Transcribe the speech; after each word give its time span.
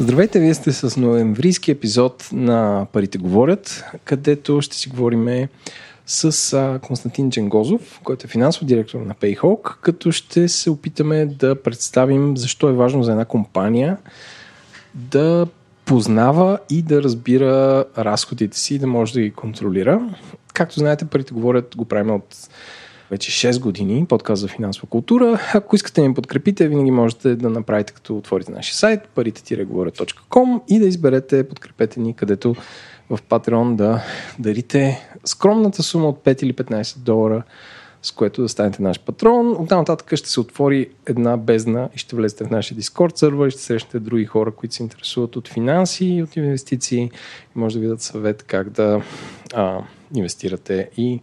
Здравейте, 0.00 0.40
вие 0.40 0.54
сте 0.54 0.72
с 0.72 1.00
ноемврийски 1.00 1.70
епизод 1.70 2.28
на 2.32 2.86
Парите 2.92 3.18
говорят, 3.18 3.84
където 4.04 4.60
ще 4.60 4.76
си 4.76 4.88
говорим 4.88 5.48
с 6.06 6.78
Константин 6.82 7.30
Дженгозов, 7.30 8.00
който 8.04 8.26
е 8.26 8.30
финансов 8.30 8.64
директор 8.64 9.00
на 9.00 9.14
Payhawk, 9.14 9.76
като 9.80 10.12
ще 10.12 10.48
се 10.48 10.70
опитаме 10.70 11.26
да 11.26 11.62
представим 11.62 12.36
защо 12.36 12.68
е 12.68 12.72
важно 12.72 13.02
за 13.02 13.10
една 13.10 13.24
компания 13.24 13.96
да 14.94 15.46
познава 15.84 16.58
и 16.70 16.82
да 16.82 17.02
разбира 17.02 17.84
разходите 17.98 18.58
си 18.58 18.74
и 18.74 18.78
да 18.78 18.86
може 18.86 19.12
да 19.12 19.20
ги 19.20 19.30
контролира. 19.30 20.14
Както 20.54 20.78
знаете, 20.78 21.04
парите 21.04 21.34
говорят, 21.34 21.76
го 21.76 21.84
правим 21.84 22.14
от 22.14 22.36
вече 23.10 23.52
6 23.52 23.60
години, 23.60 24.06
подкаст 24.06 24.40
за 24.40 24.48
финансова 24.48 24.88
култура. 24.88 25.40
Ако 25.54 25.76
искате 25.76 26.00
да 26.00 26.08
ни 26.08 26.14
подкрепите, 26.14 26.68
винаги 26.68 26.90
можете 26.90 27.36
да 27.36 27.50
направите 27.50 27.92
като 27.92 28.16
отворите 28.16 28.52
нашия 28.52 28.74
сайт 28.74 29.00
парите-говорят.com 29.14 30.60
и 30.68 30.78
да 30.78 30.86
изберете 30.86 31.48
подкрепете 31.48 32.00
ни, 32.00 32.14
където 32.14 32.54
в 33.10 33.18
Patreon 33.28 33.74
да 33.74 34.02
дарите 34.38 35.08
скромната 35.24 35.82
сума 35.82 36.08
от 36.08 36.24
5 36.24 36.42
или 36.42 36.52
15 36.52 36.98
долара, 36.98 37.42
с 38.02 38.12
което 38.12 38.42
да 38.42 38.48
станете 38.48 38.82
наш 38.82 39.00
патрон. 39.00 39.52
От 39.52 39.70
нататък 39.70 40.16
ще 40.16 40.28
се 40.28 40.40
отвори 40.40 40.90
една 41.06 41.36
бездна 41.36 41.88
и 41.94 41.98
ще 41.98 42.16
влезете 42.16 42.44
в 42.44 42.50
нашия 42.50 42.78
Discord 42.78 43.16
сервер 43.16 43.46
и 43.46 43.50
ще 43.50 43.62
срещнете 43.62 44.00
други 44.00 44.24
хора, 44.24 44.50
които 44.50 44.74
се 44.74 44.82
интересуват 44.82 45.36
от 45.36 45.48
финанси 45.48 46.06
и 46.06 46.22
от 46.22 46.36
инвестиции 46.36 47.10
може 47.54 47.74
да 47.74 47.80
ви 47.80 47.86
дадат 47.86 48.02
съвет 48.02 48.42
как 48.42 48.70
да 48.70 49.02
а, 49.54 49.78
инвестирате 50.14 50.90
и 50.96 51.20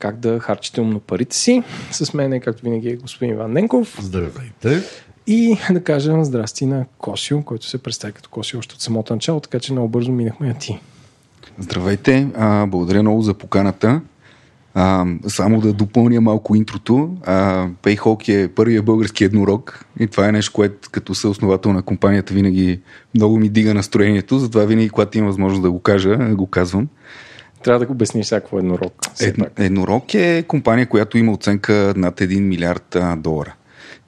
как 0.00 0.16
да 0.16 0.40
харчите 0.40 0.80
умно 0.80 1.00
парите 1.00 1.36
си. 1.36 1.62
С 1.90 2.14
мен 2.14 2.32
е, 2.32 2.40
както 2.40 2.62
винаги, 2.62 2.88
е 2.88 2.96
господин 2.96 3.34
Иван 3.34 3.52
Ненков. 3.52 3.98
Здравейте. 4.00 4.82
И 5.26 5.56
да 5.70 5.84
кажем 5.84 6.24
здрасти 6.24 6.66
на 6.66 6.84
Косио, 6.98 7.42
който 7.42 7.66
се 7.66 7.78
представи 7.78 8.12
като 8.12 8.28
Косио 8.28 8.58
още 8.58 8.74
от 8.74 8.80
самото 8.80 9.14
начало, 9.14 9.40
така 9.40 9.60
че 9.60 9.72
много 9.72 9.88
бързо 9.88 10.12
минахме 10.12 10.46
на 10.46 10.54
ти. 10.54 10.80
Здравейте, 11.58 12.28
а, 12.36 12.66
благодаря 12.66 13.02
много 13.02 13.22
за 13.22 13.34
поканата. 13.34 14.00
А, 14.74 15.06
само 15.28 15.60
да 15.60 15.72
допълня 15.72 16.20
малко 16.20 16.56
интрото. 16.56 17.16
Payhawk 17.82 18.28
е 18.28 18.48
първият 18.48 18.84
български 18.84 19.24
еднорог 19.24 19.84
и 20.00 20.06
това 20.06 20.28
е 20.28 20.32
нещо, 20.32 20.52
което 20.52 20.88
като 20.92 21.14
съосновател 21.14 21.72
на 21.72 21.82
компанията 21.82 22.34
винаги 22.34 22.80
много 23.14 23.38
ми 23.38 23.48
дига 23.48 23.74
настроението, 23.74 24.38
затова 24.38 24.64
винаги, 24.64 24.90
когато 24.90 25.18
имам 25.18 25.28
възможност 25.28 25.62
да 25.62 25.70
го 25.70 25.80
кажа, 25.80 26.16
го 26.16 26.46
казвам. 26.46 26.88
Трябва 27.64 27.78
да 27.78 27.86
го 27.86 27.92
обясниш 27.92 28.26
всяко 28.26 28.58
еднорог. 28.58 28.92
Ед, 29.20 29.36
еднорог 29.58 30.14
е 30.14 30.44
компания, 30.48 30.86
която 30.88 31.18
има 31.18 31.32
оценка 31.32 31.94
над 31.96 32.20
1 32.20 32.40
милиард 32.40 32.96
долара. 33.16 33.54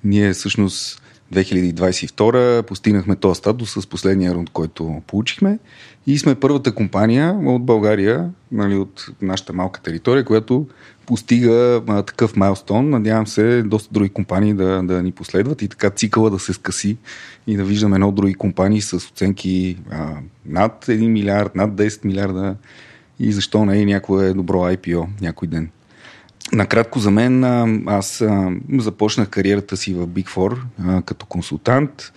Ние 0.04 0.32
всъщност 0.32 1.02
2022 1.32 2.62
постигнахме 2.62 3.16
този 3.16 3.38
статус 3.38 3.72
с 3.72 3.86
последния 3.86 4.34
рунд, 4.34 4.50
който 4.50 5.02
получихме 5.06 5.58
и 6.06 6.18
сме 6.18 6.34
първата 6.34 6.74
компания 6.74 7.38
от 7.44 7.64
България, 7.64 8.30
нали, 8.52 8.74
от 8.74 9.06
нашата 9.22 9.52
малка 9.52 9.80
територия, 9.80 10.24
която 10.24 10.66
постига 11.06 11.82
а, 11.88 12.02
такъв 12.02 12.36
майлстон. 12.36 12.90
Надявам 12.90 13.26
се 13.26 13.62
доста 13.62 13.88
други 13.92 14.08
компании 14.08 14.54
да, 14.54 14.82
да 14.82 15.02
ни 15.02 15.12
последват 15.12 15.62
и 15.62 15.68
така 15.68 15.90
цикъла 15.90 16.30
да 16.30 16.38
се 16.38 16.52
скъси 16.52 16.96
и 17.46 17.56
да 17.56 17.64
виждаме 17.64 17.98
много 17.98 18.12
други 18.12 18.34
компании 18.34 18.80
с 18.80 18.96
оценки 18.96 19.78
а, 19.90 20.14
над 20.46 20.84
1 20.86 21.08
милиард, 21.08 21.54
над 21.54 21.70
10 21.70 22.04
милиарда 22.04 22.56
и 23.22 23.32
защо 23.32 23.64
не 23.64 23.80
е 23.80 23.84
някое 23.84 24.32
добро 24.32 24.58
IPO 24.58 25.06
някой 25.20 25.48
ден. 25.48 25.70
Накратко 26.52 26.98
за 26.98 27.10
мен, 27.10 27.44
аз 27.88 28.24
започнах 28.78 29.28
кариерата 29.28 29.76
си 29.76 29.94
в 29.94 30.06
Big 30.06 30.28
Four 30.28 30.58
като 31.02 31.26
консултант. 31.26 32.12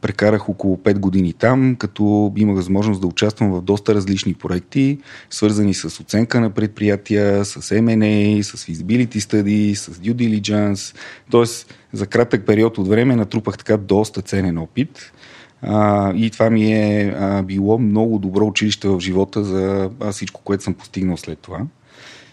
Прекарах 0.00 0.48
около 0.48 0.76
5 0.76 0.98
години 0.98 1.32
там, 1.32 1.76
като 1.76 2.32
имах 2.36 2.56
възможност 2.56 3.00
да 3.00 3.06
участвам 3.06 3.52
в 3.52 3.62
доста 3.62 3.94
различни 3.94 4.34
проекти, 4.34 4.98
свързани 5.30 5.74
с 5.74 6.00
оценка 6.00 6.40
на 6.40 6.50
предприятия, 6.50 7.44
с 7.44 7.60
M&A, 7.60 8.42
с 8.42 8.66
feasibility 8.66 9.18
study, 9.18 9.74
с 9.74 9.90
due 9.90 10.14
diligence. 10.14 10.96
Тоест, 11.30 11.74
за 11.92 12.06
кратък 12.06 12.46
период 12.46 12.78
от 12.78 12.88
време 12.88 13.16
натрупах 13.16 13.58
така 13.58 13.76
доста 13.76 14.22
ценен 14.22 14.58
опит. 14.58 15.12
А, 15.66 16.12
и 16.14 16.30
това 16.30 16.50
ми 16.50 16.72
е 16.72 17.14
а, 17.18 17.42
било 17.42 17.78
много 17.78 18.18
добро 18.18 18.46
училище 18.46 18.88
в 18.88 19.00
живота 19.00 19.44
за 19.44 19.90
всичко, 20.12 20.40
което 20.44 20.64
съм 20.64 20.74
постигнал 20.74 21.16
след 21.16 21.38
това. 21.38 21.60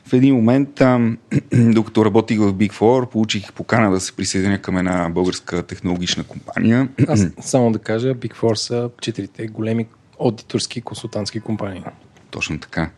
В 0.06 0.14
един 0.14 0.36
момент, 0.36 0.81
а, 0.81 1.12
докато 1.53 2.06
работих 2.06 2.40
в 2.40 2.53
Big 2.53 2.74
Four, 2.74 3.09
получих 3.09 3.53
покана 3.53 3.92
да 3.92 4.00
се 4.00 4.16
присъединя 4.16 4.62
към 4.62 4.78
една 4.78 5.09
българска 5.09 5.64
технологична 5.64 6.24
компания. 6.24 6.90
Аз 7.08 7.28
само 7.42 7.72
да 7.72 7.80
кажа, 7.80 8.16
Big 8.16 8.36
Four 8.36 8.53
са 8.53 8.90
четирите 9.02 9.48
големи 9.48 9.86
аудиторски 10.19 10.81
консултантски 10.81 11.40
компании. 11.40 11.84
Точно 12.31 12.59
така. 12.59 12.90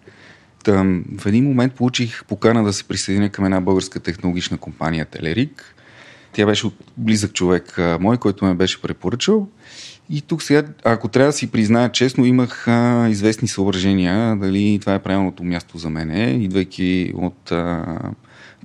Та, 0.64 0.84
в 1.18 1.26
един 1.26 1.44
момент 1.44 1.74
получих 1.74 2.26
покана 2.26 2.64
да 2.64 2.74
се 2.74 2.84
присъединя 2.84 3.30
към 3.30 3.46
една 3.46 3.62
българска 3.62 4.00
технологична 4.00 4.58
компания 4.58 5.06
Телерик. 5.06 5.76
Тя 6.34 6.46
беше 6.46 6.68
близък 6.98 7.34
човек 7.34 7.80
мой, 8.00 8.18
който 8.18 8.46
ме 8.46 8.54
беше 8.54 8.82
препоръчал. 8.82 9.48
И 10.10 10.22
тук 10.22 10.44
сега, 10.44 10.64
ако 10.84 11.08
трябва 11.08 11.30
да 11.30 11.38
си 11.38 11.52
призная 11.52 11.92
честно, 11.92 12.26
имах 12.26 12.68
а, 12.68 13.08
известни 13.10 13.48
съображения 13.48 14.36
дали 14.36 14.78
това 14.82 14.94
е 14.94 15.00
правилното 15.00 15.44
място 15.44 15.78
за 15.78 15.90
мене, 15.90 16.32
идвайки 16.32 17.14
от 17.16 17.52
а, 17.52 17.98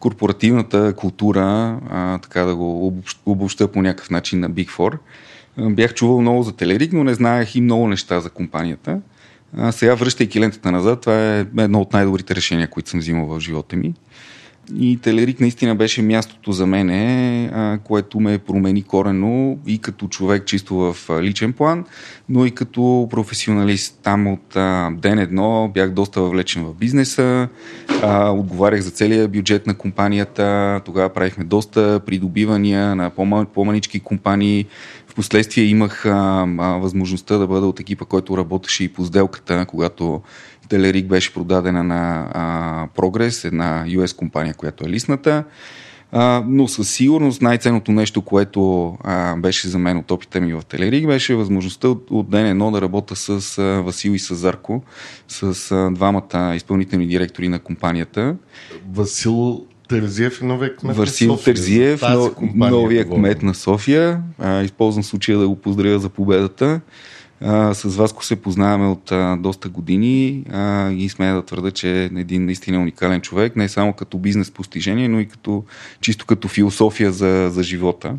корпоративната 0.00 0.94
култура, 0.96 1.78
а, 1.90 2.18
така 2.18 2.42
да 2.42 2.56
го 2.56 3.02
обобща 3.26 3.72
по 3.72 3.82
някакъв 3.82 4.10
начин 4.10 4.40
на 4.40 4.50
Big 4.50 4.68
Four. 4.68 4.98
Бях 5.58 5.94
чувал 5.94 6.20
много 6.20 6.42
за 6.42 6.52
Телерик, 6.52 6.92
но 6.92 7.04
не 7.04 7.14
знаех 7.14 7.54
и 7.54 7.60
много 7.60 7.88
неща 7.88 8.20
за 8.20 8.30
компанията. 8.30 9.00
А, 9.56 9.72
сега, 9.72 9.94
връщайки 9.94 10.40
лентата 10.40 10.72
назад, 10.72 11.00
това 11.00 11.36
е 11.36 11.46
едно 11.58 11.80
от 11.80 11.92
най-добрите 11.92 12.34
решения, 12.34 12.70
които 12.70 12.90
съм 12.90 13.00
взимал 13.00 13.26
в 13.26 13.40
живота 13.40 13.76
ми. 13.76 13.94
И 14.76 14.98
Телерик 15.02 15.40
наистина 15.40 15.74
беше 15.74 16.02
мястото 16.02 16.52
за 16.52 16.66
мене, 16.66 17.78
което 17.84 18.20
ме 18.20 18.38
промени 18.38 18.82
корено 18.82 19.58
и 19.66 19.78
като 19.78 20.08
човек 20.08 20.46
чисто 20.46 20.76
в 20.76 20.96
личен 21.22 21.52
план, 21.52 21.84
но 22.28 22.46
и 22.46 22.50
като 22.50 23.08
професионалист. 23.10 24.00
Там 24.02 24.26
от 24.26 24.56
ден 25.00 25.18
едно 25.18 25.70
бях 25.74 25.90
доста 25.90 26.20
въвлечен 26.20 26.64
в 26.64 26.74
бизнеса, 26.74 27.48
отговарях 28.28 28.80
за 28.80 28.90
целия 28.90 29.28
бюджет 29.28 29.66
на 29.66 29.74
компанията, 29.74 30.80
тогава 30.84 31.08
правихме 31.08 31.44
доста 31.44 32.00
придобивания 32.06 32.94
на 32.94 33.10
по-манички 33.54 34.00
компании, 34.00 34.66
Впоследствие 35.18 35.64
имах 35.64 36.04
възможността 36.80 37.38
да 37.38 37.46
бъда 37.46 37.66
от 37.66 37.80
екипа, 37.80 38.04
който 38.04 38.36
работеше 38.36 38.84
и 38.84 38.88
по 38.88 39.04
сделката, 39.04 39.66
когато 39.68 40.22
Телерик 40.68 41.06
беше 41.06 41.34
продадена 41.34 41.84
на 41.84 42.30
а, 42.32 42.86
Progress, 42.96 43.46
една 43.46 43.84
US 43.86 44.16
компания, 44.16 44.54
която 44.54 44.86
е 44.86 44.88
листната. 44.88 45.44
А, 46.12 46.44
но 46.46 46.68
със 46.68 46.90
сигурност 46.90 47.42
най-ценното 47.42 47.92
нещо, 47.92 48.22
което 48.22 48.88
а, 49.04 49.36
беше 49.36 49.68
за 49.68 49.78
мен 49.78 49.96
от 49.96 50.10
опита 50.10 50.40
ми 50.40 50.54
в 50.54 50.62
Телерик, 50.68 51.06
беше 51.06 51.34
възможността 51.34 51.88
от, 51.88 52.06
от 52.10 52.30
ден 52.30 52.46
едно 52.46 52.70
да 52.70 52.80
работя 52.80 53.16
с 53.16 53.58
а, 53.58 53.62
Васил 53.62 54.10
и 54.10 54.18
с 54.18 54.34
Зарко, 54.34 54.82
с 55.28 55.70
а, 55.70 55.90
двамата 55.90 56.52
изпълнителни 56.56 57.06
директори 57.06 57.48
на 57.48 57.58
компанията. 57.58 58.36
Васил 58.92 59.66
Терзиев 59.88 60.42
е 60.42 60.44
новия 60.44 60.76
кмет 60.76 60.96
Васил 60.96 61.32
на 61.32 61.38
София. 61.38 61.54
Терзиев, 61.54 62.02
новия 62.54 63.04
кмет 63.08 63.42
на 63.42 63.54
София. 63.54 64.20
А, 64.38 64.62
използвам 64.62 65.04
случая 65.04 65.38
да 65.38 65.48
го 65.48 65.56
поздравя 65.56 65.98
за 65.98 66.08
победата. 66.08 66.80
А, 67.40 67.74
с 67.74 67.96
Васко 67.96 68.24
се 68.24 68.36
познаваме 68.36 68.86
от 68.86 69.12
а, 69.12 69.36
доста 69.36 69.68
години 69.68 70.44
а, 70.52 70.90
и 70.90 71.08
смея 71.08 71.34
да 71.34 71.42
твърда, 71.42 71.70
че 71.70 72.02
е 72.02 72.04
един 72.04 72.44
наистина 72.44 72.80
уникален 72.80 73.20
човек, 73.20 73.56
не 73.56 73.68
само 73.68 73.92
като 73.92 74.18
бизнес 74.18 74.50
постижение, 74.50 75.08
но 75.08 75.20
и 75.20 75.28
като, 75.28 75.64
чисто 76.00 76.26
като 76.26 76.48
философия 76.48 77.12
за, 77.12 77.48
за 77.52 77.62
живота. 77.62 78.14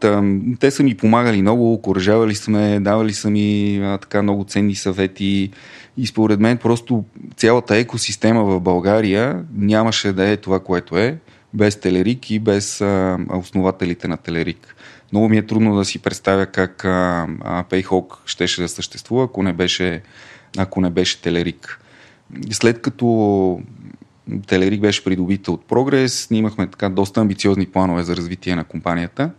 Та, 0.00 0.22
те 0.60 0.70
са 0.70 0.82
ми 0.82 0.94
помагали 0.94 1.42
много, 1.42 1.72
окоръжавали 1.72 2.34
са 2.34 2.50
ме, 2.50 2.80
давали 2.80 3.12
са 3.12 3.30
ми 3.30 3.80
а, 3.82 3.98
така 3.98 4.22
много 4.22 4.44
ценни 4.44 4.74
съвети 4.74 5.50
и 5.96 6.06
според 6.06 6.40
мен 6.40 6.58
просто 6.58 7.04
цялата 7.36 7.76
екосистема 7.76 8.44
в 8.44 8.60
България 8.60 9.44
нямаше 9.54 10.12
да 10.12 10.28
е 10.28 10.36
това, 10.36 10.60
което 10.60 10.98
е, 10.98 11.18
без 11.54 11.80
Телерик 11.80 12.30
и 12.30 12.38
без 12.38 12.80
а, 12.80 13.18
основателите 13.34 14.08
на 14.08 14.16
Телерик. 14.16 14.76
Много 15.12 15.28
ми 15.28 15.38
е 15.38 15.46
трудно 15.46 15.76
да 15.76 15.84
си 15.84 15.98
представя 15.98 16.46
как 16.46 16.84
а, 16.84 17.26
Payhawk 17.70 18.16
щеше 18.26 18.62
да 18.62 18.68
съществува, 18.68 19.24
ако 19.24 19.42
не 19.42 19.52
беше, 19.52 20.02
ако 20.58 20.80
не 20.80 20.90
беше 20.90 21.22
Телерик. 21.22 21.80
След 22.50 22.82
като 22.82 23.60
Телерик 24.46 24.80
беше 24.80 25.04
придобита 25.04 25.52
от 25.52 25.64
Прогрес, 25.64 26.30
ние 26.30 26.38
имахме 26.38 26.66
така 26.66 26.88
доста 26.88 27.20
амбициозни 27.20 27.66
планове 27.66 28.02
за 28.02 28.16
развитие 28.16 28.56
на 28.56 28.64
компанията, 28.64 29.30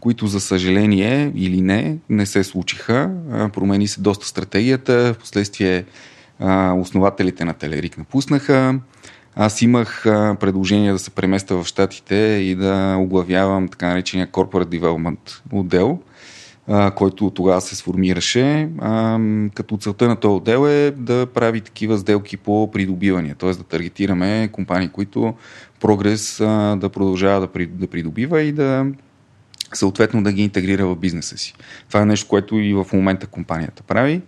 които 0.00 0.26
за 0.26 0.40
съжаление 0.40 1.32
или 1.34 1.60
не, 1.60 1.96
не 2.08 2.26
се 2.26 2.44
случиха. 2.44 3.10
Промени 3.52 3.88
се 3.88 4.00
доста 4.00 4.26
стратегията, 4.26 5.14
в 5.14 5.18
последствие 5.18 5.84
основателите 6.76 7.44
на 7.44 7.54
Телерик 7.54 7.98
напуснаха. 7.98 8.80
Аз 9.36 9.62
имах 9.62 10.02
предложение 10.40 10.92
да 10.92 10.98
се 10.98 11.10
преместа 11.10 11.56
в 11.56 11.64
Штатите 11.64 12.14
и 12.16 12.54
да 12.54 12.96
оглавявам 12.98 13.68
така 13.68 13.88
наречения 13.88 14.26
Corporate 14.26 14.80
Development 14.80 15.40
отдел. 15.52 15.98
който 16.94 17.30
тогава 17.30 17.60
се 17.60 17.76
сформираше, 17.76 18.68
като 19.54 19.76
целта 19.76 20.08
на 20.08 20.16
този 20.16 20.36
отдел 20.36 20.68
е 20.68 20.90
да 20.90 21.26
прави 21.26 21.60
такива 21.60 21.98
сделки 21.98 22.36
по 22.36 22.70
придобивания, 22.70 23.34
т.е. 23.34 23.50
да 23.50 23.62
таргетираме 23.62 24.48
компании, 24.52 24.88
които 24.88 25.34
прогрес 25.80 26.36
да 26.76 26.90
продължава 26.92 27.40
да 27.40 27.86
придобива 27.86 28.42
и 28.42 28.52
да 28.52 28.86
съответно 29.74 30.22
да 30.22 30.32
ги 30.32 30.42
интегрира 30.42 30.86
в 30.86 30.96
бизнеса 30.96 31.38
си. 31.38 31.54
Това 31.88 32.00
е 32.00 32.06
нещо, 32.06 32.28
което 32.28 32.58
и 32.58 32.74
в 32.74 32.86
момента 32.92 33.26
компанията 33.26 33.82
прави. 33.82 34.22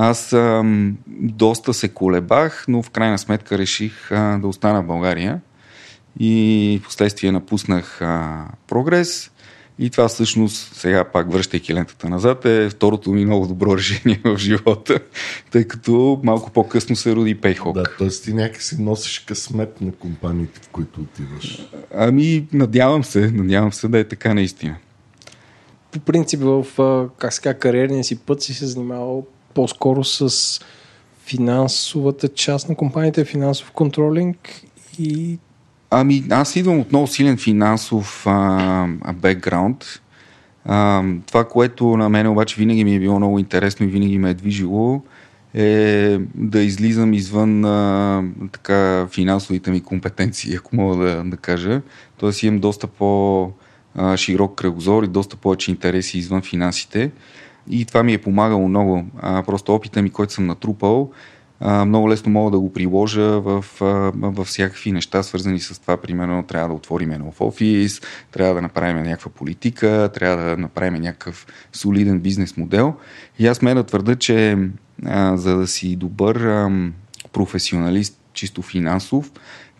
Аз 0.00 0.32
ам, 0.32 0.96
доста 1.08 1.74
се 1.74 1.88
колебах, 1.88 2.64
но 2.68 2.82
в 2.82 2.90
крайна 2.90 3.18
сметка 3.18 3.58
реших 3.58 4.12
а, 4.12 4.38
да 4.38 4.46
остана 4.46 4.82
в 4.82 4.86
България 4.86 5.40
и 6.20 6.80
в 6.82 6.84
последствие 6.84 7.32
напуснах 7.32 8.02
а, 8.02 8.44
Прогрес. 8.66 9.30
И 9.78 9.90
това 9.90 10.08
всъщност, 10.08 10.74
сега 10.74 11.04
пак 11.04 11.32
връщайки 11.32 11.74
лентата 11.74 12.08
назад, 12.08 12.44
е 12.44 12.70
второто 12.70 13.10
ми 13.10 13.24
много 13.24 13.46
добро 13.46 13.76
решение 13.76 14.20
в 14.24 14.36
живота, 14.36 15.00
тъй 15.50 15.64
като 15.64 16.20
малко 16.24 16.50
по-късно 16.50 16.96
се 16.96 17.14
роди 17.14 17.36
Payhawk. 17.36 17.72
Да, 17.72 17.84
т.е. 17.98 18.08
ти 18.08 18.34
някакси 18.34 18.82
носиш 18.82 19.18
късмет 19.18 19.80
на 19.80 19.92
компаниите, 19.92 20.60
в 20.62 20.68
които 20.68 21.00
отиваш. 21.00 21.68
Ами, 21.94 22.46
надявам 22.52 23.04
се, 23.04 23.30
надявам 23.30 23.72
се 23.72 23.88
да 23.88 23.98
е 23.98 24.04
така 24.04 24.34
наистина. 24.34 24.76
По 25.90 26.00
принцип 26.00 26.40
в 26.40 26.66
как 27.18 27.32
ска, 27.32 27.58
кариерния 27.58 28.04
си 28.04 28.18
път 28.18 28.42
си 28.42 28.54
се 28.54 28.66
занимавал 28.66 29.26
по-скоро 29.58 30.04
с 30.04 30.30
финансовата 31.26 32.28
част 32.28 32.68
на 32.68 32.74
компанията, 32.74 33.24
финансов 33.24 33.70
контролинг 33.70 34.62
и 34.98 35.38
Ами, 35.90 36.24
аз 36.30 36.56
идвам 36.56 36.80
от 36.80 36.92
много 36.92 37.06
силен 37.06 37.36
финансов 37.36 38.26
бекграунд. 39.14 39.84
Това, 41.26 41.44
което 41.50 41.96
на 41.96 42.08
мен 42.08 42.26
обаче 42.26 42.56
винаги 42.58 42.84
ми 42.84 42.94
е 42.94 43.00
било 43.00 43.16
много 43.16 43.38
интересно 43.38 43.86
и 43.86 43.88
винаги 43.88 44.18
ме 44.18 44.30
е 44.30 44.34
движило, 44.34 45.02
е 45.54 46.18
да 46.34 46.62
излизам 46.62 47.14
извън 47.14 47.64
а, 47.64 48.24
така, 48.52 49.06
финансовите 49.12 49.70
ми 49.70 49.80
компетенции, 49.80 50.56
ако 50.56 50.76
мога 50.76 50.96
да, 50.96 51.24
да 51.24 51.36
кажа. 51.36 51.80
Тоест 52.16 52.42
имам 52.42 52.60
доста 52.60 52.86
по-широк 52.86 54.54
кръгозор 54.54 55.02
и 55.02 55.08
доста 55.08 55.36
повече 55.36 55.70
интереси 55.70 56.18
извън 56.18 56.42
финансите. 56.42 57.10
И 57.70 57.84
това 57.84 58.02
ми 58.02 58.12
е 58.12 58.18
помагало 58.18 58.68
много. 58.68 59.04
А, 59.20 59.42
просто 59.42 59.74
опита 59.74 60.02
ми, 60.02 60.10
който 60.10 60.32
съм 60.32 60.46
натрупал, 60.46 61.10
а, 61.60 61.84
много 61.84 62.10
лесно 62.10 62.32
мога 62.32 62.50
да 62.50 62.58
го 62.58 62.72
приложа 62.72 63.40
в, 63.40 63.64
а, 63.80 63.84
във 64.14 64.46
всякакви 64.46 64.92
неща, 64.92 65.22
свързани 65.22 65.60
с 65.60 65.80
това. 65.80 65.96
Примерно, 65.96 66.42
трябва 66.42 66.68
да 66.68 66.74
отворим 66.74 67.10
нов 67.10 67.40
офис, 67.40 68.00
трябва 68.32 68.54
да 68.54 68.62
направим 68.62 69.02
някаква 69.02 69.30
политика, 69.30 70.10
трябва 70.14 70.44
да 70.44 70.56
направим 70.56 71.02
някакъв 71.02 71.46
солиден 71.72 72.20
бизнес 72.20 72.56
модел. 72.56 72.94
И 73.38 73.46
аз 73.46 73.62
ме 73.62 73.74
да 73.74 73.84
твърда, 73.84 74.14
че 74.14 74.58
а, 75.04 75.36
за 75.36 75.56
да 75.56 75.66
си 75.66 75.96
добър 75.96 76.36
а, 76.36 76.90
професионалист, 77.32 78.20
чисто 78.32 78.62
финансов, 78.62 79.32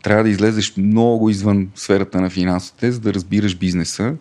трябва 0.02 0.25
да 0.25 0.31
излезеш 0.31 0.76
много 0.76 1.31
извън 1.31 1.69
сферата 1.75 2.20
на 2.20 2.31
финансите, 2.31 2.93
за 2.93 3.00
да 3.00 3.14
разбираш 3.14 3.56
бизнеса 3.56 4.14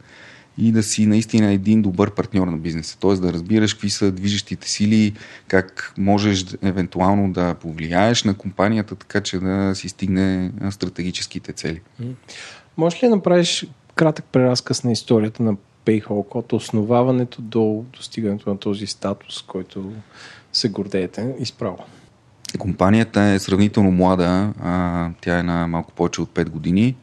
и 0.57 0.71
да 0.71 0.83
си 0.83 1.05
наистина 1.05 1.51
един 1.51 1.81
добър 1.81 2.11
партньор 2.11 2.47
на 2.47 2.57
бизнеса. 2.57 2.99
Т.е. 2.99 3.13
да 3.13 3.33
разбираш 3.33 3.73
какви 3.73 3.89
са 3.89 4.11
движещите 4.11 4.69
сили, 4.69 5.13
как 5.47 5.93
можеш 5.97 6.45
евентуално 6.61 7.33
да 7.33 7.53
повлияеш 7.53 8.23
на 8.23 8.33
компанията, 8.33 8.95
така 8.95 9.21
че 9.21 9.39
да 9.39 9.75
си 9.75 9.89
стигне 9.89 10.51
стратегическите 10.71 11.53
цели. 11.53 11.81
Може 12.77 12.95
ли 12.97 13.09
да 13.09 13.15
направиш 13.15 13.65
кратък 13.95 14.25
преразказ 14.25 14.83
на 14.83 14.91
историята 14.91 15.43
на 15.43 15.55
Payhawk 15.85 16.35
от 16.35 16.53
основаването 16.53 17.41
до 17.41 17.85
достигането 17.93 18.49
на 18.49 18.57
този 18.57 18.87
статус, 18.87 19.41
който 19.41 19.91
се 20.53 20.69
гордеете 20.69 21.35
изправо? 21.39 21.77
Компанията 22.59 23.21
е 23.21 23.39
сравнително 23.39 23.91
млада, 23.91 24.53
а, 24.63 25.09
тя 25.21 25.39
е 25.39 25.43
на 25.43 25.67
малко 25.67 25.91
повече 25.91 26.21
от 26.21 26.29
5 26.29 26.49
години. 26.49 26.95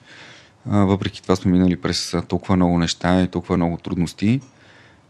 Въпреки 0.67 1.23
това 1.23 1.37
сме 1.37 1.53
минали 1.53 1.77
през 1.77 2.17
толкова 2.29 2.57
много 2.57 2.79
неща 2.79 3.23
и 3.23 3.29
толкова 3.29 3.57
много 3.57 3.77
трудности. 3.77 4.41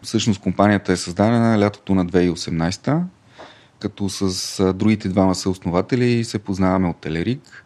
Всъщност 0.02 0.40
компанията 0.40 0.92
е 0.92 0.96
създадена 0.96 1.60
лятото 1.60 1.94
на 1.94 2.06
2018 2.06 3.02
като 3.78 4.08
с 4.08 4.72
другите 4.72 5.08
двама 5.08 5.34
съоснователи 5.34 6.24
се 6.24 6.38
познаваме 6.38 6.88
от 6.88 6.96
Телерик. 6.96 7.63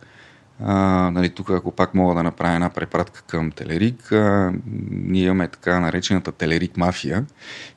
А, 0.60 1.10
нали, 1.10 1.30
тук, 1.30 1.50
ако 1.50 1.70
пак 1.70 1.94
мога 1.94 2.14
да 2.14 2.22
направя 2.22 2.54
една 2.54 2.70
препратка 2.70 3.22
към 3.22 3.50
Телерик, 3.50 4.12
а, 4.12 4.52
ние 4.90 5.22
имаме 5.22 5.48
така 5.48 5.80
наречената 5.80 6.32
Телерик 6.32 6.76
мафия. 6.76 7.26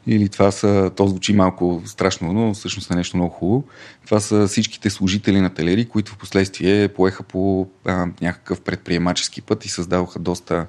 Или 0.07 0.29
това 0.29 0.51
са, 0.51 0.91
то 0.95 1.07
звучи 1.07 1.33
малко 1.33 1.81
страшно, 1.85 2.33
но 2.33 2.53
всъщност 2.53 2.91
е 2.91 2.95
нещо 2.95 3.17
много 3.17 3.33
хубаво. 3.33 3.63
Това 4.05 4.19
са 4.19 4.47
всичките 4.47 4.89
служители 4.89 5.41
на 5.41 5.49
Телерик, 5.53 5.89
които 5.89 6.11
в 6.11 6.17
последствие 6.17 6.87
поеха 6.87 7.23
по 7.23 7.67
а, 7.85 8.07
някакъв 8.21 8.61
предприемачески 8.61 9.41
път 9.41 9.65
и 9.65 9.69
създаваха 9.69 10.19
доста 10.19 10.65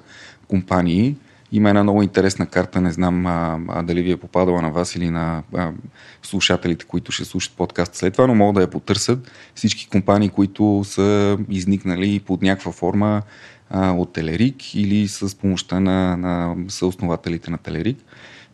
компании. 0.47 1.15
Има 1.53 1.69
една 1.69 1.83
много 1.83 2.03
интересна 2.03 2.45
карта, 2.45 2.81
не 2.81 2.91
знам 2.91 3.25
а, 3.25 3.59
а, 3.67 3.83
дали 3.83 4.01
ви 4.01 4.11
е 4.11 4.17
попадала 4.17 4.61
на 4.61 4.71
вас 4.71 4.95
или 4.95 5.09
на 5.09 5.43
а, 5.55 5.71
слушателите, 6.23 6.85
които 6.85 7.11
ще 7.11 7.25
слушат 7.25 7.53
подкаст 7.53 7.95
след 7.95 8.13
това, 8.13 8.27
но 8.27 8.35
могат 8.35 8.55
да 8.55 8.61
я 8.61 8.69
потърсят. 8.69 9.31
Всички 9.55 9.89
компании, 9.89 10.29
които 10.29 10.81
са 10.85 11.37
изникнали 11.49 12.19
под 12.19 12.41
някаква 12.41 12.71
форма 12.71 13.21
а, 13.69 13.91
от 13.91 14.13
Телерик 14.13 14.75
или 14.75 15.07
с 15.07 15.37
помощта 15.37 15.79
на, 15.79 16.17
на 16.17 16.55
съоснователите 16.67 17.51
на 17.51 17.57
Телерик. 17.57 17.97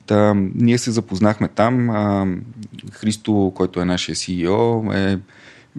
Та, 0.06 0.34
ние 0.56 0.78
се 0.78 0.92
запознахме 0.92 1.48
там. 1.48 1.90
А, 1.90 2.28
Христо, 2.92 3.52
който 3.56 3.82
е 3.82 3.86
нашия 3.86 4.16
CEO, 4.16 4.96
е 4.96 5.20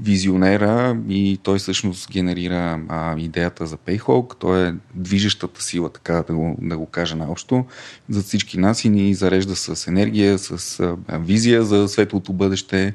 визионера 0.03 0.97
и 1.09 1.39
той 1.43 1.59
всъщност 1.59 2.11
генерира 2.11 2.81
а, 2.89 3.19
идеята 3.19 3.67
за 3.67 3.77
Payhawk. 3.77 4.35
Той 4.39 4.69
е 4.69 4.75
движещата 4.95 5.63
сила, 5.63 5.91
така 5.91 6.23
да 6.27 6.35
го, 6.35 6.57
да 6.61 6.77
го 6.79 6.87
кажа 6.87 7.17
наобщо, 7.17 7.65
за 8.09 8.23
всички 8.23 8.59
нас 8.59 8.85
и 8.85 8.89
ни 8.89 9.15
зарежда 9.15 9.57
с 9.57 9.87
енергия, 9.87 10.39
с 10.39 10.81
а, 10.81 11.19
визия 11.19 11.63
за 11.63 11.89
светлото 11.89 12.33
бъдеще. 12.33 12.95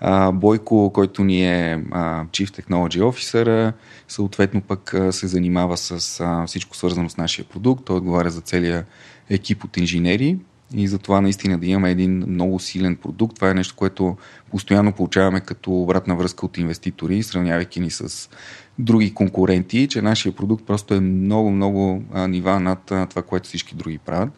А, 0.00 0.32
Бойко, 0.32 0.90
който 0.94 1.24
ни 1.24 1.46
е 1.46 1.84
а, 1.90 2.24
Chief 2.24 2.62
Technology 2.62 3.00
Officer, 3.00 3.72
съответно 4.08 4.60
пък 4.60 4.94
а, 4.94 5.12
се 5.12 5.26
занимава 5.26 5.76
с 5.76 6.20
а, 6.20 6.46
всичко 6.46 6.76
свързано 6.76 7.08
с 7.08 7.16
нашия 7.16 7.44
продукт. 7.44 7.84
Той 7.84 7.96
отговаря 7.96 8.30
за 8.30 8.40
целия 8.40 8.84
екип 9.30 9.64
от 9.64 9.76
инженери 9.76 10.38
и 10.74 10.88
за 10.88 10.98
това 10.98 11.20
наистина 11.20 11.58
да 11.58 11.66
имаме 11.66 11.90
един 11.90 12.24
много 12.28 12.58
силен 12.58 12.96
продукт. 12.96 13.36
Това 13.36 13.50
е 13.50 13.54
нещо, 13.54 13.74
което 13.76 14.16
постоянно 14.50 14.92
получаваме 14.92 15.40
като 15.40 15.72
обратна 15.72 16.16
връзка 16.16 16.46
от 16.46 16.58
инвеститори, 16.58 17.22
сравнявайки 17.22 17.80
ни 17.80 17.90
с 17.90 18.28
други 18.78 19.14
конкуренти, 19.14 19.88
че 19.88 20.02
нашия 20.02 20.32
продукт 20.32 20.66
просто 20.66 20.94
е 20.94 21.00
много, 21.00 21.50
много 21.50 22.02
нива 22.28 22.60
над 22.60 22.80
това, 22.84 23.22
което 23.22 23.48
всички 23.48 23.74
други 23.74 23.98
правят. 23.98 24.30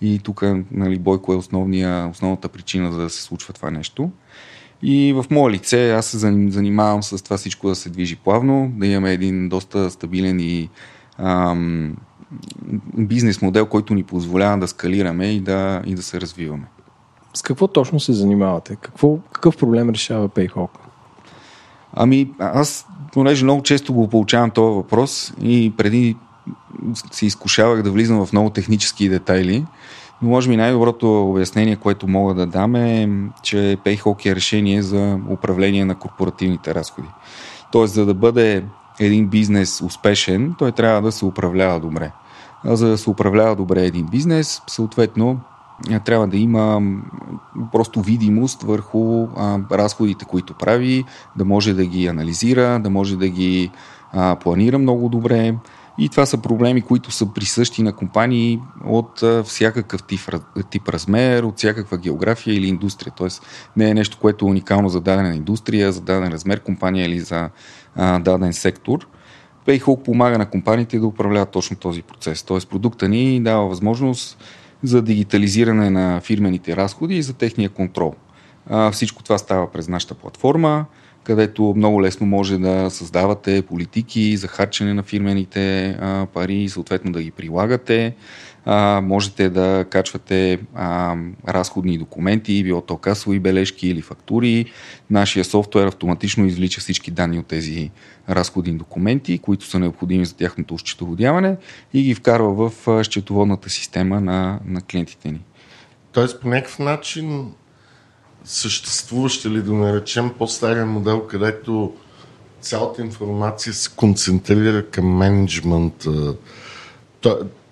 И 0.00 0.18
тук 0.18 0.42
нали, 0.70 0.98
Бойко 0.98 1.32
е 1.32 1.36
основния, 1.36 2.08
основната 2.08 2.48
причина 2.48 2.92
за 2.92 3.02
да 3.02 3.10
се 3.10 3.22
случва 3.22 3.54
това 3.54 3.70
нещо. 3.70 4.10
И 4.82 5.12
в 5.12 5.24
мое 5.30 5.52
лице 5.52 5.90
аз 5.90 6.06
се 6.06 6.18
занимавам 6.18 7.02
с 7.02 7.24
това 7.24 7.36
всичко 7.36 7.68
да 7.68 7.74
се 7.74 7.90
движи 7.90 8.16
плавно, 8.16 8.72
да 8.76 8.86
имаме 8.86 9.12
един 9.12 9.48
доста 9.48 9.90
стабилен 9.90 10.40
и 10.40 10.68
ам, 11.18 11.96
бизнес 12.98 13.42
модел, 13.42 13.66
който 13.66 13.94
ни 13.94 14.02
позволява 14.02 14.58
да 14.58 14.68
скалираме 14.68 15.26
и 15.26 15.40
да, 15.40 15.82
и 15.86 15.94
да 15.94 16.02
се 16.02 16.20
развиваме. 16.20 16.64
С 17.34 17.42
какво 17.42 17.68
точно 17.68 18.00
се 18.00 18.12
занимавате? 18.12 18.76
Какво, 18.76 19.18
какъв 19.32 19.56
проблем 19.56 19.90
решава 19.90 20.28
Payhawk? 20.28 20.70
Ами, 21.94 22.30
аз, 22.38 22.86
понеже 23.12 23.44
много 23.44 23.62
често 23.62 23.94
го 23.94 24.08
получавам 24.08 24.50
този 24.50 24.74
въпрос 24.74 25.32
и 25.42 25.72
преди 25.76 26.16
се 27.10 27.26
изкушавах 27.26 27.82
да 27.82 27.90
влизам 27.90 28.26
в 28.26 28.32
много 28.32 28.50
технически 28.50 29.08
детайли, 29.08 29.64
но 30.22 30.28
може 30.28 30.48
би 30.48 30.56
най-доброто 30.56 31.30
обяснение, 31.30 31.76
което 31.76 32.08
мога 32.08 32.34
да 32.34 32.46
дам 32.46 32.74
е, 32.74 33.08
че 33.42 33.78
Payhawk 33.84 34.26
е 34.26 34.36
решение 34.36 34.82
за 34.82 35.18
управление 35.30 35.84
на 35.84 35.94
корпоративните 35.94 36.74
разходи. 36.74 37.08
Тоест, 37.72 37.94
за 37.94 38.06
да 38.06 38.14
бъде 38.14 38.64
един 39.00 39.28
бизнес 39.28 39.80
успешен, 39.80 40.54
той 40.58 40.72
трябва 40.72 41.02
да 41.02 41.12
се 41.12 41.24
управлява 41.24 41.80
добре. 41.80 42.10
За 42.64 42.88
да 42.88 42.98
се 42.98 43.10
управлява 43.10 43.56
добре 43.56 43.84
един 43.84 44.06
бизнес, 44.06 44.62
съответно 44.66 45.40
трябва 46.04 46.26
да 46.28 46.36
има 46.36 46.80
просто 47.72 48.00
видимост 48.00 48.62
върху 48.62 49.26
а, 49.36 49.58
разходите, 49.70 50.24
които 50.24 50.54
прави, 50.54 51.04
да 51.36 51.44
може 51.44 51.74
да 51.74 51.84
ги 51.84 52.06
анализира, 52.06 52.80
да 52.80 52.90
може 52.90 53.16
да 53.16 53.28
ги 53.28 53.70
а, 54.12 54.36
планира 54.36 54.78
много 54.78 55.08
добре. 55.08 55.54
И 55.98 56.08
това 56.08 56.26
са 56.26 56.38
проблеми, 56.38 56.82
които 56.82 57.10
са 57.10 57.26
присъщи 57.26 57.82
на 57.82 57.92
компании 57.92 58.60
от 58.84 59.22
а, 59.22 59.42
всякакъв 59.44 60.02
тип, 60.02 60.20
тип 60.70 60.88
размер, 60.88 61.42
от 61.42 61.58
всякаква 61.58 61.98
география 61.98 62.54
или 62.54 62.66
индустрия. 62.66 63.12
Тоест 63.16 63.46
не 63.76 63.90
е 63.90 63.94
нещо, 63.94 64.18
което 64.20 64.46
е 64.46 64.48
уникално 64.48 64.88
за 64.88 65.00
дадена 65.00 65.36
индустрия, 65.36 65.92
за 65.92 66.00
даден 66.00 66.32
размер 66.32 66.60
компания 66.60 67.06
или 67.06 67.20
за 67.20 67.50
а, 67.96 68.18
даден 68.18 68.52
сектор. 68.52 69.06
Payhawk 69.66 70.02
помага 70.02 70.38
на 70.38 70.50
компаниите 70.50 70.98
да 70.98 71.06
управляват 71.06 71.50
точно 71.50 71.76
този 71.76 72.02
процес. 72.02 72.42
Тоест 72.42 72.68
продукта 72.68 73.08
ни 73.08 73.40
дава 73.40 73.68
възможност 73.68 74.38
за 74.82 75.02
дигитализиране 75.02 75.90
на 75.90 76.20
фирмените 76.20 76.76
разходи 76.76 77.14
и 77.14 77.22
за 77.22 77.32
техния 77.32 77.70
контрол. 77.70 78.14
А, 78.70 78.90
всичко 78.90 79.22
това 79.22 79.38
става 79.38 79.72
през 79.72 79.88
нашата 79.88 80.14
платформа, 80.14 80.84
където 81.24 81.74
много 81.76 82.02
лесно 82.02 82.26
може 82.26 82.58
да 82.58 82.90
създавате 82.90 83.62
политики 83.62 84.36
за 84.36 84.48
харчене 84.48 84.94
на 84.94 85.02
фирмените 85.02 85.96
а, 86.00 86.26
пари 86.26 86.68
съответно 86.68 87.12
да 87.12 87.22
ги 87.22 87.30
прилагате 87.30 88.14
а, 88.64 89.00
можете 89.00 89.50
да 89.50 89.84
качвате 89.90 90.60
а, 90.74 91.16
разходни 91.48 91.98
документи, 91.98 92.64
било 92.64 92.80
то 92.80 92.96
касови 92.96 93.38
бележки 93.40 93.88
или 93.88 94.02
фактури. 94.02 94.72
Нашия 95.10 95.44
софтуер 95.44 95.86
автоматично 95.86 96.46
извлича 96.46 96.80
всички 96.80 97.10
данни 97.10 97.38
от 97.38 97.46
тези 97.46 97.90
разходни 98.28 98.72
документи, 98.72 99.38
които 99.38 99.66
са 99.66 99.78
необходими 99.78 100.24
за 100.24 100.36
тяхното 100.36 100.78
счетоводяване 100.78 101.56
и 101.94 102.02
ги 102.02 102.14
вкарва 102.14 102.70
в 102.70 103.04
счетоводната 103.04 103.70
система 103.70 104.20
на, 104.20 104.60
на 104.66 104.82
клиентите 104.82 105.30
ни. 105.30 105.40
Тоест 106.12 106.40
по 106.40 106.48
някакъв 106.48 106.78
начин 106.78 107.52
съществуващ 108.44 109.44
или 109.44 109.62
да 109.62 109.72
наречем 109.72 110.30
по-стария 110.38 110.86
модел, 110.86 111.26
където 111.26 111.92
цялата 112.60 113.02
информация 113.02 113.72
се 113.72 113.90
концентрира 113.96 114.86
към 114.90 115.16
менеджмента 115.16 116.34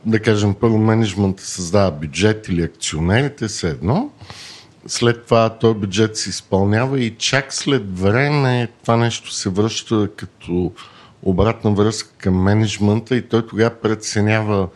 да 0.07 0.21
кажем, 0.21 0.55
първо 0.55 0.79
менеджмента 0.79 1.47
създава 1.47 1.91
бюджет 1.91 2.49
или 2.49 2.63
акционерите 2.63 3.49
са 3.49 3.69
едно, 3.69 4.11
след 4.87 5.25
това 5.25 5.49
този 5.49 5.79
бюджет 5.79 6.17
се 6.17 6.31
изпълнява 6.31 7.01
и 7.01 7.17
чак 7.19 7.55
след 7.55 7.99
време 7.99 8.69
това 8.83 8.97
нещо 8.97 9.33
се 9.33 9.49
връща 9.49 10.09
като 10.17 10.73
обратна 11.23 11.71
връзка 11.71 12.11
към 12.19 12.43
менеджмента 12.43 13.17
и 13.17 13.29
той 13.29 13.47
тогава 13.47 13.71
преценява 13.71 14.69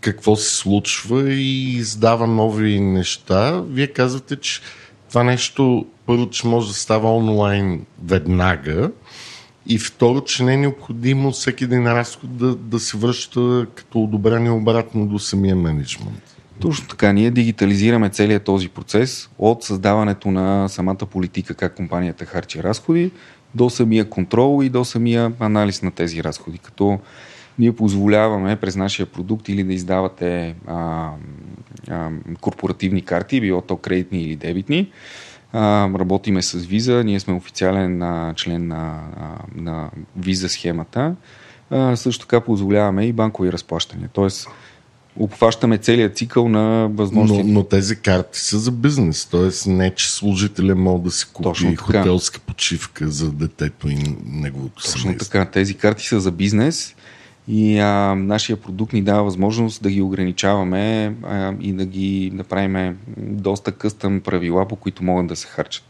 какво 0.00 0.36
се 0.36 0.56
случва 0.56 1.32
и 1.32 1.76
издава 1.76 2.26
нови 2.26 2.80
неща. 2.80 3.62
Вие 3.68 3.86
казвате, 3.86 4.36
че 4.36 4.60
това 5.08 5.22
нещо 5.22 5.86
първо, 6.06 6.30
че 6.30 6.46
може 6.46 6.68
да 6.68 6.74
става 6.74 7.16
онлайн 7.16 7.86
веднага, 8.04 8.90
и 9.68 9.78
второ, 9.78 10.20
че 10.20 10.44
не 10.44 10.54
е 10.54 10.56
необходимо 10.56 11.30
всеки 11.30 11.64
един 11.64 11.86
разход 11.86 12.36
да, 12.36 12.54
да 12.54 12.80
се 12.80 12.96
връща 12.96 13.66
като 13.74 14.02
одобрение 14.02 14.50
обратно 14.50 15.06
до 15.06 15.18
самия 15.18 15.56
менеджмент. 15.56 16.36
Точно 16.60 16.88
така. 16.88 17.12
Ние 17.12 17.30
дигитализираме 17.30 18.08
целият 18.08 18.44
този 18.44 18.68
процес 18.68 19.30
от 19.38 19.64
създаването 19.64 20.30
на 20.30 20.68
самата 20.68 21.06
политика, 21.10 21.54
как 21.54 21.74
компанията 21.74 22.24
харчи 22.24 22.62
разходи, 22.62 23.10
до 23.54 23.70
самия 23.70 24.10
контрол 24.10 24.62
и 24.64 24.68
до 24.68 24.84
самия 24.84 25.32
анализ 25.40 25.82
на 25.82 25.90
тези 25.90 26.24
разходи. 26.24 26.58
Като 26.58 26.98
ние 27.58 27.72
позволяваме 27.72 28.56
през 28.56 28.76
нашия 28.76 29.06
продукт 29.06 29.48
или 29.48 29.64
да 29.64 29.72
издавате 29.72 30.54
а, 30.66 31.10
а, 31.90 32.10
корпоративни 32.40 33.02
карти, 33.02 33.40
било 33.40 33.60
то 33.60 33.76
кредитни 33.76 34.22
или 34.22 34.36
дебитни, 34.36 34.90
а, 35.52 35.90
работиме 35.98 36.42
с 36.42 36.58
виза, 36.58 37.04
ние 37.04 37.20
сме 37.20 37.34
официален 37.34 38.02
а, 38.02 38.34
член 38.36 38.66
на, 38.66 39.00
а, 39.20 39.28
на 39.54 39.90
виза 40.16 40.48
схемата. 40.48 41.14
А, 41.70 41.96
също 41.96 42.26
така 42.26 42.40
позволяваме 42.40 43.04
и 43.06 43.12
банкови 43.12 43.52
разплащания. 43.52 44.08
Тоест, 44.12 44.48
обхващаме 45.18 45.78
целият 45.78 46.16
цикъл 46.16 46.48
на 46.48 46.88
възможности. 46.92 47.44
Но, 47.44 47.52
но 47.52 47.64
тези 47.64 47.96
карти 47.96 48.38
са 48.40 48.58
за 48.58 48.72
бизнес, 48.72 49.26
т.е. 49.26 49.70
не, 49.70 49.94
че 49.94 50.12
служителя 50.12 50.74
може 50.74 51.02
да 51.02 51.10
си 51.10 51.26
купи 51.32 51.76
хотелска 51.76 52.40
почивка 52.40 53.08
за 53.08 53.32
детето 53.32 53.88
и 53.88 54.16
неговото 54.26 54.82
Точно 54.82 55.00
семейство. 55.00 55.30
така, 55.30 55.50
тези 55.50 55.74
карти 55.74 56.06
са 56.06 56.20
за 56.20 56.30
бизнес 56.30 56.94
и 57.48 57.78
а, 57.78 58.14
нашия 58.14 58.56
продукт 58.56 58.92
ни 58.92 59.02
дава 59.02 59.24
възможност 59.24 59.82
да 59.82 59.90
ги 59.90 60.02
ограничаваме 60.02 61.14
а, 61.22 61.52
и 61.60 61.72
да 61.72 61.84
ги 61.84 62.30
направим 62.34 62.98
доста 63.16 63.72
къстъм 63.72 64.20
правила, 64.20 64.68
по 64.68 64.76
които 64.76 65.04
могат 65.04 65.26
да 65.26 65.36
се 65.36 65.46
харчат. 65.46 65.84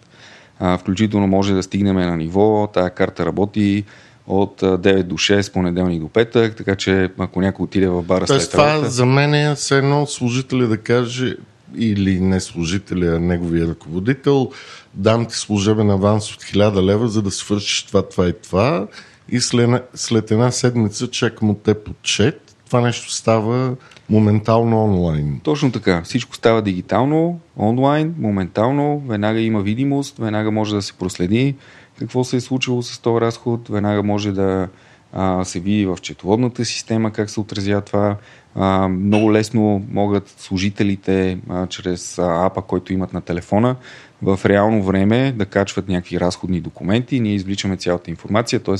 А, 0.58 0.78
включително 0.78 1.26
може 1.26 1.54
да 1.54 1.62
стигнем 1.62 1.96
на 1.96 2.16
ниво, 2.16 2.66
тая 2.66 2.90
карта 2.90 3.26
работи 3.26 3.84
от 4.26 4.60
9 4.60 5.02
до 5.02 5.14
6, 5.14 5.52
понеделник 5.52 6.00
до 6.00 6.08
петък, 6.08 6.56
така 6.56 6.76
че 6.76 7.10
ако 7.18 7.40
някой 7.40 7.64
отиде 7.64 7.88
в 7.88 8.02
бара 8.02 8.26
Тоест, 8.26 8.42
след 8.42 8.52
това 8.52 8.72
работа... 8.72 8.90
за 8.90 9.06
мен 9.06 9.34
е 9.34 9.54
все 9.54 9.78
едно 9.78 10.06
служителя 10.06 10.66
да 10.66 10.78
каже 10.78 11.36
или 11.76 12.20
не 12.20 12.40
служителя, 12.40 13.06
а 13.06 13.20
неговия 13.20 13.68
ръководител, 13.68 14.50
дам 14.94 15.26
ти 15.26 15.34
служебен 15.36 15.90
аванс 15.90 16.34
от 16.34 16.42
1000 16.42 16.82
лева, 16.82 17.08
за 17.08 17.22
да 17.22 17.30
свършиш 17.30 17.82
това, 17.82 18.08
това 18.08 18.28
и 18.28 18.32
това 18.42 18.86
и 19.30 19.40
след, 19.40 19.90
след 19.94 20.30
една 20.30 20.50
седмица 20.50 21.10
чакам 21.10 21.50
от 21.50 21.62
теб 21.62 21.88
отчет. 21.88 22.56
Това 22.66 22.80
нещо 22.80 23.12
става 23.12 23.76
моментално 24.10 24.84
онлайн. 24.84 25.40
Точно 25.42 25.72
така. 25.72 26.02
Всичко 26.02 26.36
става 26.36 26.62
дигитално, 26.62 27.40
онлайн, 27.58 28.14
моментално, 28.18 29.02
веднага 29.08 29.40
има 29.40 29.62
видимост, 29.62 30.18
веднага 30.18 30.50
може 30.50 30.74
да 30.74 30.82
се 30.82 30.92
проследи 30.92 31.54
какво 31.98 32.24
се 32.24 32.36
е 32.36 32.40
случило 32.40 32.82
с 32.82 32.98
този 32.98 33.20
разход, 33.20 33.68
веднага 33.68 34.02
може 34.02 34.32
да 34.32 34.68
а, 35.12 35.44
се 35.44 35.60
види 35.60 35.86
в 35.86 35.98
четоводната 36.02 36.64
система 36.64 37.12
как 37.12 37.30
се 37.30 37.40
отразява 37.40 37.80
това. 37.80 38.16
А, 38.54 38.88
много 38.88 39.32
лесно 39.32 39.86
могат 39.90 40.28
служителите 40.28 41.38
а, 41.48 41.66
чрез 41.66 42.18
апа, 42.18 42.62
който 42.62 42.92
имат 42.92 43.12
на 43.12 43.20
телефона, 43.20 43.76
в 44.22 44.40
реално 44.44 44.82
време 44.82 45.32
да 45.32 45.46
качват 45.46 45.88
някакви 45.88 46.20
разходни 46.20 46.60
документи. 46.60 47.20
Ние 47.20 47.34
извличаме 47.34 47.76
цялата 47.76 48.10
информация, 48.10 48.60
т.е. 48.60 48.74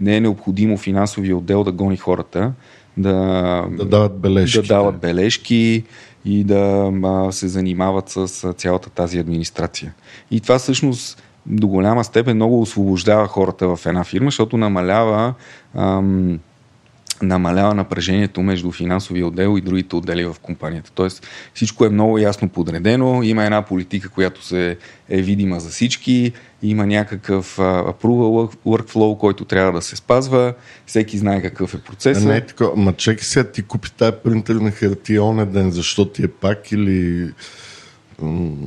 не 0.00 0.16
е 0.16 0.20
необходимо 0.20 0.76
финансовия 0.76 1.36
отдел 1.36 1.64
да 1.64 1.72
гони 1.72 1.96
хората, 1.96 2.52
да, 2.96 3.66
да 3.70 3.84
дават 3.84 4.18
бележки, 4.18 4.60
да 4.60 4.66
дават 4.66 4.98
бележки 4.98 5.84
и 6.24 6.44
да 6.44 6.92
се 7.30 7.48
занимават 7.48 8.08
с 8.08 8.52
цялата 8.52 8.90
тази 8.90 9.18
администрация. 9.18 9.94
И 10.30 10.40
това 10.40 10.58
всъщност 10.58 11.22
до 11.46 11.68
голяма 11.68 12.04
степен 12.04 12.36
много 12.36 12.60
освобождава 12.60 13.26
хората 13.28 13.76
в 13.76 13.86
една 13.86 14.04
фирма, 14.04 14.26
защото 14.26 14.56
намалява 14.56 15.34
ам, 15.74 16.38
намалява 17.22 17.74
напрежението 17.74 18.42
между 18.42 18.72
финансовия 18.72 19.26
отдел 19.26 19.58
и 19.58 19.60
другите 19.60 19.96
отдели 19.96 20.24
в 20.24 20.36
компанията. 20.42 20.90
Тоест 20.94 21.26
всичко 21.54 21.84
е 21.84 21.88
много 21.88 22.18
ясно 22.18 22.48
подредено, 22.48 23.22
има 23.22 23.44
една 23.44 23.62
политика, 23.62 24.08
която 24.08 24.44
се 24.44 24.76
е 25.08 25.22
видима 25.22 25.60
за 25.60 25.70
всички, 25.70 26.32
има 26.62 26.86
някакъв 26.86 27.56
approval 27.58 28.56
workflow, 28.66 29.18
който 29.18 29.44
трябва 29.44 29.72
да 29.72 29.82
се 29.82 29.96
спазва, 29.96 30.54
всеки 30.86 31.18
знае 31.18 31.42
какъв 31.42 31.74
е 31.74 31.78
процесът. 31.78 32.24
не 32.24 32.36
е 32.36 32.46
така, 32.46 32.64
ма 32.76 32.92
чеки 32.92 33.24
сега 33.24 33.50
ти 33.50 33.62
купи 33.62 33.90
тази 33.90 34.16
принтер 34.24 34.54
на 34.54 34.70
хартия 34.70 35.24
оня 35.24 35.46
ден, 35.46 35.70
защо 35.70 36.04
ти 36.04 36.24
е 36.24 36.28
пак 36.28 36.72
или... 36.72 37.28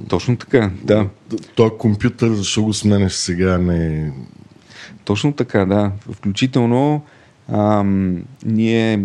Точно 0.10 0.38
така, 0.38 0.72
да. 0.84 1.08
Той 1.56 1.78
компютър, 1.78 2.34
защо 2.34 2.64
го 2.64 2.74
сменеш 2.74 3.14
сега, 3.14 3.58
не... 3.58 4.12
Точно 5.06 5.34
така, 5.34 5.66
да. 5.66 5.92
Включително 6.12 7.04
а, 7.52 7.84
ние 8.46 9.00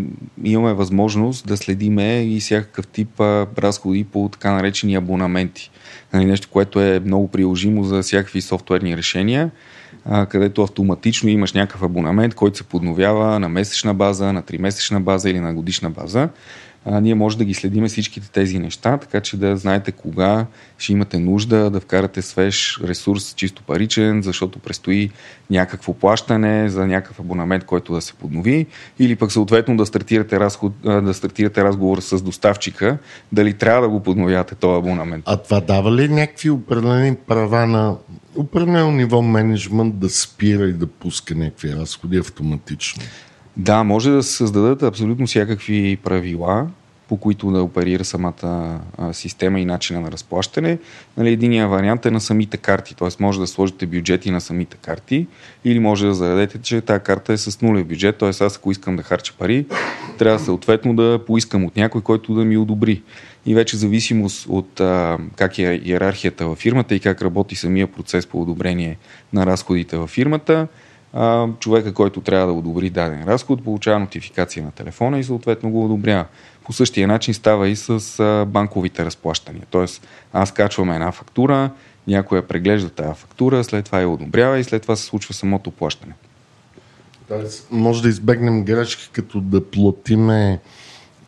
имаме 0.44 0.72
възможност 0.72 1.46
да 1.46 1.56
следиме 1.56 2.22
и 2.22 2.40
всякакъв 2.40 2.86
тип 2.86 3.20
а, 3.20 3.46
разходи 3.58 4.04
по 4.04 4.28
така 4.32 4.52
наречени 4.52 4.94
абонаменти. 4.94 5.70
Нали, 6.12 6.24
нещо, 6.24 6.48
което 6.50 6.80
е 6.80 7.00
много 7.00 7.28
приложимо 7.28 7.84
за 7.84 8.02
всякакви 8.02 8.40
софтуерни 8.40 8.96
решения, 8.96 9.50
а, 10.04 10.26
където 10.26 10.62
автоматично 10.62 11.28
имаш 11.28 11.52
някакъв 11.52 11.82
абонамент, 11.82 12.34
който 12.34 12.56
се 12.56 12.64
подновява 12.64 13.40
на 13.40 13.48
месечна 13.48 13.94
база, 13.94 14.32
на 14.32 14.42
тримесечна 14.42 15.00
база 15.00 15.30
или 15.30 15.40
на 15.40 15.54
годишна 15.54 15.90
база 15.90 16.28
ние 16.86 17.14
може 17.14 17.38
да 17.38 17.44
ги 17.44 17.54
следиме 17.54 17.88
всичките 17.88 18.30
тези 18.30 18.58
неща, 18.58 18.96
така 18.98 19.20
че 19.20 19.36
да 19.36 19.56
знаете 19.56 19.92
кога 19.92 20.46
ще 20.78 20.92
имате 20.92 21.18
нужда 21.18 21.70
да 21.70 21.80
вкарате 21.80 22.22
свеж 22.22 22.80
ресурс, 22.84 23.34
чисто 23.34 23.62
паричен, 23.62 24.22
защото 24.22 24.58
предстои 24.58 25.10
някакво 25.50 25.94
плащане 25.94 26.68
за 26.68 26.86
някакъв 26.86 27.20
абонамент, 27.20 27.64
който 27.64 27.94
да 27.94 28.00
се 28.00 28.14
поднови, 28.14 28.66
или 28.98 29.16
пък 29.16 29.32
съответно 29.32 29.76
да 29.76 29.86
стартирате, 29.86 30.40
разход, 30.40 30.72
да 30.82 31.14
стартирате 31.14 31.64
разговор 31.64 31.98
с 32.00 32.22
доставчика, 32.22 32.98
дали 33.32 33.52
трябва 33.52 33.82
да 33.82 33.88
го 33.88 34.02
подновявате 34.02 34.54
този 34.54 34.78
абонамент. 34.78 35.24
А 35.26 35.36
това 35.36 35.60
дава 35.60 35.92
ли 35.92 36.08
някакви 36.08 36.50
определени 36.50 37.16
права 37.16 37.66
на 37.66 37.96
определено 38.36 38.90
ниво 38.90 39.22
менеджмент 39.22 39.98
да 39.98 40.10
спира 40.10 40.64
и 40.64 40.72
да 40.72 40.86
пуска 40.86 41.34
някакви 41.34 41.76
разходи 41.76 42.18
автоматично? 42.18 43.02
Да, 43.56 43.84
може 43.84 44.10
да 44.10 44.22
се 44.22 44.32
създадат 44.32 44.82
абсолютно 44.82 45.26
всякакви 45.26 45.98
правила, 46.04 46.66
по 47.08 47.16
които 47.16 47.50
да 47.50 47.62
оперира 47.62 48.04
самата 48.04 48.80
система 49.12 49.60
и 49.60 49.64
начина 49.64 50.00
на 50.00 50.12
разплащане. 50.12 50.78
Нали, 51.16 51.30
единия 51.30 51.68
вариант 51.68 52.06
е 52.06 52.10
на 52.10 52.20
самите 52.20 52.56
карти, 52.56 52.96
т.е. 52.96 53.08
може 53.20 53.40
да 53.40 53.46
сложите 53.46 53.86
бюджети 53.86 54.30
на 54.30 54.40
самите 54.40 54.76
карти 54.76 55.26
или 55.64 55.78
може 55.78 56.06
да 56.06 56.14
заведете, 56.14 56.58
че 56.58 56.80
тази 56.80 57.02
карта 57.02 57.32
е 57.32 57.36
с 57.36 57.62
нулев 57.62 57.86
бюджет, 57.86 58.18
т.е. 58.18 58.28
аз 58.28 58.56
ако 58.56 58.70
искам 58.70 58.96
да 58.96 59.02
харча 59.02 59.34
пари, 59.38 59.66
трябва 60.18 60.38
съответно 60.38 60.96
да 60.96 61.20
поискам 61.26 61.64
от 61.64 61.76
някой, 61.76 62.00
който 62.00 62.34
да 62.34 62.44
ми 62.44 62.56
одобри. 62.56 63.02
И 63.46 63.54
вече 63.54 63.76
зависимост 63.76 64.46
от 64.48 64.80
а, 64.80 65.18
как 65.36 65.58
е 65.58 65.80
иерархията 65.84 66.46
във 66.46 66.58
фирмата 66.58 66.94
и 66.94 67.00
как 67.00 67.22
работи 67.22 67.56
самия 67.56 67.86
процес 67.86 68.26
по 68.26 68.42
одобрение 68.42 68.98
на 69.32 69.46
разходите 69.46 69.96
във 69.96 70.10
фирмата, 70.10 70.68
човека, 71.58 71.94
който 71.94 72.20
трябва 72.20 72.46
да 72.46 72.52
одобри 72.52 72.90
даден 72.90 73.24
разход, 73.24 73.64
получава 73.64 74.00
нотификация 74.00 74.64
на 74.64 74.70
телефона 74.70 75.18
и 75.18 75.24
съответно 75.24 75.70
го 75.70 75.84
одобрява. 75.84 76.24
По 76.64 76.72
същия 76.72 77.08
начин 77.08 77.34
става 77.34 77.68
и 77.68 77.76
с 77.76 78.44
банковите 78.48 79.04
разплащания. 79.04 79.62
Тоест, 79.70 80.06
аз 80.32 80.52
качвам 80.52 80.90
една 80.90 81.12
фактура, 81.12 81.70
някой 82.06 82.38
я 82.38 82.46
преглежда 82.46 82.90
тази 82.90 83.20
фактура, 83.20 83.64
след 83.64 83.84
това 83.84 84.00
я 84.00 84.08
одобрява 84.08 84.58
и 84.58 84.64
след 84.64 84.82
това 84.82 84.96
се 84.96 85.04
случва 85.04 85.34
самото 85.34 85.70
плащане. 85.70 86.14
Тоест, 87.28 87.68
може 87.70 88.02
да 88.02 88.08
избегнем 88.08 88.64
грешки, 88.64 89.10
като 89.12 89.40
да 89.40 89.70
платиме 89.70 90.60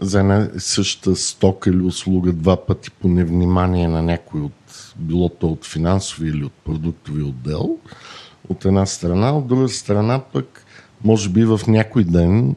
за 0.00 0.20
една 0.20 0.48
съща 0.58 1.16
стока 1.16 1.70
или 1.70 1.80
услуга 1.80 2.32
два 2.32 2.66
пъти 2.66 2.90
по 2.90 3.08
невнимание 3.08 3.88
на 3.88 4.02
някой 4.02 4.40
от 4.40 4.94
било 4.96 5.28
то 5.28 5.48
от 5.48 5.66
финансови 5.66 6.28
или 6.28 6.44
от 6.44 6.52
продуктови 6.52 7.22
отдел, 7.22 7.78
от 8.48 8.64
една 8.64 8.86
страна, 8.86 9.36
от 9.36 9.46
друга 9.46 9.68
страна 9.68 10.20
пък 10.32 10.64
може 11.04 11.28
би 11.28 11.44
в 11.44 11.60
някой 11.68 12.04
ден 12.04 12.54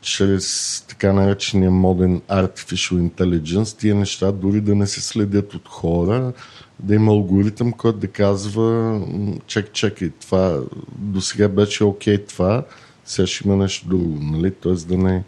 чрез 0.00 0.84
така 0.88 1.12
наречения 1.12 1.70
моден 1.70 2.20
Artificial 2.20 3.10
Intelligence 3.10 3.78
тия 3.78 3.94
неща 3.94 4.32
дори 4.32 4.60
да 4.60 4.74
не 4.74 4.86
се 4.86 5.00
следят 5.00 5.54
от 5.54 5.68
хора, 5.68 6.32
да 6.80 6.94
има 6.94 7.12
алгоритъм, 7.12 7.72
който 7.72 7.98
да 7.98 8.08
казва 8.08 9.00
чек, 9.46 9.72
чекай, 9.72 10.10
това 10.10 10.60
до 10.98 11.20
сега 11.20 11.48
беше 11.48 11.84
окей 11.84 12.16
okay, 12.16 12.28
това, 12.28 12.64
сега 13.04 13.26
ще 13.26 13.48
има 13.48 13.56
нещо 13.56 13.88
друго, 13.88 14.18
нали? 14.20 14.50
Тоест 14.50 14.88
да 14.88 14.98
не, 14.98 15.24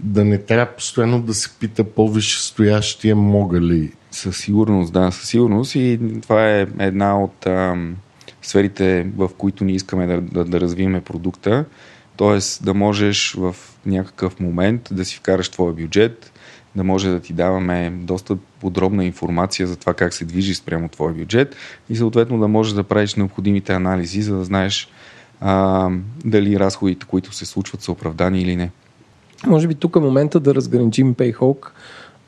да 0.00 0.24
не 0.24 0.38
трябва 0.38 0.66
постоянно 0.66 1.22
да 1.22 1.34
се 1.34 1.50
пита 1.60 1.84
по-висше 1.84 2.42
стоящия 2.42 3.16
мога 3.16 3.60
ли. 3.60 3.92
Със 4.10 4.36
сигурност, 4.36 4.92
да, 4.92 5.10
със 5.10 5.28
сигурност 5.28 5.74
и 5.74 6.00
това 6.22 6.50
е 6.50 6.66
една 6.78 7.22
от 7.22 7.46
ам, 7.46 7.96
сферите, 8.42 9.10
в 9.16 9.30
които 9.38 9.64
ние 9.64 9.74
искаме 9.74 10.06
да, 10.06 10.20
да, 10.20 10.44
да 10.44 10.60
развиеме 10.60 11.00
продукта, 11.00 11.64
т.е. 12.16 12.64
да 12.64 12.74
можеш 12.74 13.34
в 13.34 13.56
някакъв 13.86 14.40
момент 14.40 14.88
да 14.92 15.04
си 15.04 15.16
вкараш 15.16 15.48
твоя 15.48 15.72
бюджет, 15.72 16.32
да 16.76 16.84
може 16.84 17.10
да 17.10 17.20
ти 17.20 17.32
даваме 17.32 17.90
доста 17.90 18.36
подробна 18.60 19.04
информация 19.04 19.66
за 19.66 19.76
това 19.76 19.94
как 19.94 20.14
се 20.14 20.24
движи 20.24 20.54
спрямо 20.54 20.88
твоя 20.88 21.14
бюджет 21.14 21.56
и 21.90 21.96
съответно 21.96 22.38
да 22.38 22.48
можеш 22.48 22.72
да 22.72 22.82
правиш 22.82 23.14
необходимите 23.14 23.72
анализи, 23.72 24.22
за 24.22 24.36
да 24.36 24.44
знаеш 24.44 24.88
а, 25.40 25.90
дали 26.24 26.58
разходите, 26.58 27.06
които 27.06 27.32
се 27.32 27.46
случват, 27.46 27.82
са 27.82 27.92
оправдани 27.92 28.40
или 28.40 28.56
не. 28.56 28.70
Може 29.46 29.68
би 29.68 29.74
тук 29.74 29.96
е 29.96 30.00
момента 30.00 30.40
да 30.40 30.54
разграничим 30.54 31.14
PayHawk 31.14 31.68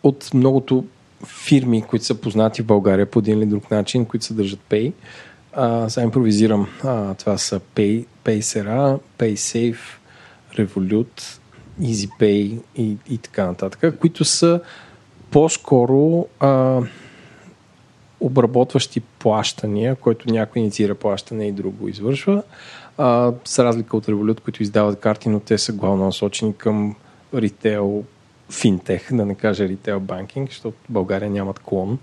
от 0.03 0.31
многото 0.35 0.85
фирми, 1.27 1.83
които 1.83 2.05
са 2.05 2.15
познати 2.15 2.63
в 2.63 2.67
България 2.67 3.07
по 3.07 3.19
един 3.19 3.39
или 3.39 3.47
друг 3.47 3.71
начин, 3.71 4.05
които 4.05 4.27
съдържат 4.27 4.61
Pay. 4.71 4.93
А, 5.57 5.89
сега 5.89 6.05
импровизирам. 6.05 6.69
А, 6.85 7.15
това 7.15 7.39
са 7.39 7.61
Pay, 7.61 8.07
PaySera, 8.25 8.99
PaySafe, 9.19 9.79
Revolut, 10.57 11.39
EasyPay 11.81 12.61
и, 12.77 12.97
и 13.11 13.19
така 13.19 13.47
нататък, 13.47 13.99
които 14.01 14.25
са 14.25 14.61
по-скоро 15.31 16.27
а, 16.41 16.81
обработващи 18.21 19.01
плащания, 19.01 19.97
който 19.97 20.33
някой 20.33 20.63
инициира 20.63 20.95
плащане 20.95 21.49
и 21.49 21.53
друго 21.53 21.89
извършва. 21.89 22.43
А, 22.99 23.33
с 23.45 23.65
разлика 23.65 23.97
от 23.97 24.07
Revolut, 24.07 24.41
които 24.41 24.63
издават 24.63 25.01
карти, 25.01 25.29
но 25.29 25.41
те 25.41 25.59
са 25.59 25.73
главно 25.73 26.05
насочени 26.05 26.57
към 26.57 26.95
ритейл 27.35 28.05
финтех, 28.51 29.15
да 29.15 29.25
не 29.27 29.35
кажа 29.35 29.69
ритейл 29.69 30.01
банкинг, 30.01 30.49
защото 30.51 30.77
в 30.89 30.93
България 30.93 31.31
нямат 31.31 31.59
клон. 31.59 31.99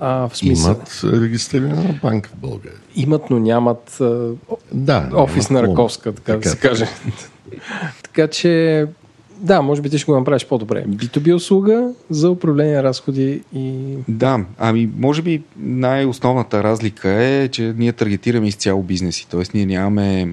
А, 0.00 0.28
в 0.28 0.36
смисъл... 0.36 0.74
Имат 0.74 1.00
регистрирана 1.22 1.98
банка 2.02 2.30
в 2.30 2.36
България. 2.36 2.78
Имат, 2.96 3.30
но 3.30 3.38
нямат 3.38 4.00
а, 4.00 4.30
да, 4.72 5.10
офис 5.14 5.50
на 5.50 5.62
Раковска, 5.62 6.12
така, 6.12 6.32
така 6.32 6.38
да 6.38 6.50
се 6.50 6.58
каже. 6.58 6.86
така 8.02 8.28
че, 8.28 8.86
да, 9.40 9.62
може 9.62 9.82
би 9.82 9.90
ти 9.90 9.98
ще 9.98 10.12
го 10.12 10.18
направиш 10.18 10.46
по-добре. 10.46 10.84
B2B 10.88 11.34
услуга 11.34 11.92
за 12.10 12.30
управление 12.30 12.76
на 12.76 12.82
разходи 12.82 13.42
и... 13.54 13.96
Да, 14.08 14.44
ами 14.58 14.90
може 14.98 15.22
би 15.22 15.42
най-основната 15.56 16.62
разлика 16.62 17.10
е, 17.10 17.48
че 17.48 17.74
ние 17.76 17.92
таргетираме 17.92 18.48
изцяло 18.48 18.82
бизнеси. 18.82 19.26
Тоест 19.30 19.54
ние 19.54 19.66
нямаме, 19.66 20.28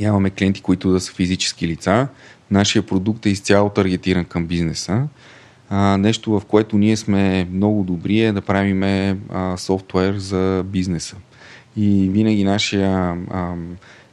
нямаме 0.00 0.30
клиенти, 0.30 0.60
които 0.60 0.90
да 0.90 1.00
са 1.00 1.12
физически 1.12 1.68
лица. 1.68 2.08
Нашия 2.50 2.82
продукт 2.82 3.26
е 3.26 3.30
изцяло 3.30 3.70
таргетиран 3.70 4.24
към 4.24 4.46
бизнеса. 4.46 5.02
А, 5.70 5.96
нещо, 5.96 6.40
в 6.40 6.44
което 6.44 6.78
ние 6.78 6.96
сме 6.96 7.48
много 7.52 7.82
добри 7.82 8.20
е 8.20 8.32
да 8.32 8.40
правим 8.40 8.82
а, 8.82 9.56
софтуер 9.56 10.14
за 10.16 10.64
бизнеса. 10.66 11.16
И 11.76 12.08
винаги 12.08 12.44
нашия, 12.44 13.16
а, 13.30 13.54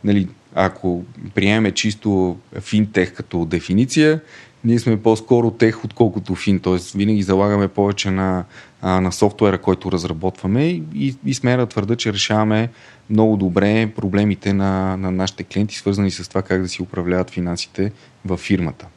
нали, 0.03 0.27
ако 0.55 1.03
приемеме 1.35 1.71
чисто 1.71 2.37
финтех 2.61 3.13
като 3.13 3.45
дефиниция, 3.45 4.21
ние 4.65 4.79
сме 4.79 5.01
по-скоро 5.01 5.51
тех, 5.51 5.85
отколкото 5.85 6.35
фин, 6.35 6.59
т.е. 6.59 6.97
винаги 6.97 7.23
залагаме 7.23 7.67
повече 7.67 8.11
на, 8.11 8.43
на 8.83 9.11
софтуера, 9.11 9.57
който 9.57 9.91
разработваме 9.91 10.65
и, 10.95 11.15
и 11.25 11.33
сме 11.33 11.57
да 11.57 11.65
твърда, 11.65 11.95
че 11.95 12.13
решаваме 12.13 12.69
много 13.09 13.37
добре 13.37 13.91
проблемите 13.95 14.53
на, 14.53 14.97
на 14.97 15.11
нашите 15.11 15.43
клиенти, 15.43 15.75
свързани 15.75 16.11
с 16.11 16.29
това 16.29 16.41
как 16.41 16.61
да 16.61 16.67
си 16.69 16.81
управляват 16.81 17.29
финансите 17.29 17.91
в 18.25 18.37
фирмата. 18.37 18.87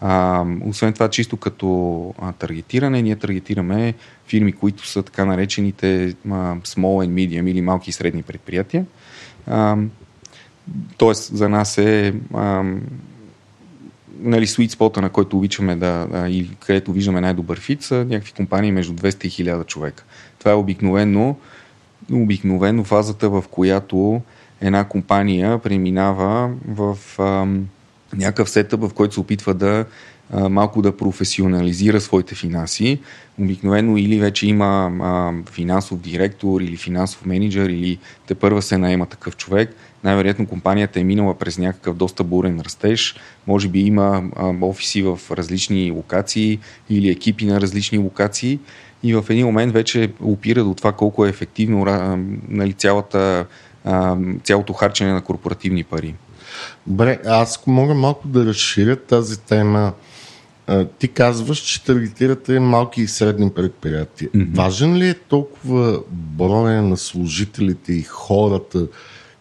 А, 0.00 0.44
освен 0.64 0.92
това, 0.92 1.10
чисто 1.10 1.36
като 1.36 2.14
а, 2.18 2.32
таргетиране, 2.32 3.02
ние 3.02 3.16
таргетираме 3.16 3.94
фирми, 4.26 4.52
които 4.52 4.86
са 4.86 5.02
така 5.02 5.24
наречените 5.24 6.06
а, 6.06 6.10
small 6.56 7.06
and 7.06 7.10
medium 7.10 7.50
или 7.50 7.60
малки 7.60 7.90
и 7.90 7.92
средни 7.92 8.22
предприятия. 8.22 8.84
А, 9.46 9.76
тоест, 10.96 11.36
за 11.36 11.48
нас 11.48 11.78
е 11.78 12.14
а, 12.34 12.64
нали, 14.20 14.46
sweet 14.46 14.68
spot 14.68 15.00
на 15.00 15.10
който 15.10 15.36
обичаме 15.36 15.76
да, 15.76 16.06
да 16.06 16.28
и 16.28 16.50
където 16.60 16.92
виждаме 16.92 17.20
най-добър 17.20 17.60
фит, 17.60 17.82
са 17.82 17.94
някакви 17.94 18.32
компании 18.32 18.72
между 18.72 18.92
200 18.92 19.26
и 19.26 19.44
1000 19.44 19.66
човека. 19.66 20.04
Това 20.38 20.50
е 20.50 20.54
обикновено, 20.54 21.36
обикновено 22.12 22.84
фазата, 22.84 23.30
в 23.30 23.44
която 23.50 24.22
една 24.60 24.84
компания 24.84 25.58
преминава 25.58 26.50
в 26.68 26.98
а, 27.18 27.46
някакъв 28.16 28.50
сетъп, 28.50 28.80
в 28.80 28.94
който 28.94 29.14
се 29.14 29.20
опитва 29.20 29.54
да 29.54 29.84
малко 30.32 30.82
да 30.82 30.96
професионализира 30.96 32.00
своите 32.00 32.34
финанси. 32.34 33.00
Обикновено 33.40 33.96
или 33.96 34.18
вече 34.18 34.46
има 34.46 34.92
а, 35.00 35.32
финансов 35.52 36.00
директор 36.00 36.60
или 36.60 36.76
финансов 36.76 37.26
менеджер 37.26 37.68
или 37.68 37.98
те 38.26 38.34
първа 38.34 38.62
се 38.62 38.78
наема 38.78 39.06
такъв 39.06 39.36
човек. 39.36 39.74
Най-вероятно 40.04 40.46
компанията 40.46 41.00
е 41.00 41.04
минала 41.04 41.38
през 41.38 41.58
някакъв 41.58 41.96
доста 41.96 42.24
бурен 42.24 42.60
растеж. 42.60 43.16
Може 43.46 43.68
би 43.68 43.80
има 43.80 44.22
а, 44.36 44.54
офиси 44.62 45.02
в 45.02 45.20
различни 45.30 45.90
локации 45.90 46.58
или 46.90 47.08
екипи 47.08 47.46
на 47.46 47.60
различни 47.60 47.98
локации 47.98 48.58
и 49.02 49.14
в 49.14 49.24
един 49.28 49.46
момент 49.46 49.72
вече 49.72 50.12
опира 50.22 50.64
до 50.64 50.74
това 50.74 50.92
колко 50.92 51.26
е 51.26 51.28
ефективно 51.28 51.84
нали, 52.48 52.72
цялата, 52.72 53.46
а, 53.84 54.16
цялото 54.44 54.72
харчене 54.72 55.12
на 55.12 55.22
корпоративни 55.22 55.84
пари. 55.84 56.14
Добре, 56.86 57.20
аз 57.26 57.66
мога 57.66 57.94
малко 57.94 58.28
да 58.28 58.46
разширя 58.46 58.96
тази 58.96 59.40
тема. 59.40 59.92
Ти 60.98 61.08
казваш, 61.08 61.58
че 61.58 61.84
таргетирате 61.84 62.60
малки 62.60 63.02
и 63.02 63.06
средни 63.06 63.50
предприятия. 63.50 64.30
Mm-hmm. 64.30 64.56
Важен 64.56 64.96
ли 64.96 65.08
е 65.08 65.14
толкова 65.14 66.02
броя 66.10 66.82
на 66.82 66.96
служителите 66.96 67.92
и 67.92 68.02
хората, 68.02 68.86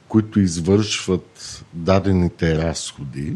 които 0.07 0.39
извършват 0.39 1.63
дадените 1.73 2.57
разходи? 2.57 3.33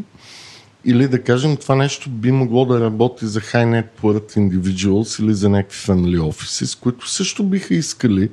Или 0.84 1.08
да 1.08 1.22
кажем, 1.22 1.56
това 1.56 1.74
нещо 1.74 2.10
би 2.10 2.32
могло 2.32 2.64
да 2.64 2.80
работи 2.80 3.26
за 3.26 3.40
high 3.40 3.82
net 3.82 4.02
worth 4.02 4.36
individuals 4.36 5.22
или 5.22 5.34
за 5.34 5.48
някакви 5.48 5.78
family 5.78 6.20
offices, 6.20 6.80
които 6.80 7.10
също 7.10 7.44
биха 7.44 7.74
искали 7.74 8.30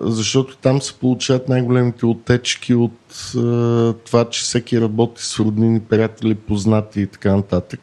защото 0.00 0.56
там 0.56 0.82
се 0.82 0.94
получават 0.94 1.48
най-големите 1.48 2.06
отечки 2.06 2.74
от 2.74 2.92
това, 4.04 4.24
че 4.30 4.42
всеки 4.42 4.80
работи 4.80 5.22
с 5.22 5.38
роднини, 5.38 5.80
приятели, 5.80 6.34
познати 6.34 7.00
и 7.00 7.06
така 7.06 7.36
нататък, 7.36 7.80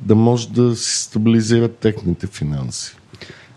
да 0.00 0.14
може 0.14 0.48
да 0.48 0.76
си 0.76 1.02
стабилизират 1.02 1.76
техните 1.76 2.26
финанси. 2.26 2.94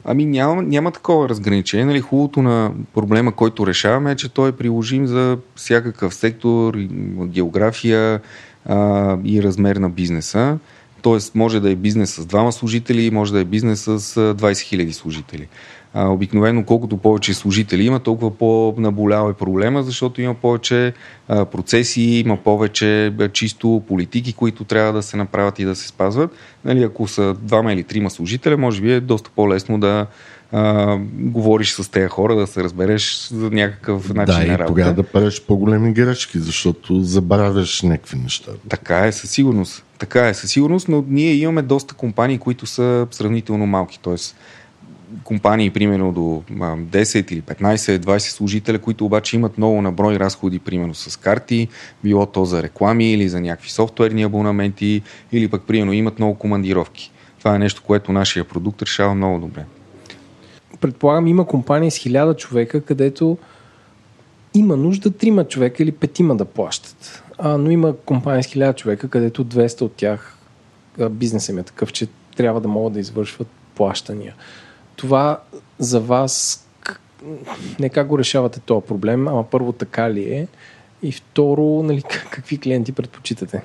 Ами 0.06 0.26
няма, 0.26 0.62
няма 0.62 0.92
такова 0.92 1.30
разграничение. 1.30 1.86
Нали, 1.86 2.02
хубавото 2.02 2.42
на 2.42 2.72
проблема, 2.94 3.36
който 3.36 3.68
решаваме 3.68 4.12
е, 4.12 4.16
че 4.16 4.30
той 4.30 4.50
е 4.50 4.52
приложим 4.52 5.08
за 5.08 5.38
всякакъв 5.56 6.14
сектор, 6.14 6.78
география 7.26 8.22
а, 8.66 9.18
и 9.26 9.44
размер 9.44 9.76
на 9.76 9.90
бизнеса. 9.90 10.58
Тоест, 11.02 11.36
може 11.36 11.60
да 11.60 11.72
е 11.72 11.76
бизнес 11.76 12.16
с 12.16 12.26
двама 12.26 12.52
служители, 12.52 13.12
може 13.12 13.34
да 13.34 13.40
е 13.40 13.46
бизнес 13.46 13.82
с 13.82 14.00
20 14.00 14.36
000 14.36 14.92
служители. 14.92 15.48
А, 15.94 16.08
обикновено 16.08 16.64
колкото 16.66 16.98
повече 16.98 17.34
служители 17.34 17.84
има, 17.84 18.00
толкова 18.00 18.38
по-наболял 18.38 19.30
е 19.30 19.34
проблема, 19.34 19.84
защото 19.84 20.22
има 20.22 20.34
повече 20.34 20.94
а, 21.28 21.46
процеси, 21.46 22.02
има 22.02 22.38
повече 22.38 23.06
а, 23.08 23.30
чисто 23.30 23.84
политики, 23.88 24.34
които 24.34 24.64
трябва 24.64 24.94
да 24.94 25.02
се 25.02 25.18
направят 25.18 25.60
и 25.60 25.66
да 25.66 25.76
се 25.76 25.88
спазват. 25.88 26.32
Нали, 26.66 26.84
ако 26.84 27.08
са 27.08 27.36
двама 27.42 27.74
или 27.74 27.84
трима 27.84 28.10
служителя, 28.10 28.58
може 28.58 28.82
би 28.82 28.94
е 28.94 29.00
доста 29.00 29.30
по-лесно 29.36 29.80
да, 29.80 30.08
а, 30.52 30.98
говориш 31.14 31.74
с 31.74 31.92
тези 31.92 32.08
хора, 32.08 32.36
да 32.36 32.48
се 32.48 32.64
разбереш 32.64 33.28
за 33.28 33.50
някакъв 33.50 34.14
начин 34.14 34.36
да, 34.36 34.48
на 34.48 34.58
работа. 34.58 34.58
Да, 34.58 34.64
и 34.64 34.68
тогава 34.68 34.94
да 34.94 35.04
правиш 35.04 35.42
по-големи 35.48 35.94
грешки, 35.94 36.40
защото 36.40 37.02
забравяш 37.02 37.82
някакви 37.82 38.18
неща. 38.18 38.52
Така 38.70 39.08
е, 39.08 39.12
със 39.12 39.32
сигурност. 39.32 39.84
Така 39.98 40.28
е, 40.28 40.34
със 40.34 40.52
сигурност, 40.52 40.88
но 40.88 41.04
ние 41.08 41.34
имаме 41.34 41.62
доста 41.62 41.94
компании, 41.96 42.38
които 42.38 42.66
са 42.66 43.08
сравнително 43.12 43.66
малки. 43.66 44.00
Тоест, 44.02 44.36
компании, 45.24 45.70
примерно 45.70 46.12
до 46.12 46.44
10 46.52 47.32
или 47.32 47.42
15, 47.42 47.98
20 47.98 48.18
служителя, 48.18 48.80
които 48.80 49.06
обаче 49.06 49.36
имат 49.36 49.58
много 49.58 49.82
наброй 49.82 50.20
разходи, 50.20 50.60
примерно 50.60 50.94
с 50.94 51.18
карти, 51.18 51.68
било 52.04 52.26
то 52.26 52.46
за 52.46 52.64
реклами 52.64 53.12
или 53.12 53.30
за 53.30 53.42
някакви 53.42 53.70
софтуерни 53.70 54.24
абонаменти, 54.24 55.02
или 55.32 55.48
пък, 55.48 55.64
примерно, 55.68 55.94
имат 55.94 56.20
много 56.20 56.36
командировки. 56.36 57.12
Това 57.40 57.56
е 57.56 57.60
нещо, 57.60 57.84
което 57.86 58.12
нашия 58.12 58.46
продукт 58.46 58.82
решава 58.82 59.16
много 59.16 59.40
добре. 59.40 59.66
Предполагам, 60.82 61.28
има 61.28 61.48
компании 61.48 61.92
с 61.92 61.98
хиляда 61.98 62.36
човека, 62.36 62.82
където 62.82 63.38
има 64.54 64.78
нужда 64.78 65.12
трима 65.12 65.44
човека 65.44 65.84
или 65.84 65.92
петима 65.92 66.36
да 66.36 66.46
плащат. 66.46 67.24
А, 67.38 67.58
но 67.58 67.72
има 67.72 67.98
компании 68.06 68.44
с 68.44 68.48
хиляда 68.48 68.74
човека, 68.74 69.10
където 69.10 69.46
200 69.46 69.82
от 69.82 69.94
тях 69.94 70.38
бизнесът 71.10 71.50
им 71.50 71.58
е 71.58 71.64
такъв, 71.64 71.94
че 71.94 72.08
трябва 72.36 72.62
да 72.62 72.68
могат 72.68 72.94
да 72.94 73.00
извършват 73.00 73.48
плащания 73.76 74.36
това 75.02 75.40
за 75.80 76.00
вас 76.00 76.66
не 77.80 77.90
как 77.90 78.08
го 78.08 78.20
решавате 78.20 78.60
този 78.60 78.86
проблем, 78.86 79.28
ама 79.28 79.44
първо 79.44 79.72
така 79.72 80.12
ли 80.12 80.34
е 80.34 80.48
и 81.04 81.12
второ, 81.12 81.84
нали, 81.84 82.04
какви 82.32 82.58
клиенти 82.58 82.92
предпочитате? 82.92 83.62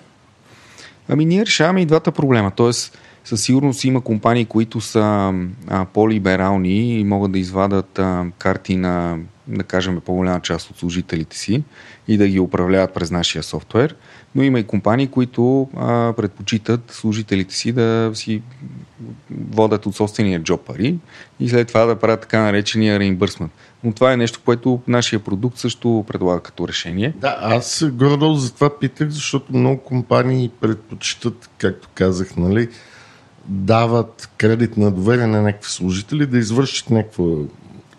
Ами 1.08 1.24
ние 1.24 1.46
решаваме 1.46 1.80
и 1.80 1.86
двата 1.86 2.12
проблема. 2.12 2.52
Тоест, 2.56 2.98
със 3.24 3.42
сигурност 3.42 3.84
има 3.84 4.00
компании, 4.00 4.44
които 4.44 4.80
са 4.80 5.32
а, 5.68 5.84
по-либерални 5.84 7.00
и 7.00 7.04
могат 7.04 7.32
да 7.32 7.38
извадат 7.38 7.98
а, 7.98 8.26
карти 8.38 8.76
на, 8.76 9.18
да 9.48 9.64
кажем, 9.64 10.00
по-голяма 10.00 10.40
част 10.40 10.70
от 10.70 10.78
служителите 10.78 11.38
си 11.38 11.62
и 12.08 12.16
да 12.16 12.28
ги 12.28 12.40
управляват 12.40 12.94
през 12.94 13.10
нашия 13.10 13.42
софтуер. 13.42 13.94
Но 14.34 14.42
има 14.42 14.58
и 14.58 14.64
компании, 14.64 15.06
които 15.06 15.68
а, 15.76 16.12
предпочитат 16.16 16.90
служителите 16.90 17.54
си 17.54 17.72
да 17.72 18.10
си 18.14 18.42
водят 19.30 19.86
от 19.86 19.96
собствения 19.96 20.42
джоб 20.42 20.66
пари 20.66 20.98
и 21.40 21.48
след 21.48 21.68
това 21.68 21.86
да 21.86 21.96
правят 21.96 22.20
така 22.20 22.40
наречения 22.40 22.98
реимбърсмент. 22.98 23.52
Но 23.84 23.92
това 23.92 24.12
е 24.12 24.16
нещо, 24.16 24.40
което 24.44 24.80
нашия 24.88 25.20
продукт 25.20 25.58
също 25.58 26.04
предлага 26.08 26.40
като 26.40 26.68
решение. 26.68 27.14
Да, 27.16 27.36
аз 27.40 27.84
гордо 27.92 28.34
за 28.34 28.54
това 28.54 28.78
питах, 28.78 29.08
защото 29.08 29.56
много 29.56 29.82
компании 29.82 30.50
предпочитат, 30.60 31.50
както 31.58 31.88
казах, 31.94 32.36
нали, 32.36 32.68
дават 33.48 34.30
кредит 34.36 34.76
на 34.76 34.90
доверие 34.90 35.26
на 35.26 35.42
някакви 35.42 35.70
служители 35.70 36.26
да 36.26 36.38
извършат 36.38 36.90
някаква 36.90 37.24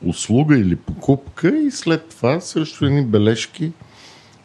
услуга 0.06 0.58
или 0.58 0.76
покупка 0.76 1.58
и 1.58 1.72
след 1.72 2.10
това 2.10 2.40
срещу 2.40 2.86
едни 2.86 3.06
бележки 3.06 3.72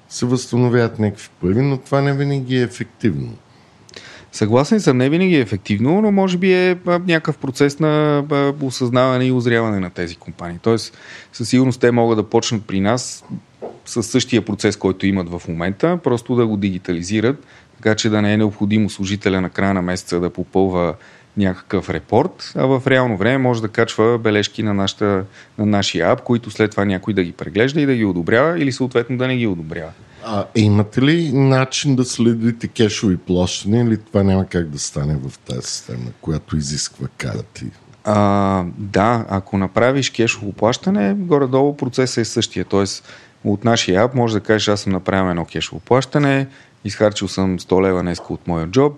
се 0.09 0.27
възстановяват 0.27 0.99
някакви 0.99 1.29
пари, 1.41 1.63
но 1.63 1.79
това 1.79 2.01
не 2.01 2.13
винаги 2.13 2.57
е 2.57 2.63
ефективно. 2.63 3.35
Съгласен 4.33 4.81
съм, 4.81 4.97
не 4.97 5.11
винаги 5.11 5.37
е 5.37 5.41
ефективно, 5.41 6.01
но 6.01 6.13
може 6.13 6.39
би 6.39 6.53
е 6.53 6.79
някакъв 6.87 7.39
процес 7.39 7.79
на 7.79 8.25
осъзнаване 8.63 9.25
и 9.25 9.33
озряване 9.33 9.81
на 9.81 9.91
тези 9.91 10.17
компании. 10.17 10.59
Тоест, 10.63 10.99
със 11.33 11.49
сигурност 11.49 11.81
те 11.81 11.91
могат 11.91 12.17
да 12.17 12.23
почнат 12.23 12.65
при 12.65 12.81
нас 12.81 13.25
с 13.85 14.03
същия 14.03 14.45
процес, 14.45 14.77
който 14.77 15.07
имат 15.07 15.29
в 15.29 15.43
момента, 15.49 15.99
просто 16.05 16.35
да 16.35 16.47
го 16.47 16.57
дигитализират, 16.57 17.47
така 17.77 17.95
че 17.95 18.11
да 18.11 18.23
не 18.23 18.33
е 18.33 18.37
необходимо 18.37 18.91
служителя 18.91 19.41
на 19.41 19.51
края 19.51 19.75
на 19.75 19.83
месеца 19.83 20.21
да 20.21 20.31
попълва 20.31 20.95
някакъв 21.37 21.91
репорт, 21.91 22.53
а 22.57 22.67
в 22.67 22.83
реално 22.87 23.17
време 23.17 23.39
може 23.39 23.63
да 23.63 23.69
качва 23.69 24.19
бележки 24.19 24.63
на, 24.63 24.75
нашата, 24.75 25.25
на 25.59 25.67
нашия 25.67 26.13
ап, 26.13 26.23
които 26.23 26.51
след 26.51 26.71
това 26.71 26.85
някой 26.85 27.15
да 27.15 27.25
ги 27.25 27.33
преглежда 27.33 27.81
и 27.81 27.87
да 27.87 27.95
ги 27.95 28.05
одобрява 28.05 28.61
или 28.61 28.73
съответно 28.73 29.17
да 29.17 29.27
не 29.27 29.37
ги 29.37 29.47
одобрява. 29.47 29.91
А 30.25 30.45
имате 30.55 31.03
ли 31.03 31.33
начин 31.33 31.97
да 31.97 32.05
следите 32.05 32.69
кешови 32.69 33.17
плащания 33.17 33.85
или 33.85 33.97
това 33.97 34.23
няма 34.23 34.47
как 34.47 34.69
да 34.69 34.79
стане 34.79 35.17
в 35.17 35.39
тази 35.39 35.67
система, 35.67 36.11
която 36.21 36.57
изисква 36.57 37.09
карти? 37.17 37.67
А, 38.05 38.65
да, 38.79 39.27
ако 39.29 39.59
направиш 39.59 40.11
кешово 40.11 40.53
плащане, 40.53 41.15
горе-долу 41.15 41.77
процесът 41.77 42.19
е 42.19 42.25
същия. 42.25 42.65
Тоест, 42.65 43.09
от 43.45 43.65
нашия 43.65 44.05
ап 44.05 44.15
може 44.15 44.35
да 44.35 44.41
кажеш, 44.41 44.69
аз 44.69 44.81
съм 44.81 44.93
направил 44.93 45.31
едно 45.31 45.45
кешово 45.45 45.81
плащане, 45.81 46.47
изхарчил 46.85 47.29
съм 47.29 47.59
100 47.59 47.83
лева 47.83 48.03
днеска 48.03 48.33
от 48.33 48.47
моя 48.47 48.67
джоб, 48.67 48.93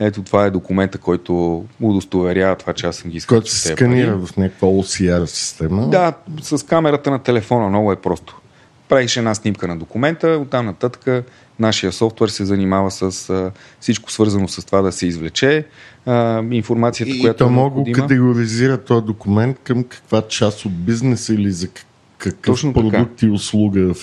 ето 0.00 0.22
това 0.22 0.44
е 0.44 0.50
документа, 0.50 0.98
който 0.98 1.64
удостоверява 1.80 2.56
това, 2.56 2.72
че 2.72 2.86
аз 2.86 2.96
съм 2.96 3.10
ги 3.10 3.16
изхарчил. 3.16 3.36
Който 3.36 3.50
се 3.50 3.68
сканира 3.68 4.12
пари. 4.12 4.26
в 4.26 4.36
някаква 4.36 4.68
OCR 4.68 5.24
система. 5.24 5.88
Да, 5.88 6.12
с 6.42 6.66
камерата 6.66 7.10
на 7.10 7.18
телефона 7.18 7.68
много 7.68 7.92
е 7.92 7.96
просто 7.96 8.40
правиш 8.90 9.16
една 9.16 9.34
снимка 9.34 9.68
на 9.68 9.76
документа, 9.76 10.28
оттам 10.28 10.66
нататък 10.66 11.24
нашия 11.58 11.92
софтуер 11.92 12.28
се 12.28 12.44
занимава 12.44 12.90
с 12.90 13.30
а, 13.30 13.50
всичко 13.80 14.12
свързано 14.12 14.48
с 14.48 14.66
това 14.66 14.82
да 14.82 14.92
се 14.92 15.06
извлече 15.06 15.66
а, 16.06 16.42
информацията, 16.50 17.16
и 17.16 17.20
която 17.20 17.44
и 17.44 17.46
е 17.46 17.50
мога 17.50 17.92
категоризира 17.92 18.78
този 18.78 19.06
документ 19.06 19.58
към 19.64 19.84
каква 19.84 20.22
част 20.28 20.64
от 20.64 20.84
бизнеса 20.84 21.34
или 21.34 21.50
за 21.50 21.68
какъв 22.18 22.40
Точно 22.42 22.72
продукт 22.72 23.10
така. 23.16 23.26
и 23.26 23.30
услуга 23.30 23.94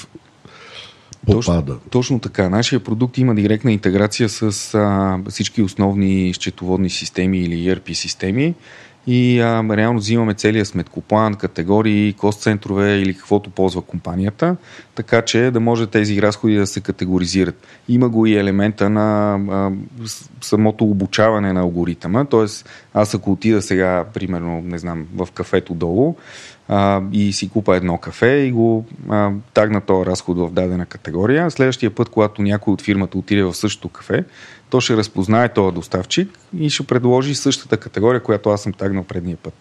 в 1.27 1.33
Точно, 1.33 1.79
точно 1.89 2.19
така. 2.19 2.49
Нашия 2.49 2.79
продукт 2.79 3.17
има 3.17 3.35
директна 3.35 3.71
интеграция 3.71 4.29
с 4.29 4.73
а, 4.75 5.19
всички 5.29 5.61
основни 5.61 6.33
счетоводни 6.33 6.89
системи 6.89 7.39
или 7.39 7.55
ERP 7.55 7.93
системи 7.93 8.53
и 9.07 9.39
а, 9.39 9.63
реално 9.77 9.99
взимаме 9.99 10.33
целия 10.33 10.65
сметкоплан, 10.65 11.35
категории, 11.35 12.13
кост-центрове 12.13 13.01
или 13.01 13.13
каквото 13.13 13.49
ползва 13.49 13.81
компанията, 13.81 14.55
така 14.95 15.21
че 15.21 15.51
да 15.51 15.59
може 15.59 15.87
тези 15.87 16.21
разходи 16.21 16.55
да 16.55 16.67
се 16.67 16.81
категоризират. 16.81 17.67
Има 17.89 18.09
го 18.09 18.25
и 18.25 18.35
елемента 18.35 18.89
на 18.89 19.39
а, 19.51 19.71
самото 20.41 20.85
обучаване 20.85 21.53
на 21.53 21.59
алгоритъма, 21.59 22.25
т.е. 22.25 22.45
аз 22.93 23.13
ако 23.13 23.31
отида 23.31 23.61
сега, 23.61 24.05
примерно, 24.13 24.61
не 24.65 24.77
знам, 24.77 25.05
в 25.15 25.27
кафето 25.33 25.73
долу, 25.73 26.15
а, 26.67 27.01
и 27.11 27.33
си 27.33 27.49
купа 27.49 27.75
едно 27.75 27.97
кафе 27.97 28.27
и 28.27 28.51
го 28.51 28.85
а, 29.09 29.31
тагна 29.53 29.81
този 29.81 30.05
разход 30.05 30.37
в 30.37 30.51
дадена 30.51 30.85
категория. 30.85 31.51
Следващия 31.51 31.95
път, 31.95 32.09
когато 32.09 32.41
някой 32.41 32.73
от 32.73 32.81
фирмата 32.81 33.17
отиде 33.17 33.43
в 33.43 33.53
същото 33.53 33.89
кафе, 33.89 34.23
то 34.69 34.81
ще 34.81 34.97
разпознае 34.97 35.49
този 35.49 35.75
доставчик 35.75 36.39
и 36.59 36.69
ще 36.69 36.83
предложи 36.83 37.35
същата 37.35 37.77
категория, 37.77 38.23
която 38.23 38.49
аз 38.49 38.61
съм 38.61 38.73
тагнал 38.73 39.03
предния 39.03 39.37
път. 39.37 39.53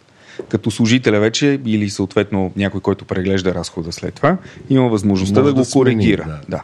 Като 0.48 0.70
служителя 0.70 1.20
вече 1.20 1.60
или 1.66 1.90
съответно 1.90 2.52
някой, 2.56 2.80
който 2.80 3.04
преглежда 3.04 3.54
разхода 3.54 3.92
след 3.92 4.14
това, 4.14 4.36
има 4.70 4.88
възможността 4.88 5.40
Може 5.40 5.54
да, 5.54 5.60
да 5.60 5.66
го 5.66 5.70
коригира. 5.72 6.24
Да. 6.24 6.40
да. 6.48 6.62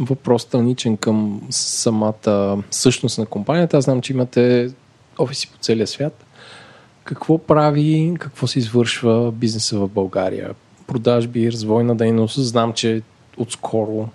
Въпрос 0.00 0.42
страничен 0.42 0.96
към 0.96 1.40
самата 1.50 2.62
същност 2.70 3.18
на 3.18 3.26
компанията. 3.26 3.76
Аз 3.76 3.84
знам, 3.84 4.00
че 4.00 4.12
имате 4.12 4.70
офиси 5.18 5.50
по 5.50 5.58
целия 5.58 5.86
свят. 5.86 6.24
Какво 7.08 7.38
прави, 7.38 8.16
какво 8.20 8.46
се 8.46 8.58
извършва 8.58 9.32
бизнеса 9.32 9.78
в 9.78 9.88
България? 9.88 10.50
Продажби, 10.86 11.52
развойна 11.52 11.96
дейност. 11.96 12.40
Знам, 12.44 12.72
че 12.72 13.02
отскоро 13.36 14.08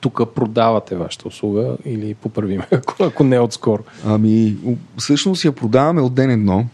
тук 0.00 0.34
продавате 0.34 0.96
вашата 0.96 1.28
услуга 1.28 1.76
или 1.84 2.14
поправим, 2.14 2.62
ако, 2.70 3.04
ако 3.04 3.24
не 3.24 3.38
отскоро? 3.40 3.82
Ами, 4.06 4.56
всъщност 4.98 5.44
я 5.44 5.52
продаваме 5.52 6.00
от 6.00 6.14
ден 6.14 6.30
едно. 6.30 6.66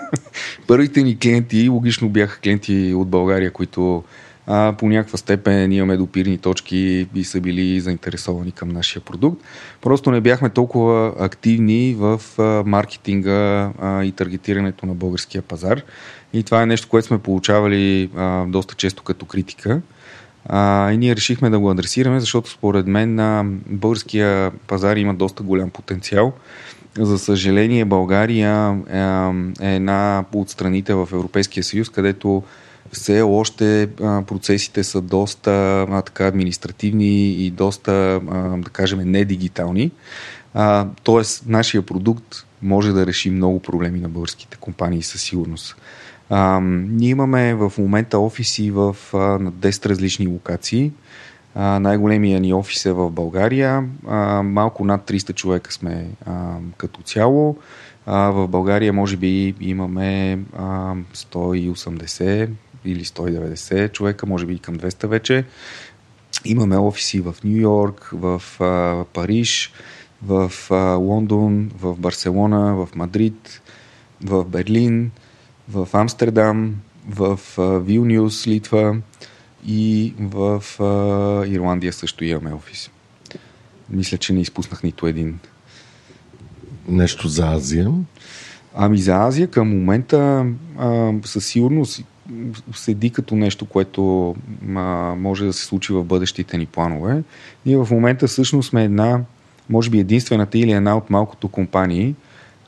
Първите 0.66 1.02
ни 1.02 1.18
клиенти, 1.18 1.68
логично 1.68 2.08
бяха 2.08 2.40
клиенти 2.40 2.94
от 2.96 3.08
България, 3.08 3.52
които 3.52 4.04
а, 4.50 4.74
по 4.78 4.88
някаква 4.88 5.18
степен 5.18 5.72
имаме 5.72 5.96
допирни 5.96 6.38
точки 6.38 7.06
и 7.14 7.24
са 7.24 7.40
били 7.40 7.80
заинтересовани 7.80 8.52
към 8.52 8.68
нашия 8.68 9.02
продукт. 9.02 9.42
Просто 9.80 10.10
не 10.10 10.20
бяхме 10.20 10.50
толкова 10.50 11.14
активни 11.18 11.94
в 11.98 12.20
а, 12.38 12.42
маркетинга 12.66 13.70
а, 13.80 14.04
и 14.04 14.12
таргетирането 14.12 14.86
на 14.86 14.94
българския 14.94 15.42
пазар. 15.42 15.82
И 16.32 16.42
това 16.42 16.62
е 16.62 16.66
нещо, 16.66 16.88
което 16.88 17.06
сме 17.06 17.18
получавали 17.18 18.10
а, 18.16 18.44
доста 18.44 18.74
често 18.74 19.02
като 19.02 19.26
критика. 19.26 19.80
А, 20.44 20.92
и 20.92 20.96
ние 20.96 21.16
решихме 21.16 21.50
да 21.50 21.58
го 21.58 21.70
адресираме, 21.70 22.20
защото 22.20 22.50
според 22.50 22.86
мен 22.86 23.14
на 23.14 23.44
българския 23.66 24.50
пазар 24.66 24.96
има 24.96 25.14
доста 25.14 25.42
голям 25.42 25.70
потенциал. 25.70 26.32
За 26.98 27.18
съжаление, 27.18 27.84
България 27.84 28.78
е 29.60 29.74
една 29.74 30.24
от 30.32 30.50
страните 30.50 30.94
в 30.94 31.08
Европейския 31.12 31.64
съюз, 31.64 31.88
където 31.88 32.42
все 32.92 33.22
още 33.22 33.88
процесите 33.98 34.84
са 34.84 35.00
доста 35.00 35.86
така 36.06 36.26
административни 36.26 37.32
и 37.32 37.50
доста, 37.50 38.20
а, 38.30 38.56
да 38.56 38.70
кажем. 38.70 39.14
А, 40.54 40.86
тоест, 41.02 41.44
нашия 41.46 41.82
продукт 41.82 42.46
може 42.62 42.92
да 42.92 43.06
реши 43.06 43.30
много 43.30 43.60
проблеми 43.60 44.00
на 44.00 44.08
българските 44.08 44.56
компании 44.56 45.02
със 45.02 45.22
сигурност. 45.22 45.76
Ние 46.60 47.08
имаме 47.08 47.54
в 47.54 47.72
момента 47.78 48.18
офиси 48.18 48.70
в 48.70 48.96
а, 49.12 49.16
на 49.16 49.52
10 49.52 49.86
различни 49.86 50.26
локации. 50.26 50.92
Най-големия 51.56 52.40
ни 52.40 52.54
офис 52.54 52.86
е 52.86 52.92
в 52.92 53.10
България. 53.10 53.84
Малко 54.42 54.84
над 54.84 55.10
300 55.10 55.34
човека 55.34 55.72
сме 55.72 56.06
като 56.76 57.02
цяло. 57.02 57.56
В 58.06 58.48
България 58.48 58.92
може 58.92 59.16
би 59.16 59.54
имаме 59.60 60.38
а, 60.56 60.94
180 61.14 62.48
или 62.90 63.04
190 63.04 63.92
човека, 63.92 64.26
може 64.26 64.46
би 64.46 64.54
и 64.54 64.58
към 64.58 64.76
200 64.76 65.06
вече. 65.06 65.44
Имаме 66.44 66.78
офиси 66.78 67.20
в 67.20 67.36
Нью 67.44 67.60
Йорк, 67.60 68.10
в 68.12 68.42
а, 68.60 69.04
Париж, 69.04 69.72
в 70.22 70.52
а, 70.70 70.74
Лондон, 70.94 71.70
в 71.80 71.96
Барселона, 71.96 72.74
в 72.74 72.88
Мадрид, 72.94 73.62
в 74.24 74.44
Берлин, 74.44 75.10
в 75.68 75.88
Амстердам, 75.92 76.74
в 77.08 77.40
а, 77.58 77.62
Вилниус, 77.78 78.46
Литва 78.46 78.96
и 79.66 80.14
в 80.18 80.64
а, 80.80 80.84
Ирландия 81.46 81.92
също 81.92 82.24
имаме 82.24 82.52
офис. 82.52 82.90
Мисля, 83.90 84.18
че 84.18 84.32
не 84.32 84.40
изпуснах 84.40 84.82
нито 84.82 85.06
един. 85.06 85.38
Нещо 86.88 87.28
за 87.28 87.46
Азия? 87.46 87.92
Ами 88.74 88.98
за 88.98 89.14
Азия 89.14 89.50
към 89.50 89.68
момента 89.68 90.46
а, 90.78 91.12
със 91.24 91.46
сигурност 91.46 92.04
седи 92.74 93.10
като 93.10 93.36
нещо, 93.36 93.66
което 93.66 94.34
а, 94.76 95.14
може 95.18 95.44
да 95.44 95.52
се 95.52 95.64
случи 95.64 95.92
в 95.92 96.04
бъдещите 96.04 96.58
ни 96.58 96.66
планове. 96.66 97.22
Ние 97.66 97.76
в 97.76 97.88
момента 97.90 98.26
всъщност 98.26 98.68
сме 98.68 98.84
една, 98.84 99.20
може 99.70 99.90
би 99.90 99.98
единствената 99.98 100.58
или 100.58 100.72
една 100.72 100.96
от 100.96 101.10
малкото 101.10 101.48
компании, 101.48 102.14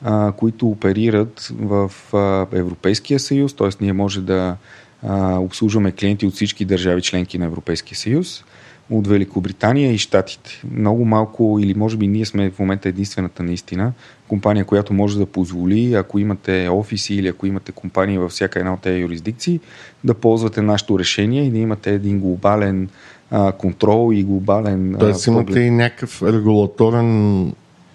а, 0.01 0.31
които 0.31 0.67
оперират 0.67 1.51
в 1.59 1.91
а, 2.13 2.57
Европейския 2.57 3.19
съюз, 3.19 3.53
т.е. 3.53 3.69
ние 3.81 3.93
може 3.93 4.21
да 4.21 4.55
а, 5.03 5.37
обслужваме 5.39 5.91
клиенти 5.91 6.25
от 6.25 6.33
всички 6.33 6.65
държави 6.65 7.01
членки 7.01 7.37
на 7.37 7.45
Европейския 7.45 7.97
съюз, 7.97 8.43
от 8.91 9.07
Великобритания 9.07 9.93
и 9.93 9.97
Штатите. 9.97 10.61
Много 10.71 11.05
малко, 11.05 11.59
или 11.61 11.73
може 11.73 11.97
би 11.97 12.07
ние 12.07 12.25
сме 12.25 12.49
в 12.49 12.59
момента 12.59 12.89
единствената 12.89 13.43
наистина 13.43 13.93
компания, 14.27 14.65
която 14.65 14.93
може 14.93 15.17
да 15.17 15.25
позволи, 15.25 15.93
ако 15.93 16.19
имате 16.19 16.69
офиси 16.71 17.15
или 17.15 17.27
ако 17.27 17.45
имате 17.45 17.71
компании 17.71 18.17
във 18.17 18.31
всяка 18.31 18.59
една 18.59 18.73
от 18.73 18.81
тези 18.81 19.01
юрисдикции, 19.01 19.59
да 20.03 20.13
ползвате 20.13 20.61
нашето 20.61 20.99
решение 20.99 21.43
и 21.43 21.51
да 21.51 21.57
имате 21.57 21.93
един 21.93 22.19
глобален 22.19 22.89
а, 23.31 23.51
контрол 23.51 24.13
и 24.13 24.23
глобален. 24.23 24.95
Тоест 24.99 25.27
имате 25.27 25.59
и 25.59 25.71
някакъв 25.71 26.23
регулаторен 26.23 27.53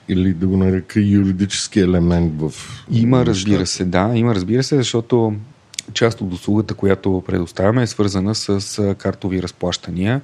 или 0.08 0.32
да 0.34 0.46
го 0.46 0.56
нарека 0.56 1.00
юридически 1.00 1.80
елемент 1.80 2.40
в. 2.40 2.52
Има, 2.90 3.26
разбира 3.26 3.66
се, 3.66 3.84
да, 3.84 4.12
има, 4.14 4.34
разбира 4.34 4.62
се, 4.62 4.76
защото 4.76 5.34
част 5.92 6.20
от 6.20 6.32
услугата, 6.32 6.74
която 6.74 7.22
предоставяме 7.26 7.82
е 7.82 7.86
свързана 7.86 8.34
с 8.34 8.94
картови 8.98 9.42
разплащания. 9.42 10.20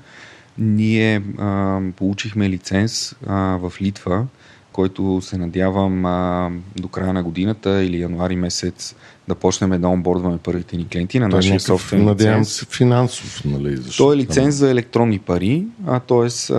Ние 0.58 1.22
а, 1.38 1.80
получихме 1.96 2.50
лиценз 2.50 3.14
а, 3.26 3.34
в 3.56 3.72
Литва, 3.82 4.26
който 4.72 5.20
се 5.22 5.38
надявам 5.38 6.06
а, 6.06 6.50
до 6.76 6.88
края 6.88 7.12
на 7.12 7.22
годината 7.22 7.84
или 7.84 8.00
януари 8.00 8.36
месец 8.36 8.94
да 9.28 9.34
почнем 9.34 9.80
да 9.80 9.88
онбордваме 9.88 10.38
първите 10.38 10.76
ни 10.76 10.88
клиенти 10.88 11.18
на 11.18 11.28
нашия 11.28 11.60
собствен 11.60 12.04
Надявам 12.04 12.44
се 12.44 12.66
финансов, 12.66 13.44
нали? 13.44 13.76
Защото 13.76 14.04
Той 14.04 14.14
е 14.14 14.18
лиценз 14.18 14.54
за 14.54 14.70
електронни 14.70 15.18
пари, 15.18 15.64
а 15.86 16.00
т.е. 16.00 16.54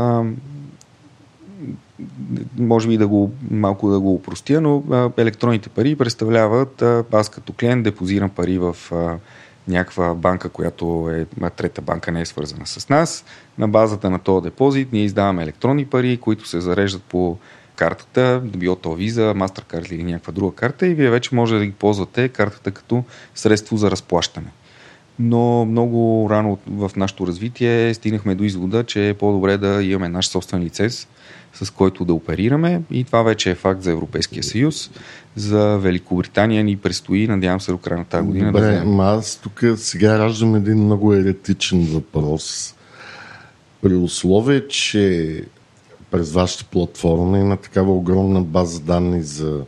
може 2.57 2.87
би 2.87 2.97
да 2.97 3.07
го 3.07 3.31
малко 3.51 3.89
да 3.89 3.99
го 3.99 4.13
упростя, 4.13 4.61
но 4.61 4.83
а, 4.91 5.09
електронните 5.17 5.69
пари 5.69 5.95
представляват 5.95 6.81
а, 6.81 7.03
аз 7.11 7.29
като 7.29 7.53
клиент 7.53 7.83
депозирам 7.83 8.29
пари 8.29 8.57
в 8.57 8.75
а, 8.91 9.17
някаква 9.67 10.13
банка, 10.13 10.49
която 10.49 11.09
е 11.41 11.49
трета 11.49 11.81
банка, 11.81 12.11
не 12.11 12.21
е 12.21 12.25
свързана 12.25 12.67
с 12.67 12.89
нас. 12.89 13.25
На 13.57 13.67
базата 13.67 14.09
на 14.09 14.19
този 14.19 14.43
депозит 14.43 14.93
ние 14.93 15.03
издаваме 15.03 15.43
електронни 15.43 15.85
пари, 15.85 16.17
които 16.17 16.47
се 16.47 16.61
зареждат 16.61 17.03
по 17.03 17.37
картата, 17.75 18.41
било 18.43 18.75
то 18.75 18.93
виза, 18.93 19.33
MasterCard 19.35 19.91
или 19.91 20.03
някаква 20.03 20.33
друга 20.33 20.55
карта 20.55 20.87
и 20.87 20.93
вие 20.93 21.09
вече 21.09 21.35
може 21.35 21.59
да 21.59 21.65
ги 21.65 21.71
ползвате 21.71 22.29
картата 22.29 22.71
като 22.71 23.03
средство 23.35 23.77
за 23.77 23.91
разплащане. 23.91 24.51
Но 25.19 25.65
много 25.65 26.27
рано 26.29 26.57
в 26.67 26.91
нашето 26.95 27.27
развитие 27.27 27.93
стигнахме 27.93 28.35
до 28.35 28.43
извода, 28.43 28.83
че 28.83 29.09
е 29.09 29.13
по-добре 29.13 29.57
да 29.57 29.83
имаме 29.83 30.09
наш 30.09 30.27
собствен 30.27 30.61
лиценз, 30.61 31.07
с 31.53 31.69
който 31.69 32.05
да 32.05 32.13
оперираме 32.13 32.81
и 32.91 33.03
това 33.03 33.23
вече 33.23 33.51
е 33.51 33.55
факт 33.55 33.83
за 33.83 33.91
Европейския 33.91 34.43
съюз. 34.43 34.89
За 35.35 35.77
Великобритания 35.77 36.63
ни 36.63 36.77
предстои, 36.77 37.27
надявам 37.27 37.61
се 37.61 37.71
до 37.71 37.77
края 37.77 37.97
на 37.97 38.05
тази 38.05 38.27
година. 38.27 38.51
Добре, 38.51 38.71
да 38.71 38.85
ма 38.85 39.03
аз 39.03 39.35
тук 39.35 39.63
сега 39.75 40.19
раждам 40.19 40.55
един 40.55 40.77
много 40.77 41.13
еретичен 41.13 41.85
въпрос. 41.85 42.75
При 43.81 43.95
условие, 43.95 44.67
че 44.67 45.43
през 46.11 46.31
вашата 46.31 46.65
платформа 46.65 47.39
има 47.39 47.57
такава 47.57 47.93
огромна 47.93 48.41
база 48.41 48.79
данни 48.79 49.23
за 49.23 49.61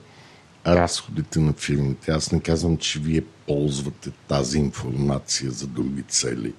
разходите 0.67 1.39
на 1.39 1.54
фирмите. 1.54 2.12
Аз 2.12 2.32
не 2.32 2.39
казвам, 2.39 2.78
че 2.78 3.00
вие 3.00 3.21
ползвате 3.48 4.10
тази 4.28 4.58
информация 4.60 5.52
за 5.52 5.67
други 5.67 6.04
цели. 6.08 6.54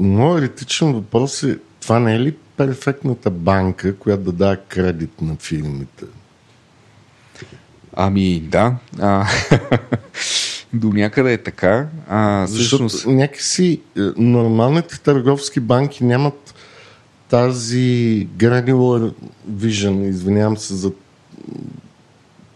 Моят 0.00 0.38
еретичен 0.38 0.92
въпрос 0.92 1.42
е, 1.42 1.58
това 1.86 1.98
не 1.98 2.14
е 2.14 2.20
ли 2.20 2.34
перфектната 2.56 3.30
банка, 3.30 3.96
която 3.96 4.22
да 4.22 4.32
дава 4.32 4.56
кредит 4.56 5.20
на 5.20 5.36
фирмите? 5.36 6.04
Ами 7.92 8.40
да. 8.40 8.76
А, 9.00 9.26
до 10.72 10.88
някъде 10.88 11.32
е 11.32 11.42
така. 11.42 11.88
А, 12.08 12.46
Защото 12.46 12.88
всъщност... 12.88 13.06
някакси 13.06 13.80
е, 13.96 14.00
нормалните 14.16 15.00
търговски 15.00 15.60
банки 15.60 16.04
нямат 16.04 16.54
тази 17.28 18.28
granular 18.36 19.14
vision, 19.50 20.08
извинявам 20.08 20.56
се 20.56 20.74
за 20.74 20.92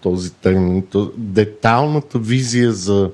този 0.00 0.32
термин, 0.32 0.84
деталната 1.16 2.18
визия 2.18 2.72
за 2.72 3.10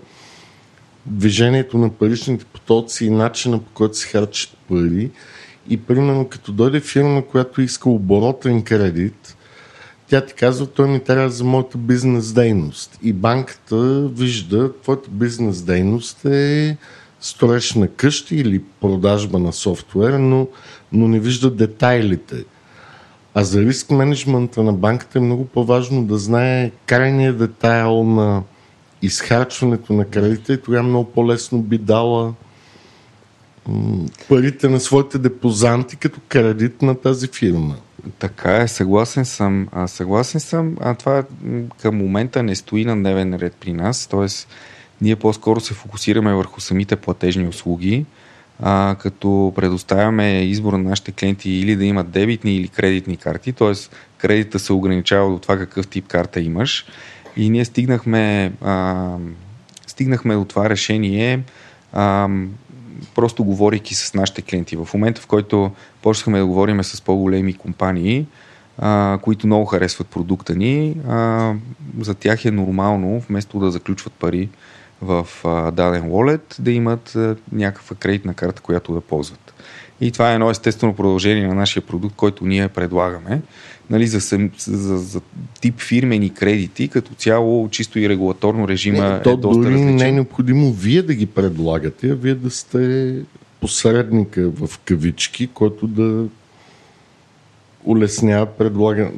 движението 1.07 1.79
на 1.79 1.91
паричните 1.91 2.45
потоци 2.45 3.07
и 3.07 3.11
начина 3.11 3.59
по 3.59 3.71
който 3.75 3.97
се 3.97 4.09
харчат 4.09 4.57
пари. 4.69 5.11
И 5.69 5.77
примерно 5.77 6.29
като 6.29 6.53
дойде 6.53 6.81
фирма, 6.81 7.23
която 7.27 7.63
иска 7.63 7.91
оборотен 7.91 8.63
кредит, 8.63 9.37
тя 10.09 10.21
ти 10.21 10.35
казва, 10.35 10.67
той 10.67 10.89
ми 10.89 11.01
трябва 11.01 11.31
за 11.31 11.45
моята 11.45 11.79
бизнес 11.79 12.33
дейност. 12.33 12.99
И 13.03 13.13
банката 13.13 14.09
вижда, 14.09 14.73
твоята 14.83 15.11
бизнес 15.11 15.63
дейност 15.63 16.25
е 16.25 16.77
строеж 17.21 17.75
на 17.75 17.89
къщи 17.89 18.37
или 18.37 18.63
продажба 18.81 19.39
на 19.39 19.53
софтуер, 19.53 20.13
но, 20.13 20.49
но 20.93 21.09
не 21.09 21.21
вижда 21.21 21.51
детайлите. 21.51 22.45
А 23.35 23.45
за 23.45 23.61
риск 23.61 23.91
менеджмента 23.91 24.63
на 24.63 24.73
банката 24.73 25.19
е 25.19 25.23
много 25.23 25.45
по-важно 25.45 26.05
да 26.05 26.19
знае 26.19 26.71
крайния 26.87 27.33
детайл 27.33 28.05
на 28.05 28.43
изхарчването 29.03 29.93
на 29.93 30.05
кредита 30.05 30.53
и 30.53 30.63
тогава 30.63 30.83
много 30.83 31.11
по-лесно 31.11 31.63
би 31.63 31.79
дала 31.79 32.35
парите 34.29 34.69
на 34.69 34.81
своите 34.81 35.19
депозанти 35.19 35.97
като 35.97 36.21
кредит 36.29 36.83
на 36.83 36.95
тази 36.95 37.29
фирма. 37.29 37.77
Така 38.19 38.57
е, 38.57 38.69
съгласен 38.69 39.25
съм. 39.25 39.69
А, 39.73 39.87
съгласен 39.89 40.41
съм, 40.41 40.77
а 40.81 40.95
това 40.95 41.25
към 41.83 41.97
момента 41.97 42.43
не 42.43 42.55
стои 42.55 42.85
на 42.85 42.97
дневен 42.97 43.35
ред 43.35 43.55
при 43.61 43.73
нас, 43.73 44.07
т.е. 44.07 44.27
ние 45.01 45.17
по-скоро 45.17 45.61
се 45.61 45.75
фокусираме 45.75 46.35
върху 46.35 46.61
самите 46.61 46.97
платежни 46.97 47.49
услуги, 47.49 48.07
а, 48.63 48.97
като 48.99 49.53
предоставяме 49.57 50.43
избор 50.43 50.73
на 50.73 50.79
нашите 50.79 51.13
клиенти 51.13 51.51
или 51.51 51.77
да 51.77 51.85
имат 51.85 52.11
дебитни 52.11 52.57
или 52.57 52.69
кредитни 52.69 53.17
карти, 53.17 53.53
т.е. 53.53 53.73
кредита 54.19 54.59
се 54.59 54.73
ограничава 54.73 55.31
до 55.31 55.39
това 55.39 55.57
какъв 55.57 55.87
тип 55.87 56.07
карта 56.07 56.41
имаш. 56.41 56.87
И 57.37 57.51
ние 57.51 57.65
стигнахме, 57.65 58.53
а, 58.63 59.17
стигнахме 59.87 60.35
до 60.35 60.45
това 60.45 60.71
решение 60.71 61.41
а, 61.93 62.29
просто 63.15 63.45
говорейки 63.45 63.95
с 63.95 64.15
нашите 64.15 64.43
клиенти. 64.43 64.77
В 64.77 64.89
момента, 64.95 65.21
в 65.21 65.27
който 65.27 65.71
почнахме 66.03 66.39
да 66.39 66.47
говорим 66.47 66.85
с 66.85 67.03
по-големи 67.03 67.55
компании, 67.55 68.27
а, 68.79 69.19
които 69.23 69.47
много 69.47 69.65
харесват 69.65 70.09
продукта 70.09 70.55
ни, 70.55 70.97
а, 71.09 71.55
за 72.01 72.15
тях 72.15 72.45
е 72.45 72.51
нормално, 72.51 73.23
вместо 73.29 73.59
да 73.59 73.71
заключват 73.71 74.13
пари 74.13 74.49
в 75.03 75.27
а, 75.45 75.71
даден 75.71 76.03
wallet, 76.03 76.61
да 76.61 76.73
имат 76.73 77.17
а, 77.17 77.37
някаква 77.53 77.97
кредитна 77.97 78.35
карта, 78.35 78.63
която 78.63 78.93
да 78.93 79.01
ползват. 79.01 79.55
И 80.01 80.13
това 80.13 80.31
е 80.31 80.35
едно 80.35 80.51
естествено 80.51 80.95
продължение 80.95 81.47
на 81.47 81.55
нашия 81.55 81.83
продукт, 81.83 82.17
който 82.17 82.47
ние 82.47 82.69
предлагаме. 82.69 83.43
Нали, 83.91 84.07
за, 84.07 84.49
за, 84.59 84.99
за 84.99 85.21
тип 85.61 85.81
фирмени 85.81 86.31
кредити, 86.31 86.89
като 86.89 87.15
цяло 87.15 87.69
чисто 87.69 87.99
и 87.99 88.09
регулаторно 88.09 88.69
режима 88.69 89.11
не, 89.11 89.23
то 89.23 89.31
е 89.31 89.37
доста 89.37 89.63
дори 89.63 89.75
различен. 89.75 89.97
не 89.97 90.09
е 90.09 90.13
необходимо 90.13 90.73
вие 90.73 91.03
да 91.03 91.15
ги 91.15 91.27
предлагате, 91.27 92.11
а 92.11 92.15
вие 92.15 92.35
да 92.35 92.51
сте 92.51 93.15
посредника 93.61 94.51
в 94.51 94.79
кавички, 94.85 95.47
който 95.47 95.87
да 95.87 96.25
улеснява 97.85 98.47
предлага, 98.47 99.11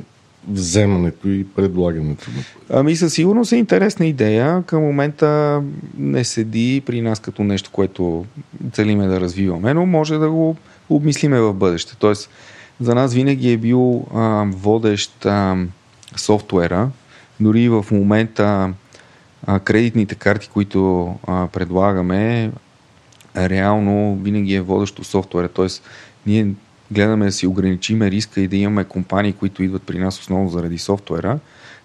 вземането 0.48 1.28
и 1.28 1.44
предлагането 1.44 2.30
на 2.30 2.42
Ами 2.80 2.96
със 2.96 3.14
сигурност 3.14 3.52
е 3.52 3.56
интересна 3.56 4.06
идея. 4.06 4.62
Към 4.66 4.82
момента 4.82 5.62
не 5.98 6.24
седи 6.24 6.82
при 6.86 7.00
нас 7.00 7.20
като 7.20 7.44
нещо, 7.44 7.70
което 7.72 8.24
целиме 8.72 9.06
да 9.06 9.20
развиваме, 9.20 9.74
но 9.74 9.86
може 9.86 10.18
да 10.18 10.30
го 10.30 10.56
обмислиме 10.88 11.40
в 11.40 11.54
бъдеще. 11.54 11.96
Тоест, 11.98 12.30
за 12.80 12.94
нас 12.94 13.14
винаги 13.14 13.52
е 13.52 13.56
бил 13.56 14.06
а, 14.14 14.44
водещ 14.46 15.26
а, 15.26 15.56
софтуера, 16.16 16.90
Дори 17.40 17.68
в 17.68 17.86
момента 17.90 18.72
а, 19.46 19.60
кредитните 19.60 20.14
карти, 20.14 20.48
които 20.48 21.14
а, 21.26 21.46
предлагаме, 21.46 22.52
реално 23.36 24.16
винаги 24.16 24.54
е 24.54 24.60
водещо 24.60 25.04
софтуера. 25.04 25.48
Тоест, 25.48 25.82
ние 26.26 26.48
гледаме 26.90 27.26
да 27.26 27.32
си 27.32 27.46
ограничиме 27.46 28.10
риска 28.10 28.40
и 28.40 28.48
да 28.48 28.56
имаме 28.56 28.84
компании, 28.84 29.32
които 29.32 29.62
идват 29.62 29.82
при 29.82 29.98
нас 29.98 30.20
основно 30.20 30.48
заради 30.48 30.78
софтуера, 30.78 31.38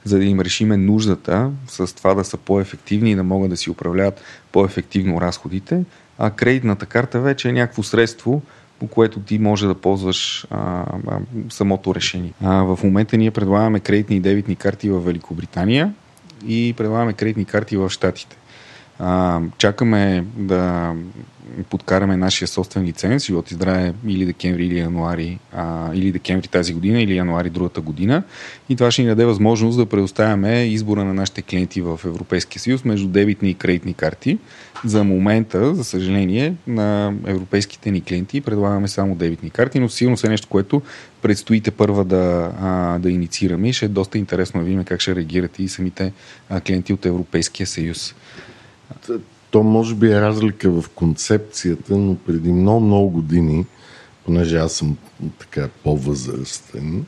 за 0.03 0.17
да 0.17 0.23
им 0.23 0.39
решиме 0.39 0.77
нуждата 0.77 1.51
с 1.67 1.95
това 1.95 2.13
да 2.13 2.23
са 2.23 2.37
по-ефективни 2.37 3.11
и 3.11 3.15
да 3.15 3.23
могат 3.23 3.49
да 3.49 3.57
си 3.57 3.69
управляват 3.69 4.21
по-ефективно 4.51 5.21
разходите. 5.21 5.83
А 6.17 6.31
кредитната 6.31 6.85
карта 6.85 7.19
вече 7.19 7.49
е 7.49 7.53
някакво 7.53 7.83
средство, 7.83 8.41
по 8.79 8.87
което 8.87 9.19
ти 9.19 9.39
може 9.39 9.67
да 9.67 9.75
ползваш 9.75 10.47
а, 10.49 10.85
а, 11.07 11.19
самото 11.49 11.95
решение. 11.95 12.33
А, 12.43 12.63
в 12.63 12.79
момента 12.83 13.17
ние 13.17 13.31
предлагаме 13.31 13.79
кредитни 13.79 14.15
и 14.15 14.19
дебитни 14.19 14.55
карти 14.55 14.89
в 14.89 14.99
Великобритания 14.99 15.93
и 16.47 16.73
предлагаме 16.77 17.13
кредитни 17.13 17.45
карти 17.45 17.77
в 17.77 17.89
Штатите. 17.89 18.37
А, 18.99 19.41
чакаме 19.57 20.25
да 20.37 20.93
подкараме 21.69 22.17
нашия 22.17 22.47
собствен 22.47 22.83
лиценз, 22.83 23.25
живот 23.25 23.51
и 23.51 23.53
здраве 23.53 23.93
или 24.07 24.25
декември, 24.25 24.65
или 24.65 24.79
януари, 24.79 25.39
а, 25.53 25.93
или 25.93 26.11
декември 26.11 26.47
тази 26.47 26.73
година, 26.73 27.01
или 27.01 27.15
януари 27.15 27.49
другата 27.49 27.81
година. 27.81 28.23
И 28.69 28.75
това 28.75 28.91
ще 28.91 29.01
ни 29.01 29.07
даде 29.07 29.25
възможност 29.25 29.77
да 29.77 29.85
предоставяме 29.85 30.65
избора 30.65 31.03
на 31.03 31.13
нашите 31.13 31.41
клиенти 31.41 31.81
в 31.81 31.99
Европейския 32.05 32.61
съюз 32.61 32.85
между 32.85 33.07
дебитни 33.07 33.49
и 33.49 33.53
кредитни 33.53 33.93
карти. 33.93 34.37
За 34.85 35.03
момента, 35.03 35.75
за 35.75 35.83
съжаление, 35.83 36.55
на 36.67 37.13
европейските 37.25 37.91
ни 37.91 38.01
клиенти 38.01 38.41
предлагаме 38.41 38.87
само 38.87 39.15
дебитни 39.15 39.49
карти, 39.49 39.79
но 39.79 39.89
сигурно 39.89 40.17
е 40.25 40.29
нещо, 40.29 40.47
което 40.47 40.81
предстоите 41.21 41.71
първа 41.71 42.05
да, 42.05 42.51
а, 42.61 42.99
да 42.99 43.11
инициираме 43.11 43.69
и 43.69 43.73
ще 43.73 43.85
е 43.85 43.89
доста 43.89 44.17
интересно 44.17 44.59
да 44.59 44.65
видим 44.65 44.83
как 44.83 45.01
ще 45.01 45.15
реагират 45.15 45.59
и 45.59 45.67
самите 45.67 46.13
а, 46.49 46.61
клиенти 46.61 46.93
от 46.93 47.05
Европейския 47.05 47.67
съюз. 47.67 48.15
То 49.51 49.63
може 49.63 49.95
би 49.95 50.11
е 50.11 50.21
разлика 50.21 50.71
в 50.71 50.89
концепцията, 50.89 51.97
но 51.97 52.15
преди 52.15 52.51
много, 52.53 52.79
много 52.79 53.09
години, 53.09 53.65
понеже 54.25 54.57
аз 54.57 54.73
съм 54.73 54.97
така 55.39 55.69
по-възрастен, 55.83 57.05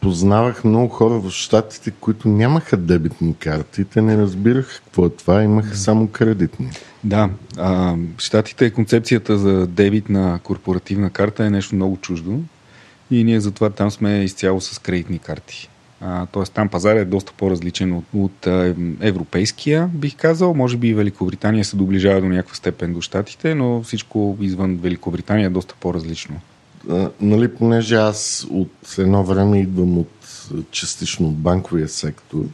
познавах 0.00 0.64
много 0.64 0.88
хора 0.88 1.18
в 1.18 1.30
щатите, 1.30 1.90
които 1.90 2.28
нямаха 2.28 2.76
дебитни 2.76 3.34
карти. 3.38 3.84
Те 3.84 4.02
не 4.02 4.16
разбираха 4.16 4.80
какво 4.84 5.06
е 5.06 5.10
това, 5.10 5.42
имаха 5.42 5.76
само 5.76 6.08
кредитни. 6.08 6.70
Да, 7.04 7.30
а, 7.56 7.96
щатите 8.18 8.70
концепцията 8.70 9.38
за 9.38 9.66
дебит 9.66 10.08
на 10.08 10.40
корпоративна 10.42 11.10
карта 11.10 11.44
е 11.44 11.50
нещо 11.50 11.74
много 11.74 11.96
чуждо 11.96 12.40
и 13.10 13.24
ние 13.24 13.40
затова 13.40 13.70
там 13.70 13.90
сме 13.90 14.24
изцяло 14.24 14.60
с 14.60 14.78
кредитни 14.78 15.18
карти. 15.18 15.68
Тоест 16.32 16.52
там 16.52 16.68
пазар 16.68 16.96
е 16.96 17.04
доста 17.04 17.32
по-различен 17.32 17.92
от, 17.92 18.04
от 18.14 18.46
европейския, 19.00 19.90
бих 19.94 20.16
казал. 20.16 20.54
Може 20.54 20.76
би 20.76 20.94
Великобритания 20.94 21.64
се 21.64 21.76
доближава 21.76 22.20
до 22.20 22.26
някаква 22.26 22.54
степен 22.54 22.94
до 22.94 23.00
щатите, 23.00 23.54
но 23.54 23.82
всичко 23.82 24.36
извън 24.40 24.76
Великобритания 24.76 25.46
е 25.46 25.50
доста 25.50 25.74
по-различно. 25.80 26.40
А, 26.90 27.10
нали, 27.20 27.54
понеже 27.54 27.94
аз 27.94 28.46
от 28.50 28.98
едно 28.98 29.24
време 29.24 29.60
идвам 29.60 29.98
от 29.98 30.10
частично 30.70 31.28
от 31.28 31.36
банковия 31.36 31.88
сектор, 31.88 32.44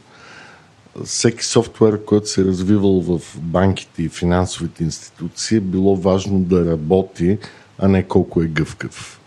всеки 1.05 1.45
софтуер, 1.45 2.05
който 2.05 2.29
се 2.29 2.41
е 2.41 2.45
развивал 2.45 3.01
в 3.01 3.21
банките 3.37 4.03
и 4.03 4.09
финансовите 4.09 4.83
институции, 4.83 5.57
е 5.57 5.61
било 5.61 5.95
важно 5.95 6.39
да 6.39 6.71
работи, 6.71 7.37
а 7.77 7.87
не 7.87 8.03
колко 8.03 8.41
е 8.41 8.47
гъвкав. 8.47 9.19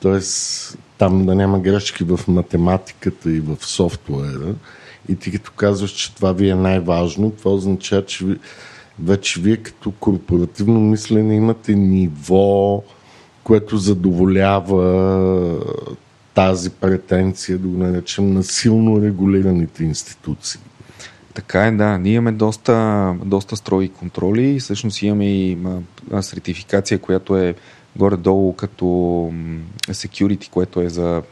Тоест, 0.00 0.78
там 0.98 1.26
да 1.26 1.34
няма 1.34 1.58
грешки 1.60 2.04
в 2.04 2.20
математиката 2.28 3.30
и 3.30 3.40
в 3.40 3.56
софтуера. 3.60 4.54
И 5.08 5.16
ти 5.16 5.32
като 5.32 5.52
казваш, 5.56 5.90
че 5.90 6.14
това 6.14 6.32
ви 6.32 6.48
е 6.48 6.54
най-важно, 6.54 7.30
това 7.30 7.50
означава, 7.50 8.04
че 8.04 8.24
вече 9.02 9.40
вие 9.40 9.56
като 9.56 9.90
корпоративно 9.90 10.80
мислене 10.80 11.34
имате 11.34 11.74
ниво, 11.74 12.82
което 13.44 13.76
задоволява 13.76 14.84
тази 16.34 16.70
претенция, 16.70 17.58
да 17.58 17.68
го 17.68 17.78
наречем, 17.78 18.32
на 18.32 18.42
силно 18.42 19.02
регулираните 19.02 19.84
институции. 19.84 20.60
Така 21.34 21.66
е, 21.66 21.70
да. 21.70 21.98
Ние 21.98 22.12
имаме 22.12 22.32
доста, 22.32 23.14
доста 23.24 23.56
строги 23.56 23.88
контроли 23.88 24.50
и 24.50 24.60
всъщност 24.60 25.02
имаме 25.02 25.26
и 25.26 25.58
сертификация, 26.20 26.98
която 26.98 27.36
е 27.36 27.54
горе-долу 27.96 28.52
като 28.52 28.84
security, 29.88 30.50
което 30.50 30.80
е 30.80 30.88
за 30.88 31.22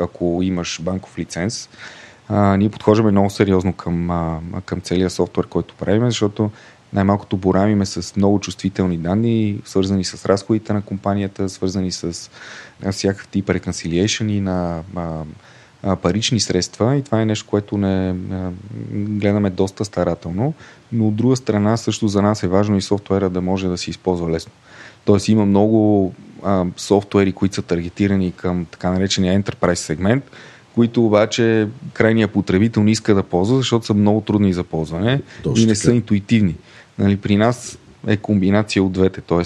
ако 0.00 0.40
имаш 0.42 0.82
банков 0.82 1.18
лиценз. 1.18 1.68
А, 2.28 2.56
ние 2.56 2.68
подхождаме 2.68 3.10
много 3.10 3.30
сериозно 3.30 3.72
към, 3.72 4.10
а, 4.10 4.40
към 4.66 4.80
целия 4.80 5.10
софтуер, 5.10 5.46
който 5.46 5.74
правим, 5.74 6.04
защото 6.04 6.50
най-малкото 6.92 7.36
боравиме 7.36 7.86
с 7.86 8.16
много 8.16 8.40
чувствителни 8.40 8.98
данни, 8.98 9.60
свързани 9.64 10.04
с 10.04 10.26
разходите 10.26 10.72
на 10.72 10.82
компанията, 10.82 11.48
свързани 11.48 11.92
с 11.92 12.30
всякакъв 12.90 13.28
тип 13.28 13.50
и 14.20 14.40
на 14.40 14.82
а, 14.96 15.22
а, 15.82 15.96
парични 15.96 16.40
средства 16.40 16.96
и 16.96 17.02
това 17.02 17.22
е 17.22 17.26
нещо, 17.26 17.46
което 17.50 17.78
не 17.78 18.10
а, 18.10 18.50
гледаме 18.92 19.50
доста 19.50 19.84
старателно, 19.84 20.54
но 20.92 21.08
от 21.08 21.16
друга 21.16 21.36
страна 21.36 21.76
също 21.76 22.08
за 22.08 22.22
нас 22.22 22.42
е 22.42 22.48
важно 22.48 22.76
и 22.76 22.82
софтуера 22.82 23.30
да 23.30 23.40
може 23.40 23.68
да 23.68 23.78
се 23.78 23.90
използва 23.90 24.30
лесно. 24.30 24.52
Тоест 25.04 25.28
има 25.28 25.46
много 25.46 26.14
а, 26.42 26.64
софтуери, 26.76 27.32
които 27.32 27.54
са 27.54 27.62
таргетирани 27.62 28.32
към 28.32 28.66
така 28.70 28.90
наречения 28.90 29.42
enterprise 29.42 29.74
сегмент, 29.74 30.24
които 30.74 31.06
обаче 31.06 31.68
крайният 31.92 32.30
потребител 32.30 32.82
не 32.82 32.90
иска 32.90 33.14
да 33.14 33.22
ползва, 33.22 33.56
защото 33.56 33.86
са 33.86 33.94
много 33.94 34.20
трудни 34.20 34.52
за 34.52 34.64
ползване 34.64 35.22
Точно 35.42 35.62
и 35.62 35.66
не 35.66 35.72
така. 35.72 35.84
са 35.84 35.94
интуитивни. 35.94 36.54
Нали, 36.98 37.16
при 37.16 37.36
нас 37.36 37.78
е 38.06 38.16
комбинация 38.16 38.82
от 38.82 38.92
двете, 38.92 39.20
т.е. 39.20 39.42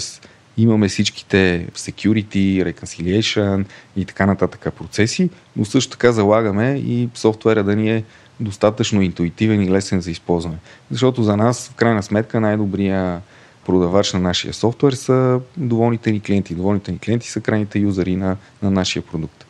имаме 0.57 0.87
всичките 0.87 1.67
security, 1.75 2.73
reconciliation 2.73 3.65
и 3.97 4.05
така 4.05 4.25
нататък 4.25 4.73
процеси, 4.77 5.29
но 5.55 5.65
също 5.65 5.91
така 5.91 6.11
залагаме 6.11 6.81
и 6.85 7.09
софтуера 7.15 7.63
да 7.63 7.75
ни 7.75 7.91
е 7.91 8.03
достатъчно 8.39 9.01
интуитивен 9.01 9.61
и 9.61 9.71
лесен 9.71 10.01
за 10.01 10.11
използване. 10.11 10.57
Защото 10.91 11.23
за 11.23 11.37
нас, 11.37 11.69
в 11.69 11.75
крайна 11.75 12.03
сметка, 12.03 12.39
най-добрия 12.39 13.21
продавач 13.67 14.13
на 14.13 14.19
нашия 14.19 14.53
софтуер 14.53 14.93
са 14.93 15.39
доволните 15.57 16.11
ни 16.11 16.21
клиенти. 16.21 16.55
Доволните 16.55 16.91
ни 16.91 16.99
клиенти 16.99 17.29
са 17.29 17.41
крайните 17.41 17.79
юзери 17.79 18.15
на, 18.15 18.37
на 18.61 18.71
нашия 18.71 19.03
продукт. 19.03 19.45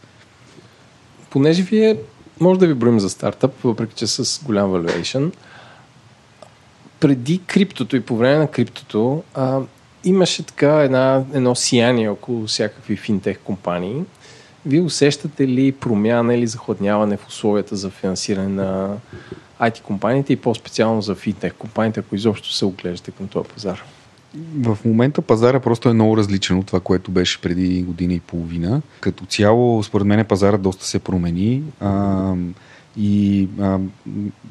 Понеже 1.29 1.63
вие 1.63 1.97
може 2.39 2.59
да 2.59 2.67
ви 2.67 2.73
броим 2.73 2.99
за 2.99 3.09
стартъп, 3.09 3.61
въпреки 3.63 3.95
че 3.95 4.07
с 4.07 4.43
голям 4.43 4.71
valuation, 4.71 5.33
преди 6.99 7.41
криптото 7.47 7.95
и 7.95 8.01
по 8.01 8.17
време 8.17 8.37
на 8.37 8.47
криптото 8.47 9.23
а, 9.33 9.59
имаше 10.03 10.43
така 10.43 10.81
една, 10.81 11.23
едно 11.33 11.55
сияние 11.55 12.09
около 12.09 12.47
всякакви 12.47 12.95
финтех 12.95 13.39
компании. 13.39 14.03
Вие 14.65 14.81
усещате 14.81 15.47
ли 15.47 15.71
промяна 15.71 16.35
или 16.35 16.47
захладняване 16.47 17.17
в 17.17 17.27
условията 17.27 17.75
за 17.75 17.89
финансиране 17.89 18.47
на 18.47 18.97
IT 19.61 19.81
компаниите 19.81 20.33
и 20.33 20.37
по-специално 20.37 21.01
за 21.01 21.15
финтех 21.15 21.53
компаниите, 21.53 21.99
ако 21.99 22.15
изобщо 22.15 22.53
се 22.53 22.65
оглеждате 22.65 23.11
към 23.11 23.27
този 23.27 23.49
пазар? 23.49 23.83
В 24.61 24.77
момента 24.85 25.21
пазара 25.21 25.59
просто 25.59 25.89
е 25.89 25.93
много 25.93 26.17
различен 26.17 26.57
от 26.57 26.65
това, 26.65 26.79
което 26.79 27.11
беше 27.11 27.41
преди 27.41 27.83
година 27.83 28.13
и 28.13 28.19
половина. 28.19 28.81
Като 28.99 29.25
цяло, 29.25 29.83
според 29.83 30.07
мен, 30.07 30.25
пазара 30.25 30.57
доста 30.57 30.85
се 30.85 30.99
промени. 30.99 31.63
А, 31.79 32.33
и 32.97 33.47
а, 33.61 33.79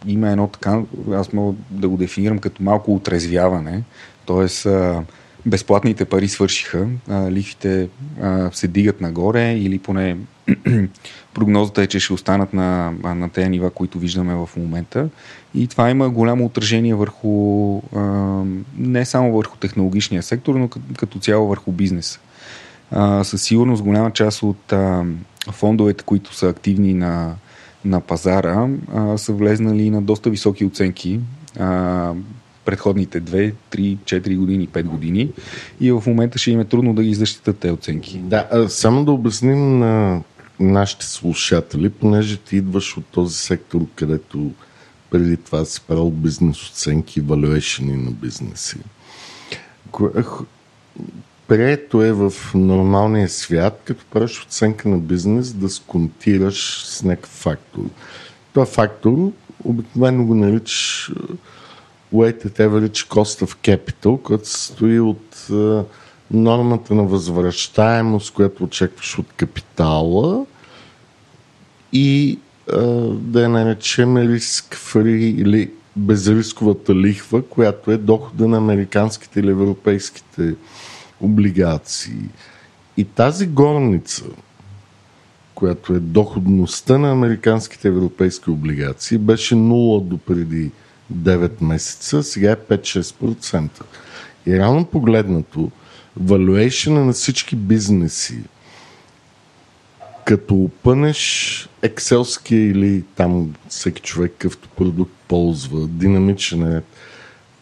има 0.06 0.28
едно 0.28 0.48
така, 0.48 0.82
аз 1.12 1.32
мога 1.32 1.56
да 1.70 1.88
го 1.88 1.96
дефинирам 1.96 2.38
като 2.38 2.62
малко 2.62 2.94
отрезвяване. 2.94 3.82
Тоест, 4.26 4.66
безплатните 5.46 6.04
пари 6.04 6.28
свършиха, 6.28 6.86
а, 7.08 7.30
лихвите 7.30 7.88
а, 8.22 8.50
се 8.52 8.68
дигат 8.68 9.00
нагоре 9.00 9.52
или 9.52 9.78
поне 9.78 10.16
прогнозата 11.34 11.82
е, 11.82 11.86
че 11.86 12.00
ще 12.00 12.12
останат 12.12 12.54
на, 12.54 12.92
на 13.04 13.28
тези 13.28 13.48
нива, 13.48 13.70
които 13.70 13.98
виждаме 13.98 14.34
в 14.34 14.48
момента. 14.56 15.08
И 15.54 15.66
това 15.66 15.90
има 15.90 16.10
голямо 16.10 16.44
отражение 16.44 16.94
върху 16.94 17.78
а, 17.96 18.00
не 18.78 19.04
само 19.04 19.36
върху 19.36 19.56
технологичния 19.56 20.22
сектор, 20.22 20.54
но 20.54 20.68
като, 20.68 20.86
като 20.96 21.18
цяло 21.18 21.48
върху 21.48 21.72
бизнеса. 21.72 22.20
А, 22.90 23.24
със 23.24 23.42
сигурност 23.42 23.82
голяма 23.82 24.10
част 24.10 24.42
от 24.42 24.72
а, 24.72 25.04
фондовете, 25.52 26.04
които 26.04 26.34
са 26.34 26.48
активни 26.48 26.94
на, 26.94 27.34
на 27.84 28.00
пазара, 28.00 28.68
а, 28.94 29.18
са 29.18 29.32
влезнали 29.32 29.90
на 29.90 30.02
доста 30.02 30.30
високи 30.30 30.64
оценки. 30.64 31.20
А, 31.58 32.12
предходните 32.66 33.22
2, 33.22 33.52
3, 33.70 33.96
4 33.96 34.36
години, 34.36 34.68
5 34.68 34.82
години 34.82 35.30
и 35.80 35.92
в 35.92 36.02
момента 36.06 36.38
ще 36.38 36.50
им 36.50 36.60
е 36.60 36.64
трудно 36.64 36.94
да 36.94 37.02
ги 37.02 37.14
защитат 37.14 37.58
тези 37.58 37.72
оценки. 37.72 38.18
Да, 38.18 38.66
само 38.68 39.04
да 39.04 39.12
обясним 39.12 39.78
на 39.78 40.22
нашите 40.60 41.06
слушатели, 41.06 41.90
понеже 41.90 42.36
ти 42.36 42.56
идваш 42.56 42.96
от 42.96 43.04
този 43.04 43.34
сектор, 43.34 43.80
където 43.94 44.50
преди 45.10 45.36
това 45.36 45.64
си 45.64 45.80
правил 45.80 46.10
бизнес 46.10 46.70
оценки 46.70 47.20
валюешени 47.20 47.96
на 47.96 48.10
бизнеси. 48.10 48.76
Прието 51.48 52.02
е 52.02 52.12
в 52.12 52.32
нормалния 52.54 53.28
свят, 53.28 53.82
като 53.84 54.04
правиш 54.04 54.42
оценка 54.42 54.88
на 54.88 54.98
бизнес, 54.98 55.52
да 55.52 55.68
сконтираш 55.68 56.84
с 56.86 57.02
някакъв 57.02 57.30
фактор. 57.30 57.82
този 58.52 58.70
фактор 58.72 59.32
обикновено 59.64 60.24
го 60.24 60.34
наричаш 60.34 61.12
weighted 62.16 62.60
average 62.66 63.08
cost 63.08 63.44
of 63.46 63.56
capital, 63.68 64.22
който 64.22 64.48
стои 64.48 65.00
от 65.00 65.48
нормата 66.30 66.94
на 66.94 67.02
възвръщаемост, 67.02 68.34
която 68.34 68.64
очакваш 68.64 69.18
от 69.18 69.32
капитала 69.36 70.46
и 71.92 72.38
да 73.12 73.42
я 73.42 73.48
наречем 73.48 74.16
риск 74.16 74.74
фри 74.74 75.24
или 75.24 75.70
безрисковата 75.96 76.94
лихва, 76.94 77.42
която 77.42 77.90
е 77.90 77.96
дохода 77.96 78.48
на 78.48 78.56
американските 78.56 79.40
или 79.40 79.50
европейските 79.50 80.54
облигации. 81.20 82.28
И 82.96 83.04
тази 83.04 83.46
горница, 83.46 84.24
която 85.54 85.94
е 85.94 85.98
доходността 85.98 86.98
на 86.98 87.12
американските 87.12 87.88
европейски 87.88 88.50
облигации, 88.50 89.18
беше 89.18 89.54
0 89.54 90.02
до 90.02 90.18
преди 90.18 90.70
9 91.14 91.62
месеца, 91.62 92.22
сега 92.22 92.50
е 92.50 92.56
5-6%. 92.56 93.70
И 94.46 94.58
реално 94.58 94.84
погледнато, 94.84 95.70
валуейшена 96.16 97.04
на 97.04 97.12
всички 97.12 97.56
бизнеси, 97.56 98.38
като 100.24 100.54
опънеш 100.54 101.68
екселския 101.82 102.70
или 102.70 103.04
там 103.16 103.54
всеки 103.68 104.02
човек 104.02 104.34
къвто 104.38 104.68
продукт 104.68 105.12
ползва, 105.28 105.86
динамичен 105.86 106.76
ред, 106.76 106.84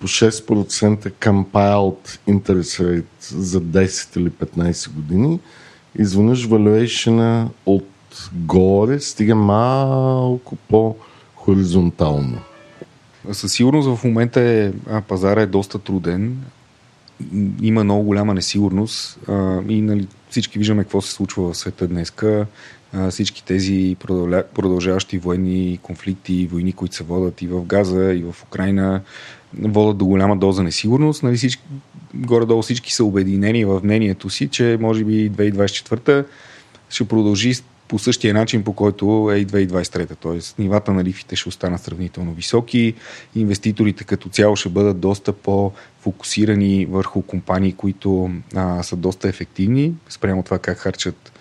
по 0.01 0.09
6% 0.09 1.11
compiled 1.11 2.19
interest 2.29 2.83
rate 2.85 3.05
за 3.21 3.61
10 3.61 4.21
или 4.21 4.31
15 4.31 4.91
години, 4.91 5.41
изведнъж 5.99 6.49
valuation 6.49 7.49
отгоре 7.67 9.01
стига 9.01 9.35
малко 9.35 10.57
по-хоризонтално. 10.57 12.39
Със 13.33 13.53
сигурност 13.53 13.89
в 13.89 14.05
момента 14.05 14.41
е, 14.41 14.73
а, 14.91 15.01
пазара 15.01 15.43
е 15.43 15.47
доста 15.47 15.79
труден. 15.79 16.37
Има 17.63 17.85
много 17.85 18.03
голяма 18.03 18.35
несигурност 18.35 19.19
а, 19.29 19.61
и 19.69 19.81
нали, 19.81 20.07
всички 20.31 20.59
виждаме 20.59 20.83
какво 20.83 21.01
се 21.01 21.13
случва 21.13 21.53
в 21.53 21.57
света 21.57 21.87
днеска. 21.87 22.47
Всички 23.11 23.45
тези 23.45 23.97
продължаващи 24.55 25.19
военни 25.19 25.79
конфликти 25.83 26.47
войни, 26.47 26.73
които 26.73 26.95
се 26.95 27.05
водят 27.05 27.43
и 27.43 27.47
в 27.47 27.65
Газа, 27.65 28.15
и 28.15 28.23
в 28.23 28.43
Украина, 28.43 29.01
водят 29.63 29.99
до 29.99 30.05
голяма 30.05 30.37
доза 30.37 30.63
несигурност. 30.63 31.23
Нали, 31.23 31.37
всички, 31.37 31.63
горе-долу 32.15 32.63
всички 32.63 32.93
са 32.93 33.05
обединени 33.05 33.65
в 33.65 33.81
мнението 33.85 34.31
си, 34.31 34.49
че 34.49 34.79
може 34.81 35.05
би 35.05 35.31
2024 35.31 36.25
ще 36.89 37.05
продължи 37.05 37.55
по 37.95 37.99
същия 37.99 38.35
начин, 38.35 38.65
по 38.65 38.73
който 38.73 39.31
е 39.33 39.39
и 39.39 39.47
2023. 39.47 40.19
Т.е. 40.19 40.63
нивата 40.63 40.93
на 40.93 41.05
лихвите 41.05 41.37
ще 41.37 41.49
останат 41.49 41.81
сравнително 41.81 42.33
високи, 42.33 42.95
инвеститорите 43.37 44.05
като 44.05 44.29
цяло 44.29 44.57
ще 44.57 44.69
бъдат 44.69 45.01
доста 45.01 45.33
по-фокусирани 45.33 46.87
върху 46.87 47.23
компании, 47.23 47.73
които 47.73 48.31
а, 48.55 48.83
са 48.83 48.97
доста 48.97 49.29
ефективни, 49.29 49.95
спрямо 50.09 50.43
това 50.43 50.59
как 50.59 50.79
харчат 50.79 51.33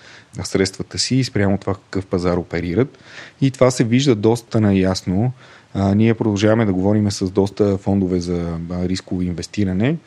средствата 0.43 0.99
си 0.99 1.15
и 1.15 1.23
спрямо 1.23 1.57
това 1.57 1.73
какъв 1.73 2.05
пазар 2.05 2.37
оперират. 2.37 2.97
И 3.41 3.51
това 3.51 3.71
се 3.71 3.83
вижда 3.83 4.15
доста 4.15 4.61
наясно. 4.61 5.31
А, 5.73 5.95
ние 5.95 6.13
продължаваме 6.13 6.65
да 6.65 6.73
говорим 6.73 7.11
с 7.11 7.31
доста 7.31 7.77
фондове 7.77 8.19
за 8.19 8.57
рисково 8.71 9.21
инвестиране. 9.21 9.97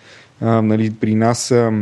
А, 0.40 0.62
нали, 0.62 0.90
при 0.90 1.14
нас 1.14 1.51
а, 1.51 1.72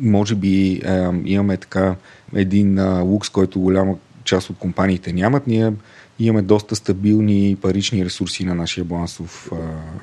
може 0.00 0.34
би 0.34 0.80
а, 0.84 1.12
имаме 1.24 1.56
така 1.56 1.94
един 2.34 2.78
а, 2.78 3.00
лукс, 3.00 3.28
който 3.28 3.60
голяма 3.60 3.94
част 4.24 4.50
от 4.50 4.56
компаниите 4.58 5.12
нямат. 5.12 5.46
Ние 5.46 5.72
имаме 6.18 6.42
доста 6.42 6.76
стабилни 6.76 7.56
парични 7.62 8.04
ресурси 8.04 8.44
на 8.44 8.54
нашия, 8.54 8.84
балансов, 8.84 9.50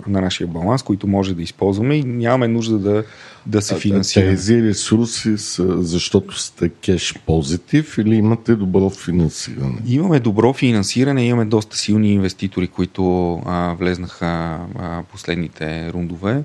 на 0.08 0.22
нашия 0.22 0.48
баланс, 0.48 0.84
които 0.84 1.08
може 1.08 1.36
да 1.36 1.42
използваме 1.42 1.96
и 1.96 2.04
нямаме 2.04 2.48
нужда 2.48 2.80
да, 2.80 3.04
да 3.48 3.62
се 3.62 3.76
финансираме. 3.76 4.32
Тези 4.32 4.64
ресурси 4.64 5.38
са 5.38 5.84
защото 5.84 6.40
сте 6.40 6.70
кеш 6.70 7.16
позитив 7.26 7.98
или 7.98 8.16
имате 8.16 8.56
добро 8.56 8.90
финансиране? 8.90 9.78
Имаме 9.88 10.20
добро 10.20 10.54
финансиране, 10.54 11.26
имаме 11.26 11.46
доста 11.46 11.78
силни 11.78 12.14
инвеститори, 12.14 12.68
които 12.68 13.34
а, 13.46 13.74
влезнаха 13.74 14.60
а, 14.80 15.04
последните 15.12 15.94
рундове. 15.94 16.44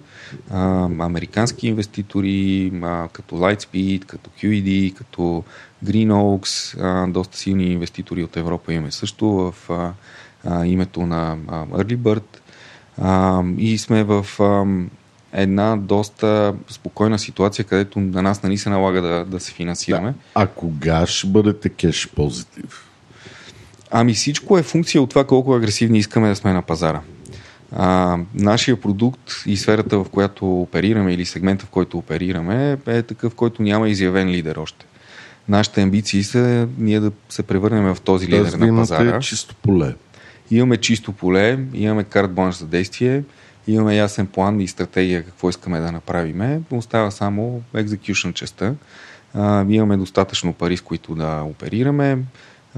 А, 0.50 0.84
американски 0.84 1.68
инвеститори, 1.68 2.72
а, 2.82 3.08
като 3.12 3.34
Lightspeed, 3.34 4.04
като 4.04 4.30
QED, 4.30 4.94
като 4.94 5.44
Green 5.84 6.12
Oaks, 6.12 6.82
а, 6.82 7.06
доста 7.06 7.38
силни 7.38 7.72
инвеститори 7.72 8.24
от 8.24 8.36
Европа 8.36 8.72
имаме 8.72 8.90
също 8.90 9.26
в 9.26 9.54
а, 9.70 9.92
а, 10.44 10.66
името 10.66 11.06
на 11.06 11.36
а, 11.48 11.66
Early 11.66 11.96
Bird 11.96 12.38
а, 12.98 13.42
и 13.58 13.78
сме 13.78 14.04
в 14.04 14.26
а, 14.40 14.64
една 15.32 15.76
доста 15.76 16.54
спокойна 16.68 17.18
ситуация, 17.18 17.64
където 17.64 18.00
на 18.00 18.22
нас 18.22 18.42
нали 18.42 18.58
се 18.58 18.70
налага 18.70 19.02
да, 19.02 19.24
да 19.24 19.40
се 19.40 19.52
финансираме. 19.52 20.08
Да. 20.08 20.14
А 20.34 20.46
кога 20.46 21.06
ще 21.06 21.26
бъдете 21.26 21.68
кеш 21.68 22.08
позитив? 22.08 22.88
Ами 23.90 24.14
всичко 24.14 24.58
е 24.58 24.62
функция 24.62 25.02
от 25.02 25.10
това 25.10 25.24
колко 25.24 25.54
агресивни 25.54 25.98
искаме 25.98 26.28
да 26.28 26.36
сме 26.36 26.52
на 26.52 26.62
пазара. 26.62 27.00
А, 27.76 28.18
нашия 28.34 28.80
продукт 28.80 29.32
и 29.46 29.56
сферата, 29.56 29.98
в 29.98 30.06
която 30.10 30.60
оперираме 30.60 31.12
или 31.12 31.24
сегмента, 31.24 31.66
в 31.66 31.68
който 31.68 31.98
оперираме, 31.98 32.78
е 32.86 33.02
такъв, 33.02 33.34
който 33.34 33.62
няма 33.62 33.88
изявен 33.88 34.28
лидер 34.28 34.56
още 34.56 34.86
нашите 35.48 35.82
амбиции 35.82 36.22
са 36.22 36.68
ние 36.78 37.00
да 37.00 37.12
се 37.28 37.42
превърнем 37.42 37.94
в 37.94 38.00
този 38.00 38.26
лидер 38.26 38.52
на 38.52 38.76
пазара. 38.76 39.20
чисто 39.20 39.54
поле. 39.54 39.94
Имаме 40.50 40.76
чисто 40.76 41.12
поле, 41.12 41.58
имаме 41.74 42.04
карт 42.04 42.30
за 42.50 42.66
действие, 42.66 43.22
имаме 43.66 43.96
ясен 43.96 44.26
план 44.26 44.60
и 44.60 44.68
стратегия 44.68 45.24
какво 45.24 45.50
искаме 45.50 45.80
да 45.80 45.92
направиме. 45.92 46.60
Остава 46.70 47.10
само 47.10 47.62
execution 47.74 48.32
частта. 48.32 48.74
Имаме 49.68 49.96
достатъчно 49.96 50.52
пари, 50.52 50.76
с 50.76 50.80
които 50.80 51.14
да 51.14 51.42
оперираме 51.46 52.18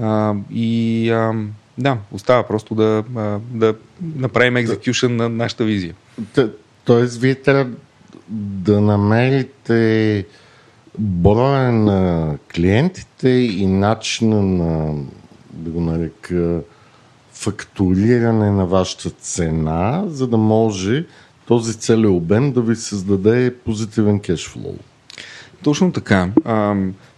а, 0.01 0.35
и 0.51 1.09
а, 1.09 1.33
да, 1.77 1.97
остава 2.11 2.43
просто 2.47 2.75
да, 2.75 3.03
да 3.39 3.75
направим 4.15 4.53
execution 4.55 5.07
на 5.07 5.29
нашата 5.29 5.63
визия. 5.63 5.95
тоест, 6.85 7.21
вие 7.21 7.35
трябва 7.35 7.71
да 8.29 8.81
намерите 8.81 10.25
броя 10.99 11.71
на 11.71 12.37
клиентите 12.55 13.29
и 13.29 13.67
начина 13.67 14.41
на, 14.41 15.03
да 15.53 15.69
го 15.69 15.81
нарека, 15.81 16.61
фактуриране 17.45 18.51
на 18.51 18.65
вашата 18.65 19.09
цена, 19.09 20.03
за 20.07 20.27
да 20.27 20.37
може 20.37 21.05
този 21.47 21.73
целият 21.73 22.11
обем 22.11 22.51
да 22.51 22.61
ви 22.61 22.75
създаде 22.75 23.55
позитивен 23.65 24.19
кешфлоу. 24.19 24.75
Точно 25.63 25.91
така. 25.91 26.29
А, 26.45 26.75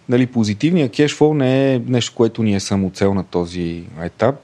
нали, 0.10 0.28
позитивният 0.28 0.92
кешфлоу 0.92 1.34
не 1.34 1.74
е 1.74 1.80
нещо, 1.80 2.14
което 2.16 2.44
ни 2.44 2.56
е 2.56 2.60
само 2.60 2.90
цел 2.90 3.14
на 3.14 3.24
този 3.24 3.84
етап. 4.02 4.36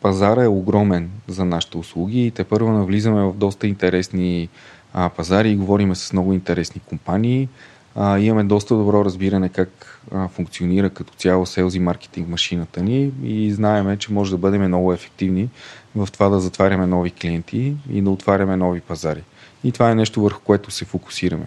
Пазара 0.00 0.44
е 0.44 0.48
огромен 0.48 1.10
за 1.28 1.44
нашите 1.44 1.78
услуги 1.78 2.26
и 2.26 2.30
те 2.30 2.44
първо 2.44 2.70
навлизаме 2.70 3.22
в 3.22 3.34
доста 3.34 3.66
интересни 3.66 4.48
а, 4.92 5.08
пазари 5.08 5.50
и 5.50 5.56
говориме 5.56 5.94
с 5.94 6.12
много 6.12 6.32
интересни 6.32 6.80
компании 6.80 7.48
а, 7.94 8.18
имаме 8.18 8.44
доста 8.44 8.74
добро 8.74 9.04
разбиране 9.04 9.48
как 9.48 9.89
а, 10.14 10.28
функционира 10.28 10.90
като 10.90 11.14
цяло 11.14 11.46
селзи 11.46 11.78
маркетинг 11.78 12.28
машината 12.28 12.82
ни 12.82 13.12
и 13.22 13.52
знаеме, 13.52 13.96
че 13.96 14.12
може 14.12 14.30
да 14.30 14.38
бъдем 14.38 14.62
много 14.62 14.92
ефективни 14.92 15.48
в 15.96 16.08
това 16.12 16.28
да 16.28 16.40
затваряме 16.40 16.86
нови 16.86 17.10
клиенти 17.10 17.76
и 17.90 18.02
да 18.02 18.10
отваряме 18.10 18.56
нови 18.56 18.80
пазари. 18.80 19.22
И 19.64 19.72
това 19.72 19.90
е 19.90 19.94
нещо 19.94 20.22
върху 20.22 20.40
което 20.40 20.70
се 20.70 20.84
фокусираме. 20.84 21.46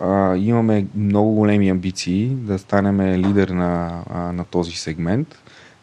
А, 0.00 0.36
имаме 0.36 0.86
много 0.94 1.32
големи 1.32 1.68
амбиции 1.70 2.26
да 2.26 2.58
станем 2.58 3.00
лидер 3.00 3.48
на, 3.48 4.02
а, 4.10 4.32
на 4.32 4.44
този 4.44 4.72
сегмент 4.72 5.38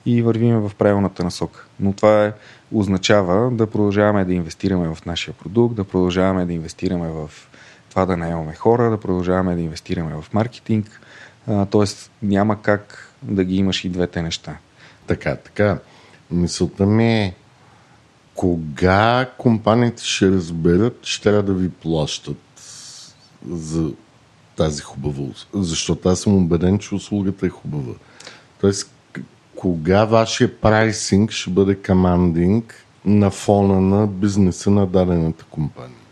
и 0.05 0.21
вървиме 0.21 0.57
в 0.57 0.71
правилната 0.77 1.23
насока. 1.23 1.65
Но 1.79 1.93
това 1.93 2.25
е, 2.25 2.33
означава 2.71 3.51
да 3.51 3.67
продължаваме 3.67 4.25
да 4.25 4.33
инвестираме 4.33 4.95
в 4.95 5.05
нашия 5.05 5.33
продукт, 5.33 5.75
да 5.75 5.83
продължаваме 5.83 6.45
да 6.45 6.53
инвестираме 6.53 7.07
в 7.07 7.29
това 7.89 8.05
да 8.05 8.17
наемаме 8.17 8.55
хора, 8.55 8.89
да 8.89 8.99
продължаваме 8.99 9.55
да 9.55 9.61
инвестираме 9.61 10.13
в 10.21 10.33
маркетинг. 10.33 11.01
Тоест 11.69 12.11
няма 12.21 12.61
как 12.61 13.13
да 13.21 13.43
ги 13.43 13.55
имаш 13.55 13.85
и 13.85 13.89
двете 13.89 14.21
неща. 14.21 14.57
Така, 15.07 15.35
така. 15.35 15.79
Мисълта 16.31 16.85
ми 16.85 17.13
е 17.13 17.35
кога 18.35 19.29
компаниите 19.37 20.03
ще 20.05 20.31
разберат, 20.31 21.01
че 21.01 21.21
трябва 21.21 21.43
да 21.43 21.53
ви 21.53 21.69
плащат 21.69 22.37
за 23.49 23.91
тази 24.55 24.81
хубавост. 24.81 25.47
Защото 25.53 26.09
аз 26.09 26.19
съм 26.19 26.35
убеден, 26.35 26.79
че 26.79 26.95
услугата 26.95 27.45
е 27.45 27.49
хубава. 27.49 27.93
Тоест, 28.61 28.91
кога 29.55 30.05
вашия 30.05 30.61
прайсинг 30.61 31.31
ще 31.31 31.49
бъде 31.49 31.75
командинг 31.75 32.85
на 33.05 33.31
фона 33.31 33.81
на 33.81 34.07
бизнеса 34.07 34.71
на 34.71 34.87
дадената 34.87 35.45
компания? 35.49 36.02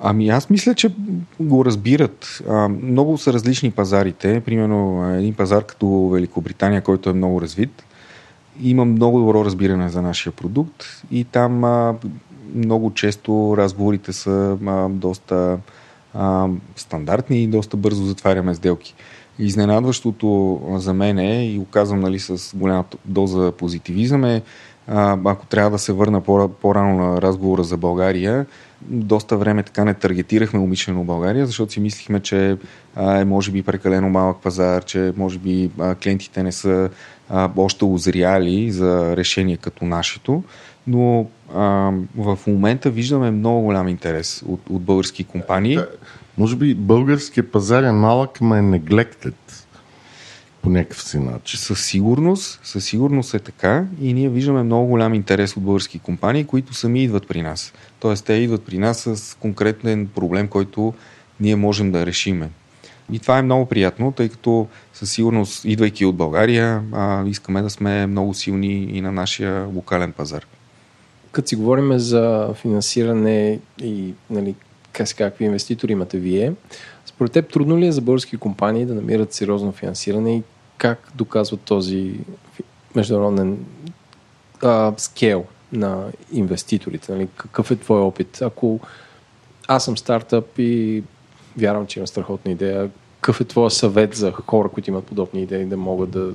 Ами 0.00 0.28
аз 0.28 0.50
мисля, 0.50 0.74
че 0.74 0.94
го 1.40 1.64
разбират. 1.64 2.42
А, 2.48 2.68
много 2.68 3.18
са 3.18 3.32
различни 3.32 3.70
пазарите. 3.70 4.40
Примерно 4.40 5.10
един 5.14 5.34
пазар 5.34 5.64
като 5.64 6.08
Великобритания, 6.08 6.82
който 6.82 7.10
е 7.10 7.12
много 7.12 7.40
развит. 7.40 7.84
има 8.62 8.84
много 8.84 9.18
добро 9.18 9.44
разбиране 9.44 9.88
за 9.88 10.02
нашия 10.02 10.32
продукт 10.32 10.84
и 11.10 11.24
там 11.24 11.64
а, 11.64 11.94
много 12.54 12.94
често 12.94 13.54
разговорите 13.56 14.12
са 14.12 14.58
а, 14.66 14.88
доста 14.88 15.58
а, 16.14 16.48
стандартни 16.76 17.42
и 17.42 17.46
доста 17.46 17.76
бързо 17.76 18.04
затваряме 18.04 18.54
сделки. 18.54 18.94
Изненадващото 19.38 20.60
за 20.76 20.94
мен 20.94 21.18
е, 21.18 21.46
и 21.46 21.58
го 21.58 21.64
казвам 21.64 22.00
нали, 22.00 22.18
с 22.18 22.56
голяма 22.56 22.84
доза 23.04 23.52
позитивизъм 23.52 24.24
е, 24.24 24.42
ако 25.24 25.46
трябва 25.46 25.70
да 25.70 25.78
се 25.78 25.92
върна 25.92 26.20
по- 26.20 26.48
по-рано 26.48 26.98
на 26.98 27.22
разговора 27.22 27.64
за 27.64 27.76
България, 27.76 28.46
доста 28.82 29.36
време 29.36 29.62
така 29.62 29.84
не 29.84 29.94
таргетирахме 29.94 30.60
умишлено 30.60 31.04
България, 31.04 31.46
защото 31.46 31.72
си 31.72 31.80
мислихме, 31.80 32.20
че 32.20 32.56
е 32.96 33.24
може 33.24 33.50
би 33.50 33.62
прекалено 33.62 34.08
малък 34.10 34.36
пазар, 34.42 34.84
че 34.84 35.12
може 35.16 35.38
би 35.38 35.70
клиентите 36.02 36.42
не 36.42 36.52
са 36.52 36.90
още 37.56 37.84
озряли 37.84 38.70
за 38.70 39.16
решение 39.16 39.56
като 39.56 39.84
нашето, 39.84 40.42
но 40.86 41.26
а, 41.54 41.92
в 42.16 42.38
момента 42.46 42.90
виждаме 42.90 43.30
много 43.30 43.60
голям 43.60 43.88
интерес 43.88 44.44
от, 44.48 44.60
от 44.70 44.82
български 44.82 45.24
компании. 45.24 45.78
Може 46.38 46.56
би 46.56 46.74
българския 46.74 47.50
пазар 47.50 47.82
е 47.82 47.92
малък, 47.92 48.40
ма 48.40 48.58
е 48.58 48.62
neglected 48.62 49.34
по 50.66 50.70
някакъв 50.70 51.02
си 51.02 51.18
начин. 51.18 51.58
Със 51.58 51.84
сигурност, 51.84 52.60
със 52.62 52.84
сигурност 52.84 53.34
е 53.34 53.38
така 53.38 53.84
и 54.00 54.12
ние 54.12 54.28
виждаме 54.28 54.62
много 54.62 54.86
голям 54.86 55.14
интерес 55.14 55.56
от 55.56 55.62
български 55.62 55.98
компании, 55.98 56.44
които 56.44 56.74
сами 56.74 57.04
идват 57.04 57.28
при 57.28 57.42
нас. 57.42 57.72
Тоест 58.00 58.24
те 58.24 58.32
идват 58.32 58.64
при 58.64 58.78
нас 58.78 58.98
с 58.98 59.36
конкретен 59.40 60.06
проблем, 60.06 60.48
който 60.48 60.94
ние 61.40 61.56
можем 61.56 61.92
да 61.92 62.06
решиме. 62.06 62.50
И 63.12 63.18
това 63.18 63.38
е 63.38 63.42
много 63.42 63.66
приятно, 63.66 64.12
тъй 64.12 64.28
като 64.28 64.66
със 64.92 65.10
сигурност, 65.10 65.64
идвайки 65.64 66.04
от 66.04 66.16
България, 66.16 66.82
а, 66.92 67.26
искаме 67.26 67.62
да 67.62 67.70
сме 67.70 68.06
много 68.06 68.34
силни 68.34 68.84
и 68.84 69.00
на 69.00 69.12
нашия 69.12 69.64
локален 69.64 70.12
пазар. 70.12 70.46
Като 71.32 71.48
си 71.48 71.56
говорим 71.56 71.98
за 71.98 72.54
финансиране 72.54 73.58
и 73.82 74.14
нали, 74.30 74.54
какви 74.92 75.44
инвеститори 75.44 75.92
имате 75.92 76.18
вие, 76.18 76.52
според 77.06 77.32
теб 77.32 77.52
трудно 77.52 77.78
ли 77.78 77.86
е 77.86 77.92
за 77.92 78.00
български 78.00 78.36
компании 78.36 78.86
да 78.86 78.94
намират 78.94 79.32
сериозно 79.32 79.72
финансиране 79.72 80.36
и 80.36 80.42
как 80.78 81.12
доказват 81.14 81.60
този 81.60 82.14
международен 82.94 83.64
а, 84.62 84.92
скел 84.96 85.44
на 85.72 86.04
инвеститорите? 86.32 87.12
Нали? 87.12 87.28
Какъв 87.36 87.70
е 87.70 87.76
твой 87.76 88.00
опит? 88.00 88.42
Ако 88.42 88.80
аз 89.68 89.84
съм 89.84 89.98
стартъп 89.98 90.58
и 90.58 91.02
вярвам, 91.56 91.86
че 91.86 91.98
имам 91.98 92.06
страхотна 92.06 92.52
идея, 92.52 92.90
какъв 93.20 93.40
е 93.40 93.44
твой 93.44 93.70
съвет 93.70 94.14
за 94.14 94.32
хора, 94.32 94.68
които 94.68 94.90
имат 94.90 95.04
подобни 95.04 95.42
идеи, 95.42 95.64
да 95.64 95.76
могат 95.76 96.10
да, 96.10 96.34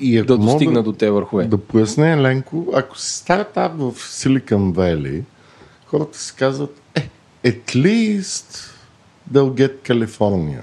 и 0.00 0.22
да 0.22 0.38
достигнат 0.38 0.84
до 0.84 0.92
те 0.92 1.10
върхове? 1.10 1.44
Да 1.44 1.58
поясня, 1.58 2.22
Ленко, 2.22 2.66
ако 2.74 2.98
си 2.98 3.16
стартап 3.16 3.72
в 3.72 3.92
Silicon 3.92 4.72
Valley, 4.72 5.22
хората 5.86 6.18
си 6.18 6.34
казват, 6.36 6.80
е, 6.94 7.08
at 7.44 7.76
least 7.76 8.70
they'll 9.32 9.52
get 9.52 9.88
California 9.88 10.62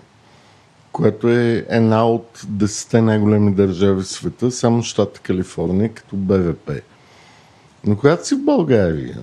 което 0.94 1.30
е 1.30 1.66
една 1.70 2.08
от 2.08 2.42
десете 2.48 3.02
най-големи 3.02 3.54
държави 3.54 4.02
в 4.02 4.08
света, 4.08 4.52
само 4.52 4.84
щата 4.84 5.20
Калифорния 5.20 5.94
като 5.94 6.16
БВП. 6.16 6.72
Но 7.86 7.98
когато 7.98 8.28
си 8.28 8.36
в 8.36 8.46
България 8.46 9.18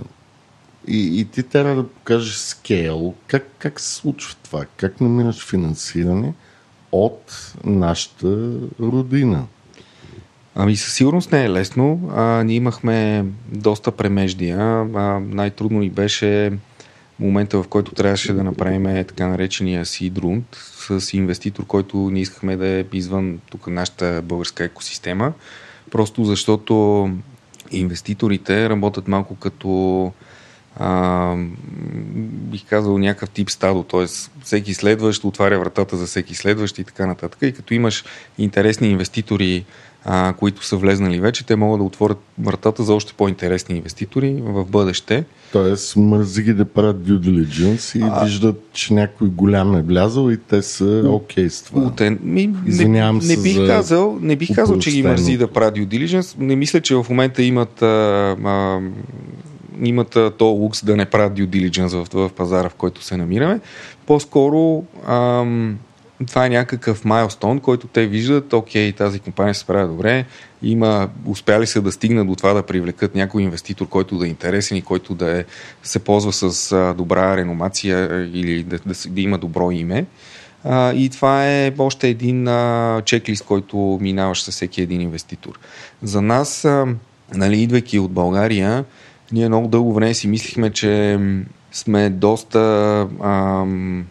и, 0.89 1.21
и 1.21 1.25
ти 1.25 1.43
трябва 1.43 1.75
да 1.75 1.89
покажеш 1.89 2.35
скейл, 2.35 3.14
как, 3.27 3.47
как 3.59 3.81
се 3.81 3.95
случва 3.95 4.37
това? 4.43 4.64
Как 4.77 5.01
намираш 5.01 5.47
финансиране 5.47 6.35
от 6.93 7.55
нашата 7.64 8.53
родина? 8.81 9.47
Ами 10.55 10.77
със 10.77 10.95
сигурност 10.95 11.33
не 11.33 11.45
е 11.45 11.51
лесно. 11.51 12.11
А, 12.14 12.43
ние 12.45 12.57
имахме 12.57 13.25
доста 13.53 13.93
премеждия. 13.93 14.59
А, 14.59 15.21
най-трудно 15.21 15.79
ни 15.79 15.91
беше 15.91 16.53
момента, 17.21 17.62
в 17.62 17.68
който 17.68 17.93
трябваше 17.93 18.33
да 18.33 18.45
направим 18.45 19.05
така 19.07 19.27
наречения 19.27 19.85
seed 19.85 20.12
round 20.12 20.43
с 21.01 21.12
инвеститор, 21.12 21.66
който 21.66 21.97
не 21.97 22.21
искахме 22.21 22.57
да 22.57 22.68
е 22.68 22.85
извън 22.93 23.41
тук 23.51 23.66
нашата 23.66 24.23
българска 24.25 24.64
екосистема, 24.64 25.33
просто 25.91 26.25
защото 26.25 27.11
инвеститорите 27.71 28.68
работят 28.68 29.09
малко 29.09 29.35
като 29.35 30.12
а, 30.77 31.37
бих 32.51 32.64
казал 32.68 32.99
някакъв 32.99 33.31
тип 33.31 33.51
стадо, 33.51 33.83
т.е. 33.83 34.07
всеки 34.45 34.75
следващ 34.75 35.25
отваря 35.25 35.59
вратата 35.59 35.97
за 35.97 36.07
всеки 36.07 36.35
следващ 36.35 36.79
и 36.79 36.85
така 36.85 37.07
нататък. 37.07 37.39
И 37.43 37.53
като 37.53 37.75
имаш 37.75 38.05
интересни 38.39 38.89
инвеститори, 38.89 39.64
а, 40.05 40.33
които 40.33 40.64
са 40.64 40.77
влезнали 40.77 41.21
вече, 41.21 41.47
те 41.47 41.57
могат 41.57 41.81
да 41.81 41.85
отворят 41.85 42.18
вратата 42.39 42.83
за 42.83 42.95
още 42.95 43.12
по-интересни 43.12 43.77
инвеститори 43.77 44.37
в 44.41 44.64
бъдеще. 44.64 45.25
Тоест, 45.53 45.97
мързи 45.97 46.43
ги 46.43 46.53
да 46.53 46.65
правят 46.65 46.97
due 46.97 47.19
diligence 47.19 47.99
и 47.99 48.03
а... 48.03 48.25
виждат, 48.25 48.63
че 48.73 48.95
някой 48.95 49.29
голям 49.29 49.77
е 49.77 49.83
влязал 49.83 50.31
и 50.31 50.37
те 50.37 50.63
са 50.63 51.03
окей 51.07 51.45
okay 51.45 51.49
с 51.49 51.63
това. 51.63 51.83
Утен, 51.83 52.19
ми, 52.23 52.55
Извинявам 52.67 53.19
не, 53.19 53.37
не 53.37 53.43
бих 53.43 53.67
казал, 53.67 54.19
не 54.21 54.37
бих 54.37 54.55
казал, 54.55 54.79
че 54.79 54.91
ги 54.91 55.03
мързи 55.03 55.37
да 55.37 55.49
правят 55.49 55.77
due 55.77 55.87
diligence. 55.87 56.39
Не 56.39 56.57
мисля, 56.57 56.81
че 56.81 56.95
в 56.95 57.07
момента 57.09 57.43
имат 57.43 57.83
а, 57.83 57.87
а, 58.45 58.81
имат 59.83 60.19
то 60.39 60.45
лукс 60.45 60.85
да 60.85 60.97
не 60.97 61.05
правят 61.05 61.39
due 61.39 61.47
diligence 61.47 62.05
в, 62.05 62.29
в 62.29 62.33
пазара, 62.33 62.69
в 62.69 62.75
който 62.75 63.05
се 63.05 63.17
намираме. 63.17 63.61
По-скоро 64.07 64.85
ам, 65.07 65.79
това 66.27 66.47
е 66.47 66.51
някакъв 66.51 67.05
майлстон, 67.05 67.61
който 67.61 67.87
те 67.87 68.07
виждат, 68.07 68.53
окей, 68.53 68.93
тази 68.93 69.21
компания 69.21 69.55
се 69.55 69.61
справя 69.61 69.89
добре, 69.89 70.25
има, 70.62 71.09
успяли 71.27 71.66
се 71.66 71.81
да 71.81 71.93
стигнат 71.93 72.27
до 72.27 72.35
това 72.35 72.53
да 72.53 72.62
привлекат 72.62 73.14
някой 73.14 73.43
инвеститор, 73.43 73.89
който 73.89 74.18
да 74.18 74.27
е 74.27 74.29
интересен 74.29 74.77
и 74.77 74.83
който 74.83 75.14
да 75.14 75.39
е, 75.39 75.45
се 75.83 75.99
ползва 75.99 76.33
с 76.33 76.95
добра 76.97 77.37
реномация 77.37 78.29
или 78.35 78.62
да, 78.62 78.79
да, 78.87 78.95
да 79.09 79.21
има 79.21 79.39
добро 79.39 79.71
име. 79.71 80.07
А, 80.64 80.93
и 80.93 81.09
това 81.09 81.51
е 81.51 81.73
още 81.79 82.09
един 82.09 82.49
а, 82.49 83.03
чеклист, 83.05 83.45
който 83.45 83.99
минаваш 84.01 84.43
със 84.43 84.55
всеки 84.55 84.83
един 84.83 85.01
инвеститор. 85.01 85.59
За 86.03 86.23
нас, 86.23 86.64
а, 86.64 86.87
нали, 87.35 87.62
идвайки 87.62 87.99
от 87.99 88.11
България, 88.11 88.85
ние 89.33 89.49
много 89.49 89.68
дълго 89.68 89.95
време 89.95 90.14
си 90.14 90.29
мислихме, 90.29 90.71
че 90.71 91.18
сме 91.73 92.11
доста 92.11 92.61
ам, 93.23 94.07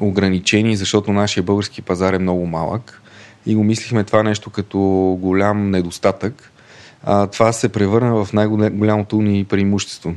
ограничени, 0.00 0.76
защото 0.76 1.12
нашия 1.12 1.42
български 1.42 1.82
пазар 1.82 2.12
е 2.12 2.18
много 2.18 2.46
малък 2.46 3.02
и 3.46 3.54
го 3.54 3.64
мислихме 3.64 4.04
това 4.04 4.22
нещо 4.22 4.50
като 4.50 4.78
голям 5.20 5.70
недостатък. 5.70 6.52
А, 7.04 7.26
това 7.26 7.52
се 7.52 7.68
превърна 7.68 8.24
в 8.24 8.32
най-голямото 8.32 9.22
ни 9.22 9.44
преимущество. 9.44 10.14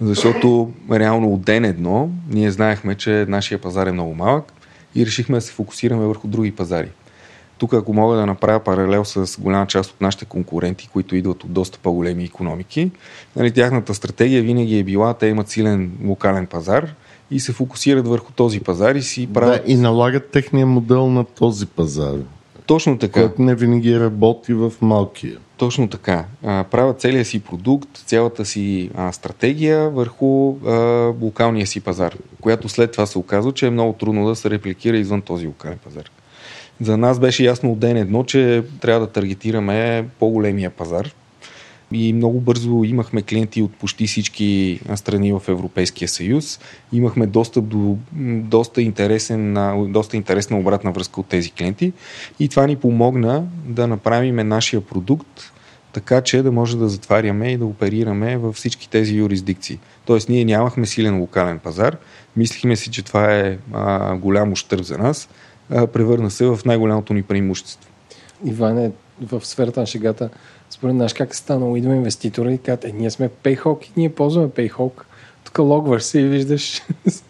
Защото 0.00 0.72
реално 0.92 1.32
от 1.32 1.42
ден 1.42 1.64
едно 1.64 2.10
ние 2.30 2.50
знаехме, 2.50 2.94
че 2.94 3.26
нашия 3.28 3.60
пазар 3.60 3.86
е 3.86 3.92
много 3.92 4.14
малък 4.14 4.52
и 4.94 5.06
решихме 5.06 5.36
да 5.36 5.40
се 5.40 5.52
фокусираме 5.52 6.06
върху 6.06 6.28
други 6.28 6.52
пазари. 6.52 6.88
Тук, 7.58 7.72
ако 7.72 7.94
мога 7.94 8.16
да 8.16 8.26
направя 8.26 8.60
паралел 8.60 9.04
с 9.04 9.40
голяма 9.40 9.66
част 9.66 9.90
от 9.90 10.00
нашите 10.00 10.24
конкуренти, 10.24 10.88
които 10.92 11.16
идват 11.16 11.44
от 11.44 11.52
доста 11.52 11.78
по-големи 11.78 12.24
економики, 12.24 12.90
нали, 13.36 13.50
тяхната 13.50 13.94
стратегия 13.94 14.42
винаги 14.42 14.78
е 14.78 14.84
била, 14.84 15.14
те 15.14 15.26
имат 15.26 15.48
силен 15.48 15.92
локален 16.04 16.46
пазар 16.46 16.94
и 17.30 17.40
се 17.40 17.52
фокусират 17.52 18.08
върху 18.08 18.32
този 18.32 18.60
пазар 18.60 18.94
и 18.94 19.02
си 19.02 19.26
правят... 19.26 19.62
Да, 19.66 19.72
и 19.72 19.76
налагат 19.76 20.30
техния 20.30 20.66
модел 20.66 21.10
на 21.10 21.24
този 21.24 21.66
пазар. 21.66 22.14
Точно 22.66 22.98
така. 22.98 23.20
Който 23.20 23.42
не 23.42 23.54
винаги 23.54 24.00
работи 24.00 24.54
в 24.54 24.72
малкия. 24.80 25.38
Точно 25.56 25.88
така. 25.88 26.24
А, 26.44 26.64
правят 26.70 27.00
целия 27.00 27.24
си 27.24 27.40
продукт, 27.40 27.88
цялата 28.06 28.44
си 28.44 28.90
а, 28.94 29.12
стратегия 29.12 29.90
върху 29.90 30.56
а, 30.66 30.72
локалния 31.20 31.66
си 31.66 31.80
пазар, 31.80 32.16
която 32.40 32.68
след 32.68 32.92
това 32.92 33.06
се 33.06 33.18
оказва, 33.18 33.52
че 33.52 33.66
е 33.66 33.70
много 33.70 33.92
трудно 33.92 34.26
да 34.26 34.36
се 34.36 34.50
репликира 34.50 34.96
извън 34.96 35.22
този 35.22 35.46
локален 35.46 35.78
пазар. 35.84 36.10
За 36.80 36.96
нас 36.96 37.18
беше 37.18 37.44
ясно 37.44 37.72
от 37.72 37.78
ден 37.78 37.96
едно, 37.96 38.24
че 38.24 38.64
трябва 38.80 39.06
да 39.06 39.12
таргетираме 39.12 40.08
по-големия 40.18 40.70
пазар. 40.70 41.10
И 41.92 42.12
много 42.12 42.40
бързо 42.40 42.84
имахме 42.84 43.22
клиенти 43.22 43.62
от 43.62 43.74
почти 43.74 44.06
всички 44.06 44.80
страни 44.94 45.32
в 45.32 45.42
Европейския 45.48 46.08
съюз. 46.08 46.60
Имахме 46.92 47.26
достъп 47.26 47.64
до 47.64 47.98
доста, 48.42 48.82
интересен, 48.82 49.54
доста 49.92 50.16
интересна 50.16 50.58
обратна 50.58 50.92
връзка 50.92 51.20
от 51.20 51.26
тези 51.26 51.50
клиенти. 51.50 51.92
И 52.40 52.48
това 52.48 52.66
ни 52.66 52.76
помогна 52.76 53.44
да 53.66 53.86
направим 53.86 54.36
нашия 54.48 54.80
продукт 54.80 55.52
така, 55.92 56.20
че 56.20 56.42
да 56.42 56.52
може 56.52 56.76
да 56.76 56.88
затваряме 56.88 57.52
и 57.52 57.56
да 57.56 57.66
оперираме 57.66 58.36
във 58.36 58.54
всички 58.54 58.90
тези 58.90 59.14
юрисдикции. 59.14 59.78
Тоест, 60.04 60.28
ние 60.28 60.44
нямахме 60.44 60.86
силен 60.86 61.20
локален 61.20 61.58
пазар. 61.58 61.96
Мислихме 62.36 62.76
си, 62.76 62.90
че 62.90 63.02
това 63.02 63.34
е 63.34 63.58
а, 63.72 64.16
голям 64.16 64.52
ущърб 64.52 64.82
за 64.82 64.98
нас 64.98 65.28
превърна 65.68 66.30
се 66.30 66.46
в 66.46 66.58
най-голямото 66.66 67.14
ни 67.14 67.22
преимущество. 67.22 67.90
Иване, 68.44 68.90
в 69.22 69.46
сферата 69.46 69.80
на 69.80 69.86
шегата, 69.86 70.30
според 70.70 70.94
нас 70.94 71.12
как 71.12 71.32
е 71.32 71.36
станало, 71.36 71.76
идва 71.76 71.94
инвеститора 71.94 72.52
и 72.52 72.58
казват, 72.58 72.84
е, 72.84 72.92
ние 72.92 73.10
сме 73.10 73.30
Payhawk 73.44 73.84
и 73.84 73.90
ние 73.96 74.08
ползваме 74.08 74.48
Payhawk. 74.48 75.02
Тук 75.44 75.58
логваш 75.58 76.02
се 76.02 76.20
и 76.20 76.28
виждаш 76.28 76.82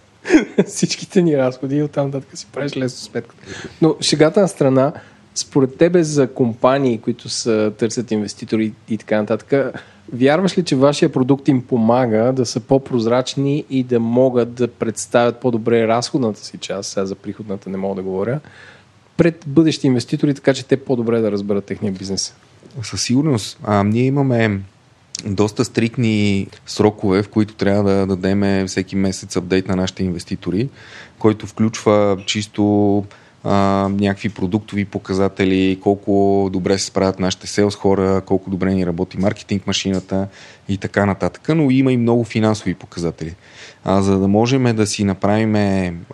всичките 0.67 1.23
ни 1.23 1.39
разходи 1.39 1.77
и 1.77 1.83
оттам 1.83 2.07
нататък 2.07 2.39
си 2.39 2.47
правиш 2.53 2.77
лесно 2.77 2.99
сметката. 2.99 3.43
Но 3.83 3.97
шегата 4.01 4.41
на 4.41 4.49
страна, 4.49 4.93
според 5.35 5.77
тебе 5.77 6.03
за 6.03 6.33
компании, 6.33 6.99
които 6.99 7.29
са, 7.29 7.73
търсят 7.79 8.11
инвеститори 8.11 8.73
и 8.89 8.99
така 8.99 9.21
нататък, 9.21 9.75
вярваш 10.13 10.59
ли, 10.59 10.65
че 10.65 10.77
вашия 10.77 11.13
продукт 11.13 11.49
им 11.49 11.63
помага 11.63 12.33
да 12.33 12.47
са 12.47 12.61
по-прозрачни 12.61 13.65
и 13.71 13.83
да 13.83 14.01
могат 14.01 14.55
да 14.55 14.69
представят 14.69 15.41
по-добре 15.41 15.89
разходната 15.89 16.41
си 16.41 16.59
част, 16.59 16.91
сега 16.91 17.07
за 17.07 17.15
приходната 17.15 17.71
не 17.71 17.77
мога 17.77 17.95
да 17.95 18.03
говоря, 18.03 18.41
пред 19.17 19.45
бъдещи 19.47 19.87
инвеститори, 19.87 20.35
така 20.35 20.55
че 20.55 20.67
те 20.67 20.77
по-добре 20.77 21.21
да 21.21 21.33
разберат 21.33 21.65
техния 21.65 21.93
бизнес? 21.93 22.35
Със 22.83 23.03
сигурност. 23.03 23.59
А, 23.63 23.85
ние 23.85 24.03
имаме 24.03 24.61
доста 25.25 25.65
стрикни 25.65 26.47
срокове, 26.67 27.23
в 27.23 27.29
които 27.29 27.55
трябва 27.55 27.83
да 27.83 28.07
дадем 28.07 28.67
всеки 28.67 28.97
месец 28.97 29.37
апдейт 29.37 29.69
на 29.69 29.77
нашите 29.77 30.05
инвеститори, 30.05 30.69
който 31.19 31.47
включва 31.47 32.19
чисто 32.27 33.05
а, 33.45 33.89
някакви 33.89 34.29
продуктови 34.29 34.85
показатели, 34.85 35.79
колко 35.83 36.49
добре 36.53 36.79
се 36.79 36.87
справят 36.87 37.21
нашите 37.21 37.47
селс 37.47 37.75
хора, 37.75 38.23
колко 38.27 38.51
добре 38.51 38.75
ни 38.75 38.87
работи 38.87 39.19
маркетинг 39.19 39.67
машината 39.67 40.29
и 40.69 40.79
така 40.79 41.07
нататък. 41.07 41.49
Но 41.49 41.71
има 41.71 41.93
и 41.93 41.97
много 41.97 42.25
финансови 42.25 42.75
показатели. 42.75 43.35
А, 43.85 44.03
за 44.03 44.19
да 44.19 44.29
можем 44.29 44.77
да 44.77 44.87
си 44.87 45.05
направим 45.05 45.55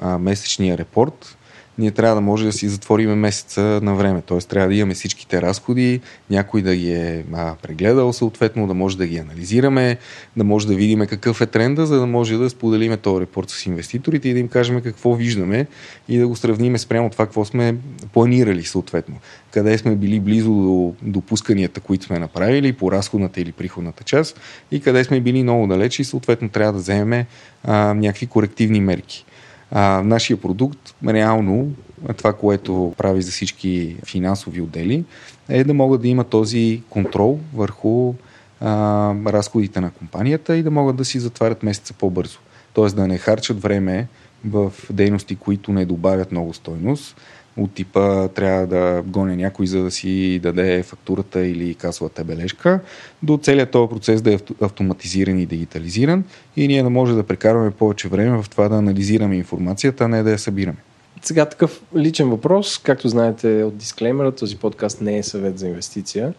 а, 0.01 0.19
месечния 0.19 0.79
репорт, 0.79 1.37
ние 1.79 1.91
трябва 1.91 2.15
да 2.15 2.21
може 2.21 2.45
да 2.45 2.53
си 2.53 2.69
затвориме 2.69 3.15
месеца 3.15 3.81
на 3.83 3.95
време. 3.95 4.23
Т.е. 4.23 4.39
трябва 4.39 4.69
да 4.69 4.75
имаме 4.75 4.95
всичките 4.95 5.43
разходи, 5.43 6.01
някой 6.31 6.63
да 6.63 6.77
ги 6.77 6.93
е 6.93 7.25
а, 7.33 7.55
прегледал 7.63 8.13
съответно, 8.13 8.67
да 8.67 8.75
може 8.75 8.97
да 8.97 9.07
ги 9.07 9.19
анализираме, 9.19 9.99
да 10.37 10.45
може 10.45 10.67
да 10.67 10.75
видим 10.75 11.07
какъв 11.07 11.41
е 11.41 11.47
тренда, 11.47 11.87
за 11.87 12.01
да 12.01 12.07
може 12.07 12.37
да 12.37 12.51
споделиме 12.51 12.97
този 12.97 13.21
репорт 13.21 13.51
с 13.51 13.67
инвеститорите 13.67 14.29
и 14.29 14.33
да 14.33 14.39
им 14.39 14.49
кажем 14.49 14.81
какво 14.81 15.15
виждаме 15.15 15.67
и 16.09 16.19
да 16.19 16.29
го 16.29 16.37
сравниме 16.37 16.79
спрямо 16.79 17.11
това, 17.11 17.27
какво 17.27 17.45
сме 17.45 17.77
планирали 18.13 18.65
съответно. 18.65 19.17
Къде 19.51 19.79
сме 19.79 19.97
били 19.97 20.21
близо 20.21 20.51
до 20.51 20.95
допусканията, 21.03 21.81
които 21.81 22.05
сме 22.05 22.19
направили 22.19 22.73
по 22.73 22.93
разходната 22.93 23.41
или 23.41 23.53
приходната 23.53 24.05
част 24.05 24.41
и 24.71 24.81
къде 24.81 25.05
сме 25.05 25.21
били 25.21 25.43
много 25.43 25.67
далеч 25.67 25.99
и 25.99 26.05
съответно 26.05 26.49
трябва 26.49 26.73
да 26.73 26.79
вземем 26.79 27.25
а, 27.65 27.95
някакви 27.95 28.27
корективни 28.27 28.81
мерки. 28.81 29.25
А, 29.73 30.03
нашия 30.05 30.37
продукт, 30.37 30.95
реално, 31.09 31.71
това, 32.17 32.33
което 32.33 32.95
прави 32.99 33.23
за 33.23 33.31
всички 33.31 33.97
финансови 34.07 34.61
отдели, 34.61 35.05
е 35.49 35.65
да 35.65 35.75
могат 35.75 36.03
да 36.03 36.09
има 36.09 36.25
този 36.25 36.83
контрол 36.91 37.39
върху 37.55 38.15
а, 38.61 39.15
разходите 39.27 39.81
на 39.81 39.91
компанията 39.91 40.57
и 40.57 40.63
да 40.63 40.71
могат 40.71 40.97
да 40.97 41.05
си 41.05 41.21
затварят 41.21 41.63
месеца 41.63 41.95
по-бързо. 41.95 42.39
Тоест 42.75 42.97
да 42.97 43.07
не 43.07 43.19
харчат 43.19 43.63
време 43.63 44.09
в 44.45 44.73
дейности, 44.91 45.37
които 45.37 45.73
не 45.73 45.85
добавят 45.85 46.33
много 46.33 46.55
стойност, 46.55 47.17
от 47.57 47.75
типа 47.75 48.29
трябва 48.29 48.67
да 48.67 49.03
гоня 49.07 49.37
някой, 49.37 49.67
за 49.67 49.83
да 49.83 49.91
си 49.91 50.39
даде 50.43 50.83
фактурата 50.83 51.47
или 51.47 51.75
касовата 51.75 52.25
бележка, 52.25 52.81
до 53.23 53.39
целият 53.43 53.71
този 53.71 53.91
процес 53.91 54.23
да 54.23 54.35
е 54.35 54.39
автоматизиран 54.61 55.39
и 55.39 55.47
дигитализиран 55.47 56.25
и 56.57 56.69
ние 56.69 56.83
да 56.83 56.91
може 56.91 57.15
да 57.15 57.23
прекарваме 57.23 57.71
повече 57.71 58.09
време 58.09 58.43
в 58.43 58.51
това 58.51 58.69
да 58.69 58.77
анализираме 58.77 59.37
информацията, 59.37 60.05
а 60.05 60.09
не 60.09 60.23
да 60.23 60.31
я 60.31 60.39
събираме. 60.39 60.79
Сега 61.23 61.47
такъв 61.47 61.83
личен 61.97 62.31
въпрос, 62.31 62.79
както 62.79 63.09
знаете 63.09 63.63
от 63.63 63.77
дисклеймера, 63.77 64.33
този 64.33 64.57
подкаст 64.57 65.01
не 65.01 65.19
е 65.19 65.23
съвет 65.23 65.59
за 65.59 65.69
инвестиция. 65.69 66.35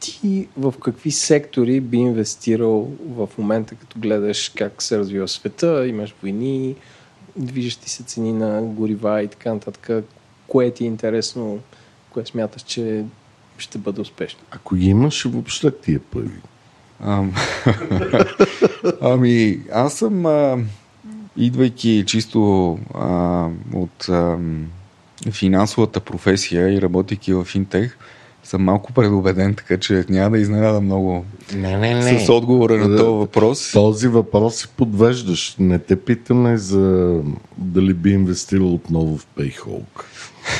Ти 0.00 0.48
в 0.56 0.74
какви 0.82 1.10
сектори 1.10 1.80
би 1.80 1.96
инвестирал 1.96 2.90
в 3.08 3.28
момента, 3.38 3.74
като 3.74 3.98
гледаш 3.98 4.52
как 4.56 4.82
се 4.82 4.98
развива 4.98 5.28
света, 5.28 5.86
имаш 5.86 6.14
войни, 6.22 6.74
движещи 7.36 7.90
се 7.90 8.02
цени 8.02 8.32
на 8.32 8.62
горива 8.62 9.22
и 9.22 9.28
така 9.28 9.54
нататък 9.54 10.04
кое 10.48 10.70
ти 10.70 10.84
е 10.84 10.86
интересно, 10.86 11.58
кое 12.10 12.26
смяташ, 12.26 12.62
че 12.62 13.04
ще 13.58 13.78
бъде 13.78 14.00
успешно? 14.00 14.40
Ако 14.50 14.74
ги 14.74 14.88
имаш, 14.88 15.24
въобще 15.24 15.70
тия 15.70 16.00
пари. 16.00 16.30
Ам... 17.00 17.34
ами, 19.00 19.60
аз 19.72 19.94
съм, 19.94 20.26
а, 20.26 20.58
идвайки 21.36 22.04
чисто 22.06 22.72
а, 22.94 23.46
от 23.74 24.08
а, 24.08 24.38
финансовата 25.30 26.00
професия 26.00 26.74
и 26.74 26.82
работейки 26.82 27.32
в 27.32 27.44
финтех, 27.44 27.98
съм 28.44 28.62
малко 28.62 28.92
предубеден, 28.92 29.54
така 29.54 29.78
че 29.78 30.04
няма 30.08 30.30
да 30.30 30.38
изненада 30.38 30.80
много 30.80 31.24
не, 31.54 31.76
не, 31.76 31.94
не. 31.94 32.20
с 32.20 32.28
отговора 32.28 32.76
на 32.88 32.96
този 32.96 33.18
въпрос. 33.18 33.72
Този 33.72 34.08
въпрос 34.08 34.56
се 34.56 34.68
подвеждаш. 34.68 35.56
Не 35.58 35.78
те 35.78 36.00
питаме 36.00 36.56
за 36.56 37.14
дали 37.58 37.94
би 37.94 38.10
инвестирал 38.10 38.74
отново 38.74 39.18
в 39.18 39.26
Payhawk. 39.38 40.04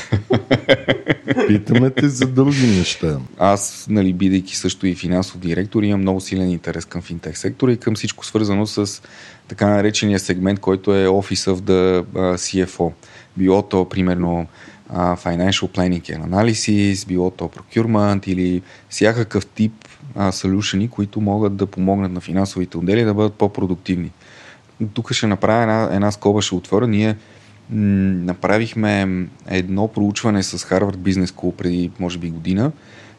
Питаме 1.46 1.90
те 1.90 2.08
за 2.08 2.26
други 2.26 2.66
неща. 2.66 3.18
Аз, 3.38 3.86
нали, 3.90 4.12
бидейки 4.12 4.56
също 4.56 4.86
и 4.86 4.94
финансов 4.94 5.38
директор, 5.38 5.82
имам 5.82 6.00
много 6.00 6.20
силен 6.20 6.50
интерес 6.50 6.84
към 6.84 7.02
финтех 7.02 7.38
сектора 7.38 7.72
и 7.72 7.76
към 7.76 7.94
всичко 7.94 8.26
свързано 8.26 8.66
с 8.66 9.02
така 9.48 9.66
наречения 9.66 10.18
сегмент, 10.18 10.60
който 10.60 10.94
е 10.94 11.06
Office 11.06 11.52
of 11.52 11.60
the 11.60 12.04
CFO. 12.36 12.92
Било 13.36 13.62
то, 13.62 13.88
примерно, 13.88 14.46
financial 14.94 15.68
planning 15.68 16.02
and 16.02 16.24
analysis, 16.28 17.06
било 17.06 17.30
то 17.30 17.44
procurement 17.48 18.28
или 18.28 18.62
всякакъв 18.88 19.46
тип 19.46 19.72
солюшени, 20.32 20.88
които 20.88 21.20
могат 21.20 21.56
да 21.56 21.66
помогнат 21.66 22.12
на 22.12 22.20
финансовите 22.20 22.78
отдели 22.78 23.04
да 23.04 23.14
бъдат 23.14 23.34
по-продуктивни. 23.34 24.10
Тук 24.94 25.12
ще 25.12 25.26
направя 25.26 25.62
една, 25.62 25.88
една 25.92 26.10
скоба, 26.10 26.42
ще 26.42 26.54
отворя. 26.54 26.86
Ние 26.86 27.16
направихме 27.70 29.26
едно 29.46 29.88
проучване 29.88 30.42
с 30.42 30.58
Harvard 30.58 30.96
Business 30.96 31.26
School 31.26 31.52
преди, 31.52 31.90
може 32.00 32.18
би, 32.18 32.30
година, 32.30 32.72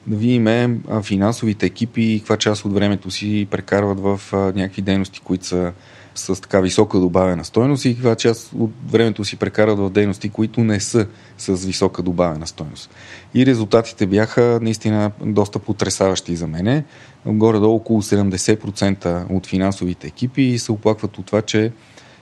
да 0.07 0.15
видим 0.15 0.83
финансовите 1.03 1.65
екипи 1.65 2.01
и 2.01 2.19
каква 2.19 2.37
част 2.37 2.65
от 2.65 2.73
времето 2.73 3.11
си 3.11 3.47
прекарват 3.51 3.99
в 3.99 4.21
някакви 4.33 4.81
дейности, 4.81 5.19
които 5.19 5.45
са 5.45 5.71
с 6.15 6.41
така 6.41 6.61
висока 6.61 6.99
добавена 6.99 7.45
стойност 7.45 7.85
и 7.85 7.95
каква 7.95 8.15
част 8.15 8.53
от 8.59 8.71
времето 8.91 9.25
си 9.25 9.35
прекарват 9.35 9.79
в 9.79 9.89
дейности, 9.89 10.29
които 10.29 10.63
не 10.63 10.79
са 10.79 11.07
с 11.37 11.65
висока 11.65 12.01
добавена 12.01 12.47
стойност. 12.47 12.89
И 13.33 13.45
резултатите 13.45 14.07
бяха 14.07 14.59
наистина 14.61 15.11
доста 15.25 15.59
потрясаващи 15.59 16.35
за 16.35 16.47
мене. 16.47 16.83
Горе-долу 17.25 17.75
около 17.75 18.01
70% 18.01 19.25
от 19.31 19.47
финансовите 19.47 20.07
екипи 20.07 20.59
се 20.59 20.71
оплакват 20.71 21.17
от 21.17 21.25
това, 21.25 21.41
че 21.41 21.71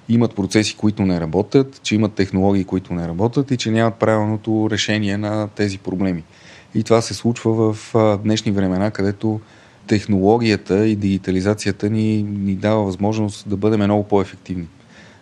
имат 0.09 0.35
процеси, 0.35 0.75
които 0.77 1.05
не 1.05 1.19
работят, 1.19 1.79
че 1.83 1.95
имат 1.95 2.13
технологии, 2.13 2.63
които 2.63 2.93
не 2.93 3.07
работят 3.07 3.51
и 3.51 3.57
че 3.57 3.71
нямат 3.71 3.95
правилното 3.95 4.67
решение 4.71 5.17
на 5.17 5.47
тези 5.47 5.77
проблеми. 5.77 6.23
И 6.75 6.83
това 6.83 7.01
се 7.01 7.13
случва 7.13 7.73
в 7.73 7.93
днешни 8.23 8.51
времена, 8.51 8.91
където 8.91 9.39
технологията 9.87 10.87
и 10.87 10.95
дигитализацията 10.95 11.89
ни, 11.89 12.23
ни 12.23 12.55
дава 12.55 12.83
възможност 12.83 13.49
да 13.49 13.57
бъдем 13.57 13.79
много 13.79 14.03
по-ефективни. 14.03 14.67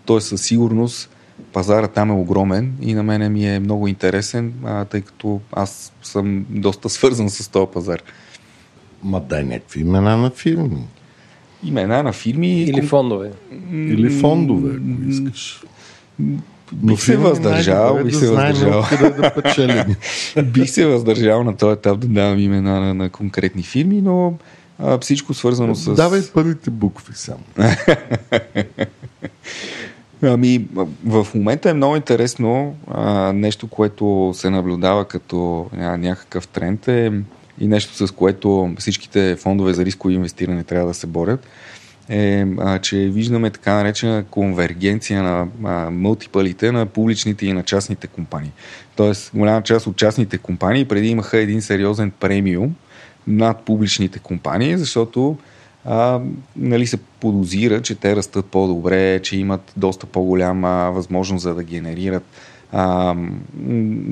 Тоест 0.06 0.28
със 0.28 0.42
сигурност 0.42 1.10
пазара 1.54 1.88
там 1.88 2.10
е 2.10 2.14
огромен 2.14 2.74
и 2.82 2.94
на 2.94 3.04
мене 3.04 3.30
ми 3.30 3.56
е 3.56 3.60
много 3.60 3.88
интересен, 3.88 4.54
тъй 4.90 5.02
като 5.02 5.42
аз 5.52 5.94
съм 6.04 6.46
доста 6.50 6.90
свързан 6.90 7.30
с 7.30 7.48
този 7.48 7.72
пазар. 7.74 8.02
Ма 9.04 9.22
дай 9.22 9.44
някакви 9.44 9.82
имена 9.82 10.18
на 10.18 10.30
фирми 10.30 10.88
имена 11.64 12.04
на 12.04 12.14
фирми. 12.14 12.64
Или 12.64 12.82
фондове. 12.82 13.32
Или 13.72 14.10
фондове, 14.10 14.70
ако 14.76 15.10
искаш. 15.10 15.64
Бих 16.74 17.02
се 17.02 17.18
въздържал, 17.18 18.04
бих 18.04 18.16
се 18.16 18.28
въздържал. 18.28 18.84
Да 20.36 20.44
бих 20.44 20.70
се 20.70 20.86
въздържал 20.86 21.44
на 21.44 21.58
този 21.58 21.74
етап 21.74 22.00
да 22.00 22.08
давам 22.08 22.40
имена 22.40 22.80
на, 22.80 22.94
на 22.94 23.10
конкретни 23.10 23.64
фирми, 23.64 24.02
но 24.02 24.34
а, 24.80 24.98
всичко 24.98 25.34
свързано 25.34 25.76
с... 25.76 25.94
Давай 25.94 26.22
първите 26.34 26.70
букви 26.70 27.14
само. 27.16 27.44
Ами, 30.24 30.66
в 31.06 31.28
момента 31.36 31.70
е 31.70 31.74
много 31.74 31.96
интересно 31.96 32.76
а, 32.88 33.34
нещо, 33.34 33.68
което 33.68 34.32
се 34.36 34.50
наблюдава 34.50 35.06
като 35.06 35.70
а, 35.78 35.98
някакъв 35.98 36.48
тренд 36.48 36.88
е 36.88 37.12
и 37.60 37.68
нещо 37.68 38.08
с 38.08 38.12
което 38.12 38.74
всичките 38.80 39.36
фондове 39.36 39.74
за 39.74 39.86
рисково 39.86 40.12
инвестиране 40.12 40.64
трябва 40.64 40.88
да 40.88 40.94
се 40.94 41.08
борят, 41.08 41.48
е, 42.10 42.46
а, 42.60 42.80
че 42.80 42.98
виждаме 42.98 43.50
така 43.50 43.74
наречена 43.74 44.24
конвергенция 44.30 45.24
на 45.24 45.48
а, 45.64 45.92
мултипалите 45.92 46.72
на 46.72 46.86
публичните 46.86 47.46
и 47.46 47.54
на 47.54 47.64
частните 47.64 48.08
компании. 48.08 48.52
Тоест, 48.96 49.32
голяма 49.34 49.62
част 49.62 49.88
от 49.88 49.96
частните 49.96 50.38
компании 50.38 50.86
преди 50.86 51.08
имаха 51.08 51.38
един 51.38 51.62
сериозен 51.62 52.12
премиум 52.12 52.76
над 53.28 53.62
публичните 53.62 54.20
компании, 54.20 54.78
защото 54.78 55.38
а, 55.86 56.20
нали, 56.56 56.88
се 56.88 56.98
подозира, 56.98 57.82
че 57.82 57.96
те 57.96 58.16
растат 58.16 58.46
по-добре, 58.46 59.20
че 59.24 59.38
имат 59.38 59.74
доста 59.78 60.06
по-голяма 60.06 60.92
възможност 60.92 61.44
за 61.44 61.54
да 61.56 61.64
генерират 61.64 62.24
а, 62.78 63.16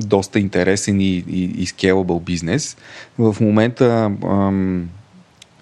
доста 0.06 0.40
интересен 0.40 1.02
и, 1.02 1.24
и, 1.30 1.44
и 1.44 1.68
scalable 1.68 2.24
бизнес. 2.24 2.78
В 3.18 3.36
момента 3.42 4.12
а, 4.24 4.28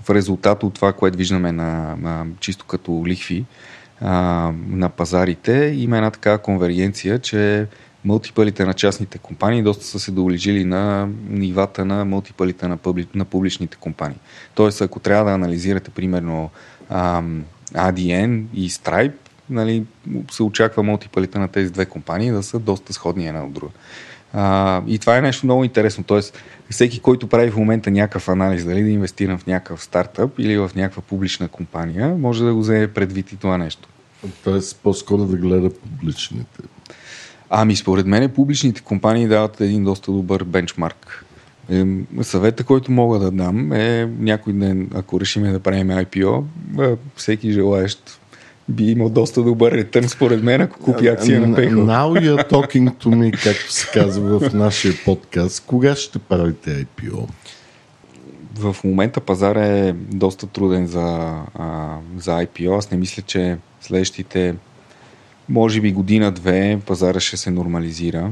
в 0.03 0.09
резултат 0.09 0.63
от 0.63 0.73
това, 0.73 0.93
което 0.93 1.17
виждаме 1.17 1.51
на, 1.51 1.95
на 2.01 2.25
чисто 2.39 2.65
като 2.65 3.03
лихви 3.05 3.45
а, 4.01 4.13
на 4.67 4.89
пазарите, 4.89 5.75
има 5.77 5.97
една 5.97 6.11
такава 6.11 6.37
конвергенция, 6.37 7.19
че 7.19 7.67
мултипълите 8.05 8.65
на 8.65 8.73
частните 8.73 9.17
компании 9.17 9.63
доста 9.63 9.85
са 9.85 9.99
се 9.99 10.11
доближили 10.11 10.65
на 10.65 11.09
нивата 11.29 11.85
на 11.85 12.05
мултипълите 12.05 12.67
на, 12.67 12.77
публи, 12.77 13.07
на 13.15 13.25
публичните 13.25 13.77
компании. 13.77 14.17
Тоест, 14.55 14.81
ако 14.81 14.99
трябва 14.99 15.25
да 15.25 15.35
анализирате, 15.35 15.91
примерно, 15.91 16.49
ам, 16.89 17.43
ADN 17.73 18.43
и 18.53 18.69
Stripe, 18.69 19.20
нали, 19.51 19.83
се 20.31 20.43
очаква 20.43 20.83
мултипълите 20.83 21.39
на 21.39 21.47
тези 21.47 21.71
две 21.71 21.85
компании 21.85 22.31
да 22.31 22.43
са 22.43 22.59
доста 22.59 22.93
сходни 22.93 23.27
една 23.27 23.45
от 23.45 23.53
друга. 23.53 23.71
А, 24.33 24.81
и 24.87 24.99
това 24.99 25.17
е 25.17 25.21
нещо 25.21 25.45
много 25.45 25.63
интересно. 25.63 26.03
Тоест, 26.03 26.37
всеки, 26.69 26.99
който 26.99 27.27
прави 27.27 27.51
в 27.51 27.57
момента 27.57 27.91
някакъв 27.91 28.29
анализ, 28.29 28.65
дали 28.65 28.83
да 28.83 28.89
инвестирам 28.89 29.37
в 29.37 29.47
някакъв 29.47 29.83
стартъп 29.83 30.39
или 30.39 30.57
в 30.57 30.71
някаква 30.75 31.01
публична 31.01 31.47
компания, 31.47 32.15
може 32.19 32.43
да 32.43 32.53
го 32.53 32.59
вземе 32.59 32.87
предвид 32.87 33.31
и 33.31 33.37
това 33.37 33.57
нещо. 33.57 33.87
Тоест, 34.43 34.79
по-скоро 34.83 35.25
да 35.25 35.37
гледа 35.37 35.69
публичните. 35.69 36.61
Ами, 37.49 37.75
според 37.75 38.05
мен, 38.05 38.29
публичните 38.29 38.81
компании 38.81 39.27
дават 39.27 39.61
един 39.61 39.83
доста 39.83 40.11
добър 40.11 40.43
бенчмарк. 40.43 41.25
Е, 41.71 41.85
съвета, 42.21 42.63
който 42.63 42.91
мога 42.91 43.19
да 43.19 43.31
дам 43.31 43.71
е 43.71 44.09
някой 44.19 44.53
ден, 44.53 44.89
ако 44.93 45.19
решиме 45.19 45.51
да 45.51 45.59
правим 45.59 45.87
IPO, 45.87 46.43
всеки 47.15 47.51
желаещ 47.51 48.20
би 48.71 48.91
имал 48.91 49.09
доста 49.09 49.43
добър 49.43 49.71
ретърн, 49.71 50.09
според 50.09 50.43
мен, 50.43 50.61
ако 50.61 50.79
купи 50.79 51.07
акция 51.07 51.41
на 51.41 51.57
PayPal. 51.57 51.73
Now 51.73 52.19
you're 52.19 52.49
talking 52.49 52.93
to 52.93 53.07
me, 53.07 53.43
както 53.43 53.71
се 53.71 53.87
казва 53.93 54.39
в 54.39 54.53
нашия 54.53 54.93
подкаст. 55.05 55.63
Кога 55.67 55.95
ще 55.95 56.19
правите 56.19 56.85
IPO? 56.85 57.27
В 58.55 58.75
момента 58.83 59.19
пазар 59.19 59.55
е 59.55 59.93
доста 59.93 60.47
труден 60.47 60.87
за, 60.87 61.31
а, 61.55 61.97
за 62.17 62.31
IPO. 62.31 62.77
Аз 62.77 62.91
не 62.91 62.97
мисля, 62.97 63.21
че 63.21 63.57
следващите 63.81 64.55
може 65.49 65.81
би 65.81 65.91
година-две 65.91 66.79
пазара 66.85 67.19
ще 67.19 67.37
се 67.37 67.51
нормализира. 67.51 68.31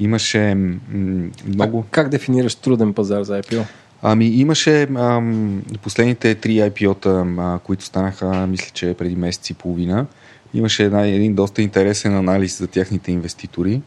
Имаше 0.00 0.54
м- 0.54 0.78
много... 1.46 1.84
А 1.88 1.90
как 1.90 2.08
дефинираш 2.08 2.54
труден 2.54 2.94
пазар 2.94 3.22
за 3.22 3.42
IPO? 3.42 3.64
Ами 4.06 4.26
имаше 4.26 4.82
ам, 4.82 5.62
последните 5.82 6.34
три 6.34 6.50
IPO-та, 6.50 7.24
а, 7.38 7.58
които 7.58 7.84
станаха, 7.84 8.46
мисля, 8.46 8.70
че 8.74 8.94
преди 8.98 9.16
месец 9.16 9.50
и 9.50 9.54
половина. 9.54 10.06
Имаше 10.54 10.84
една, 10.84 11.06
един 11.06 11.34
доста 11.34 11.62
интересен 11.62 12.16
анализ 12.16 12.58
за 12.58 12.66
тяхните 12.66 13.12
инвеститори, 13.12 13.82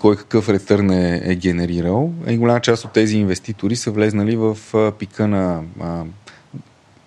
кой 0.00 0.16
какъв 0.16 0.48
ретърн 0.48 0.90
е, 0.90 1.22
е 1.24 1.34
генерирал. 1.34 2.12
И 2.28 2.36
голяма 2.36 2.60
част 2.60 2.84
от 2.84 2.92
тези 2.92 3.16
инвеститори 3.16 3.76
са 3.76 3.90
влезнали 3.90 4.36
в 4.36 4.58
а, 4.74 4.92
пика 4.92 5.28
на 5.28 5.62
а, 5.80 6.04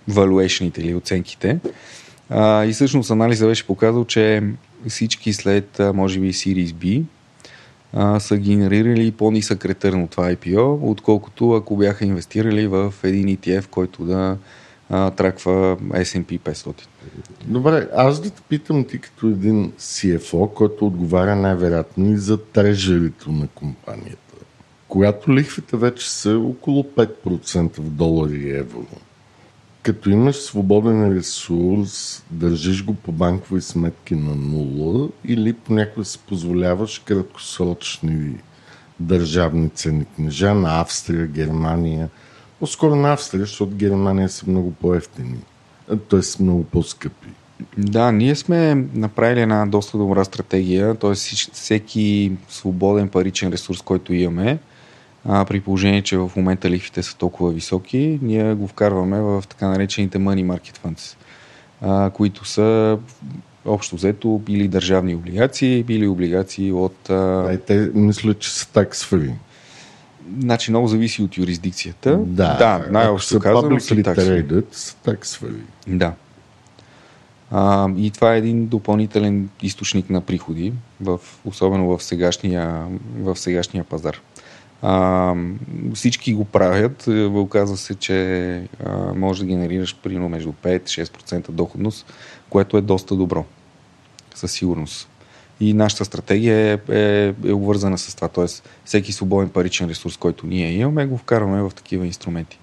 valuation 0.10 0.80
или 0.80 0.95
оценките. 0.95 1.60
А, 2.30 2.66
и 2.66 2.72
всъщност 2.72 3.12
анализа 3.12 3.47
беше 3.47 3.68
показал, 3.68 4.06
че 4.06 4.43
всички 4.88 5.34
след, 5.34 5.82
може 5.93 6.20
би, 6.20 6.34
Series 6.34 6.74
B, 6.74 7.04
а, 7.94 8.20
са 8.20 8.38
генерирали 8.38 9.12
по-нисък 9.12 9.66
ретърн 9.66 10.04
от 10.04 10.10
това 10.10 10.36
IPO, 10.36 10.80
отколкото 10.82 11.52
ако 11.52 11.78
бяха 11.78 12.06
инвестирали 12.06 12.68
в 12.68 12.94
един 13.04 13.38
ETF, 13.38 13.68
който 13.68 14.06
да 14.06 14.38
а, 14.89 15.12
траква 15.12 15.78
S&P 15.82 16.39
500. 16.39 16.74
Добре, 17.46 17.88
аз 17.96 18.22
да 18.22 18.30
те 18.30 18.42
питам 18.50 18.84
ти 18.84 19.00
като 19.00 19.28
един 19.28 19.72
CFO, 19.72 20.54
който 20.54 20.86
отговаря 20.88 21.36
най-вероятно 21.36 22.14
и 22.14 22.18
за 22.18 22.38
трежерито 22.38 23.32
на 23.32 23.48
компанията. 23.48 24.18
Когато 24.88 25.34
лихвите 25.34 25.78
вече 25.78 26.12
са 26.12 26.38
около 26.38 26.84
5% 26.84 27.80
в 27.80 27.89
долари 27.89 28.38
и 28.38 28.58
евро, 28.58 28.86
като 29.84 30.10
имаш 30.10 30.36
свободен 30.36 31.18
ресурс, 31.18 32.24
държиш 32.32 32.86
го 32.86 32.94
по 32.94 33.12
банкови 33.12 33.62
сметки 33.62 34.16
на 34.16 34.36
нула 34.36 35.10
или 35.26 35.54
понякога 35.54 36.06
се 36.06 36.18
позволяваш 36.18 37.00
краткосрочни 37.00 38.36
държавни 39.00 39.70
ценни 39.70 40.06
книжа 40.06 40.54
на 40.54 40.82
Австрия, 40.82 41.28
Германия. 41.28 42.10
По-скоро 42.60 42.96
на 42.96 43.14
Австрия, 43.14 43.42
защото 43.42 43.76
Германия 43.76 44.30
са 44.30 44.50
много 44.50 44.72
по-ефтини, 44.72 45.40
т.е. 46.10 46.44
много 46.44 46.64
по-скъпи. 46.64 47.28
Да, 47.78 48.12
ние 48.12 48.36
сме 48.36 48.76
направили 48.94 49.42
една 49.42 49.66
доста 49.66 49.98
добра 49.98 50.24
стратегия, 50.24 50.96
т.е. 50.96 51.14
всеки 51.54 52.32
свободен 52.50 53.10
паричен 53.10 53.52
ресурс, 53.52 53.82
който 53.82 54.14
имаме, 54.14 54.60
а, 55.26 55.46
при 55.46 55.62
положение, 55.62 56.02
че 56.02 56.18
в 56.18 56.32
момента 56.36 56.70
лихвите 56.70 57.04
са 57.04 57.18
толкова 57.18 57.52
високи, 57.52 58.20
ние 58.22 58.54
го 58.54 58.68
вкарваме 58.68 59.22
в 59.22 59.44
така 59.50 59.68
наречените 59.68 60.18
money 60.18 60.46
market 60.46 60.78
funds, 60.78 61.16
а, 61.82 62.10
които 62.10 62.46
са 62.46 62.98
общо 63.66 63.96
взето 63.96 64.42
или 64.48 64.68
държавни 64.68 65.16
облигации, 65.16 65.86
или 65.90 66.08
облигации 66.08 66.72
от... 66.72 67.10
А... 67.10 67.14
А, 67.14 67.58
те 67.58 67.92
мисля, 67.94 68.34
че 68.34 68.52
са 68.52 68.68
free. 68.74 69.34
Значи 70.40 70.72
много 70.72 70.88
зависи 70.88 71.22
от 71.22 71.38
юрисдикцията. 71.38 72.18
Да, 72.18 72.58
да 72.58 72.86
най-общо 72.92 73.40
казано 73.40 73.80
са 73.80 73.96
traded, 73.96 74.66
са 74.72 74.96
free. 75.04 75.56
Да. 75.88 76.14
А, 77.52 77.90
и 77.98 78.12
това 78.12 78.34
е 78.36 78.38
един 78.38 78.68
допълнителен 78.68 79.50
източник 79.62 80.10
на 80.10 80.22
приходи, 80.22 80.74
в, 81.02 81.20
особено 81.46 81.98
в 81.98 82.04
сегашния, 82.04 82.86
в 83.20 83.36
сегашния 83.36 83.84
пазар. 83.84 84.20
А, 84.82 85.36
всички 85.94 86.34
го 86.34 86.46
правят. 86.46 87.08
Оказва 87.34 87.78
се, 87.78 87.96
че 87.96 88.68
а, 88.86 89.14
може 89.16 89.44
да 89.44 89.48
генерираш 89.48 89.98
примерно 90.04 90.30
между 90.30 90.52
5-6% 90.52 91.52
доходност, 91.52 92.14
което 92.50 92.78
е 92.78 92.82
доста 92.82 93.16
добро. 93.16 93.46
Със 94.36 94.52
сигурност. 94.52 95.08
И 95.60 95.74
нашата 95.74 96.06
стратегия 96.06 96.58
е, 96.58 96.96
е, 96.96 97.34
е 97.46 97.52
обвързана 97.52 97.98
с 97.98 98.16
това. 98.16 98.28
Тоест, 98.28 98.70
всеки 98.86 99.12
свободен 99.12 99.50
паричен 99.50 99.90
ресурс, 99.90 100.18
който 100.18 100.48
ние 100.48 100.72
имаме, 100.72 101.06
го 101.06 101.18
вкарваме 101.18 101.62
в 101.62 101.72
такива 101.76 102.06
инструменти. 102.06 102.60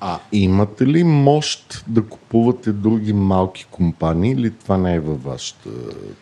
А 0.00 0.18
имате 0.32 0.86
ли 0.86 1.04
мощ 1.04 1.84
да 1.86 2.02
купувате 2.02 2.72
други 2.72 3.12
малки 3.12 3.66
компании 3.70 4.32
или 4.32 4.50
това 4.50 4.76
не 4.76 4.94
е 4.94 5.00
във 5.00 5.24
вашата 5.24 5.70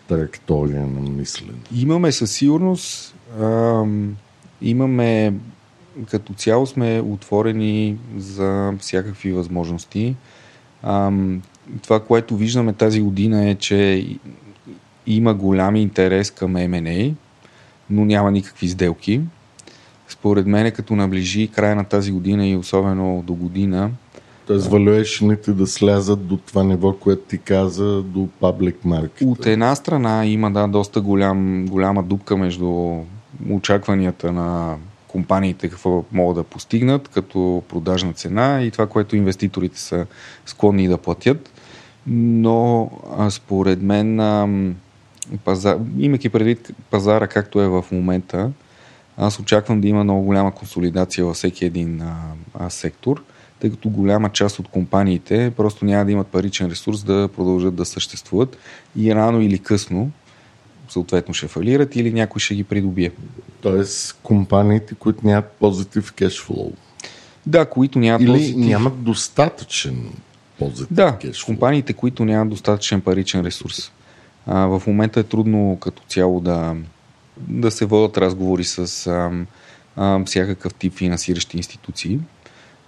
траектория 0.09 0.87
на 0.87 1.11
мислене? 1.11 1.53
Имаме 1.77 2.13
със 2.13 2.33
сигурност. 2.33 3.15
Ам, 3.41 4.17
имаме 4.63 5.35
като 6.11 6.35
цяло 6.35 6.67
сме 6.67 7.01
отворени 7.01 7.97
за 8.17 8.73
всякакви 8.79 9.33
възможности. 9.33 10.17
Ам, 10.83 11.43
това, 11.83 12.01
което 12.01 12.37
виждаме 12.37 12.73
тази 12.73 13.01
година 13.01 13.49
е, 13.49 13.55
че 13.55 14.07
има 15.07 15.35
голям 15.35 15.77
интерес 15.77 16.31
към 16.31 16.55
M&A, 16.55 17.15
но 17.91 18.05
няма 18.05 18.31
никакви 18.31 18.69
сделки. 18.69 19.21
Според 20.09 20.47
мен, 20.47 20.73
като 20.73 20.97
наближи 20.97 21.49
края 21.49 21.77
на 21.77 21.85
тази 21.85 22.13
година 22.13 22.47
и 22.47 22.57
особено 22.57 23.23
до 23.27 23.35
година, 23.35 23.91
Тоест, 24.47 24.67
валюешените 24.67 25.53
да 25.53 25.67
слязат 25.67 26.27
до 26.27 26.37
това 26.37 26.65
ниво, 26.65 26.93
което 26.93 27.23
ти 27.23 27.39
каза, 27.39 28.03
до 28.03 28.29
public 28.41 28.75
market. 28.87 29.27
От 29.27 29.47
една 29.47 29.75
страна 29.75 30.27
има 30.27 30.51
да, 30.51 30.69
доста 30.69 31.01
голям, 31.01 31.67
голяма 31.67 32.03
дупка 32.03 32.37
между 32.37 32.99
очакванията 33.51 34.33
на 34.33 34.77
компаниите 35.09 35.69
какво 35.69 36.05
могат 36.13 36.37
да 36.37 36.43
постигнат 36.43 37.09
като 37.09 37.63
продажна 37.69 38.13
цена 38.13 38.63
и 38.63 38.71
това, 38.71 38.87
което 38.87 39.17
инвеститорите 39.17 39.81
са 39.81 40.07
склонни 40.47 40.89
да 40.89 40.99
платят. 40.99 41.51
Но 42.07 42.91
според 43.31 43.83
мен, 43.83 44.77
пазар, 45.45 45.79
имайки 45.99 46.29
предвид 46.29 46.71
пазара 46.91 47.27
както 47.27 47.61
е 47.61 47.69
в 47.69 47.85
момента, 47.93 48.51
аз 49.17 49.39
очаквам 49.39 49.81
да 49.81 49.89
има 49.89 50.05
много 50.05 50.23
голяма 50.23 50.55
консолидация 50.55 51.25
във 51.25 51.37
всеки 51.37 51.65
един 51.65 52.03
а, 52.03 52.17
а, 52.55 52.71
сектор, 52.71 53.23
тъй 53.61 53.71
като 53.71 53.89
голяма 53.89 54.29
част 54.29 54.59
от 54.59 54.69
компаниите 54.69 55.53
просто 55.57 55.85
няма 55.85 56.05
да 56.05 56.13
имат 56.13 56.27
паричен 56.27 56.71
ресурс 56.71 57.03
да 57.03 57.29
продължат 57.37 57.75
да 57.75 57.85
съществуват 57.85 58.59
и 58.97 59.15
рано 59.15 59.41
или 59.41 59.59
късно 59.59 60.11
съответно 60.93 61.35
ще 61.35 61.49
фалират 61.49 61.97
или 61.97 62.13
някой 62.13 62.41
ще 62.41 62.55
ги 62.55 62.65
придобие. 62.65 63.13
Тоест 63.61 64.19
компаниите, 64.23 64.95
които 64.95 65.27
нямат 65.27 65.51
позитив 65.61 66.13
кешфлоу. 66.13 66.73
Да, 67.47 67.65
които 67.67 67.99
нямат 67.99 68.23
Или 68.23 68.33
позитив... 68.33 68.57
нямат 68.57 69.03
достатъчен 69.03 70.09
позитив 70.59 70.87
Да, 70.91 71.19
кешфлоу. 71.19 71.47
компаниите, 71.47 71.93
които 71.93 72.25
нямат 72.25 72.49
достатъчен 72.49 73.01
паричен 73.01 73.41
ресурс. 73.41 73.93
А, 74.47 74.67
в 74.67 74.83
момента 74.87 75.21
е 75.21 75.23
трудно 75.23 75.79
като 75.81 76.03
цяло 76.09 76.41
да, 76.41 76.77
да 77.37 77.71
се 77.71 77.85
водят 77.85 78.19
разговори 78.19 78.65
с 78.65 79.07
а, 79.07 79.31
а, 79.97 80.25
всякакъв 80.25 80.75
тип 80.75 80.95
финансиращи 80.95 81.57
институции. 81.57 82.19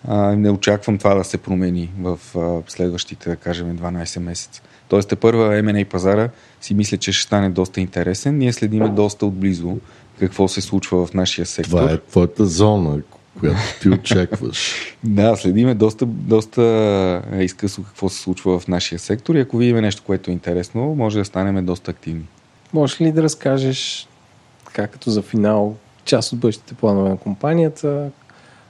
А, 0.09 0.17
не 0.37 0.51
очаквам 0.51 0.99
това 0.99 1.15
да 1.15 1.25
се 1.25 1.39
промени 1.39 1.91
в 2.01 2.19
а, 2.37 2.71
следващите, 2.71 3.29
да 3.29 3.37
кажем, 3.37 3.79
12 3.79 4.19
месеца. 4.19 4.63
Тоест, 4.89 5.09
те 5.09 5.17
първа 5.17 5.55
M&A 5.55 5.85
пазара 5.85 6.29
си 6.61 6.75
мисля, 6.75 6.97
че 6.97 7.13
ще 7.13 7.23
стане 7.23 7.51
доста 7.51 7.81
интересен. 7.81 8.39
Ние 8.39 8.53
следиме 8.53 8.89
доста 8.89 9.27
отблизо 9.27 9.77
какво 10.21 10.49
се 10.49 10.61
случва 10.61 11.07
в 11.07 11.15
нашия 11.15 11.47
сектор. 11.47 11.71
Това 11.71 11.93
е 11.93 11.99
твоята 11.99 12.47
зона, 12.47 13.03
която 13.41 13.61
ти 13.81 13.89
очакваш. 13.89 14.75
Да, 15.05 15.37
следиме 15.37 15.75
доста, 15.75 16.07
доста 16.07 17.23
изкъсно 17.39 17.85
какво 17.85 18.09
се 18.09 18.21
случва 18.21 18.59
в 18.61 18.69
нашия 18.69 18.99
сектор 18.99 19.35
и 19.35 19.41
ако 19.41 19.57
видим 19.57 19.77
нещо, 19.77 20.03
което 20.07 20.31
е 20.31 20.35
интересно, 20.35 20.95
може 20.95 21.19
да 21.19 21.25
станем 21.25 21.67
доста 21.67 21.91
активни. 21.91 22.25
Можеш 22.73 23.01
ли 23.01 23.13
да 23.13 23.23
разкажеш 23.23 24.09
така 24.65 24.87
като 24.87 25.11
за 25.11 25.23
финал 25.23 25.77
част 26.05 26.33
от 26.33 26.39
бъдещите 26.39 26.75
планове 26.75 27.09
на 27.09 27.17
компанията, 27.17 28.11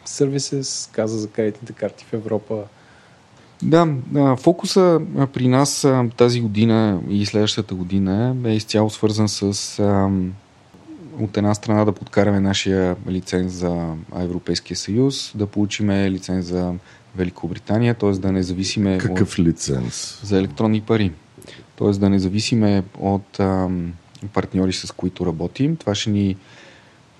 сервисес, 0.05 0.91
каза 0.93 1.19
за 1.19 1.29
кредитните 1.29 1.73
карти 1.73 2.05
в 2.05 2.13
Европа. 2.13 2.63
Да, 3.65 3.87
фокуса 4.37 5.01
при 5.33 5.49
нас 5.49 5.89
тази 6.17 6.41
година 6.41 7.01
и 7.09 7.27
следващата 7.27 7.75
година 7.75 8.37
е 8.45 8.55
изцяло 8.55 8.91
свързан 8.91 9.29
с 9.29 9.79
от 11.21 11.37
една 11.37 11.55
страна 11.55 11.85
да 11.85 11.93
подкараме 11.93 12.41
нашия 12.41 12.97
лиценз 13.09 13.53
за 13.53 13.95
Европейския 14.17 14.77
съюз, 14.77 15.33
да 15.35 15.47
получим 15.47 15.91
лиценз 15.91 16.47
за 16.47 16.75
Великобритания, 17.17 17.95
т.е. 17.95 18.11
да 18.11 18.33
не 18.33 18.43
зависиме 18.43 18.99
Какъв 18.99 19.33
от... 19.33 19.39
лиценз? 19.39 20.21
За 20.23 20.39
електронни 20.39 20.81
пари. 20.81 21.13
Т.е. 21.79 21.91
да 21.91 22.11
не 22.11 22.19
зависиме 22.19 22.83
от 22.99 23.41
ам, 23.41 23.93
партньори, 24.33 24.73
с 24.73 24.93
които 24.93 25.27
работим. 25.27 25.77
Това 25.77 25.95
ще 25.95 26.11
ни 26.11 26.37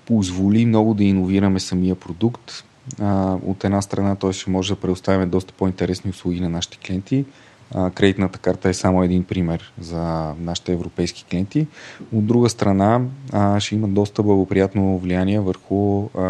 позволи 0.05 0.65
много 0.65 0.93
да 0.93 1.03
иновираме 1.03 1.59
самия 1.59 1.95
продукт. 1.95 2.63
А, 2.99 3.37
от 3.45 3.63
една 3.63 3.81
страна, 3.81 4.15
т.е. 4.15 4.33
ще 4.33 4.49
може 4.49 4.73
да 4.73 4.79
предоставяме 4.79 5.25
доста 5.25 5.53
по-интересни 5.53 6.09
услуги 6.09 6.39
на 6.39 6.49
нашите 6.49 6.77
клиенти. 6.77 7.25
А, 7.73 7.89
кредитната 7.89 8.39
карта 8.39 8.69
е 8.69 8.73
само 8.73 9.03
един 9.03 9.23
пример 9.23 9.73
за 9.79 10.33
нашите 10.39 10.71
европейски 10.71 11.25
клиенти. 11.29 11.67
От 12.13 12.25
друга 12.25 12.49
страна, 12.49 13.01
а, 13.31 13.59
ще 13.59 13.75
има 13.75 13.87
доста 13.87 14.23
благоприятно 14.23 14.97
влияние 14.97 15.39
върху 15.39 16.09
а, 16.17 16.23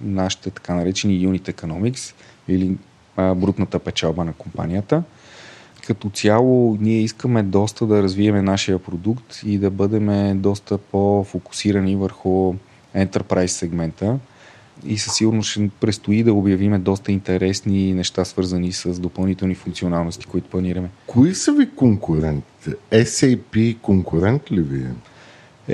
нашите 0.00 0.50
така 0.50 0.74
наречени 0.74 1.28
unit 1.28 1.52
economics 1.52 2.14
или 2.48 2.76
а, 3.16 3.34
брутната 3.34 3.78
печалба 3.78 4.24
на 4.24 4.32
компанията. 4.32 5.02
Като 5.86 6.10
цяло 6.10 6.76
ние 6.80 6.98
искаме 6.98 7.42
доста 7.42 7.86
да 7.86 8.02
развиеме 8.02 8.42
нашия 8.42 8.78
продукт 8.78 9.40
и 9.46 9.58
да 9.58 9.70
бъдем 9.70 10.40
доста 10.40 10.78
по-фокусирани 10.78 11.96
върху 11.96 12.54
enterprise 12.96 13.46
сегмента 13.46 14.18
и 14.86 14.98
със 14.98 15.14
сигурност 15.14 15.50
ще 15.50 15.70
предстои 15.80 16.22
да 16.22 16.32
обявиме 16.32 16.78
доста 16.78 17.12
интересни 17.12 17.94
неща, 17.94 18.24
свързани 18.24 18.72
с 18.72 19.00
допълнителни 19.00 19.54
функционалности, 19.54 20.26
които 20.26 20.48
планираме. 20.48 20.90
Кои 21.06 21.34
са 21.34 21.52
ви 21.52 21.70
конкурентите? 21.70 22.70
SAP 22.92 23.80
конкурент 23.80 24.52
ли 24.52 24.60
ви 24.60 24.82
е? 24.82 24.92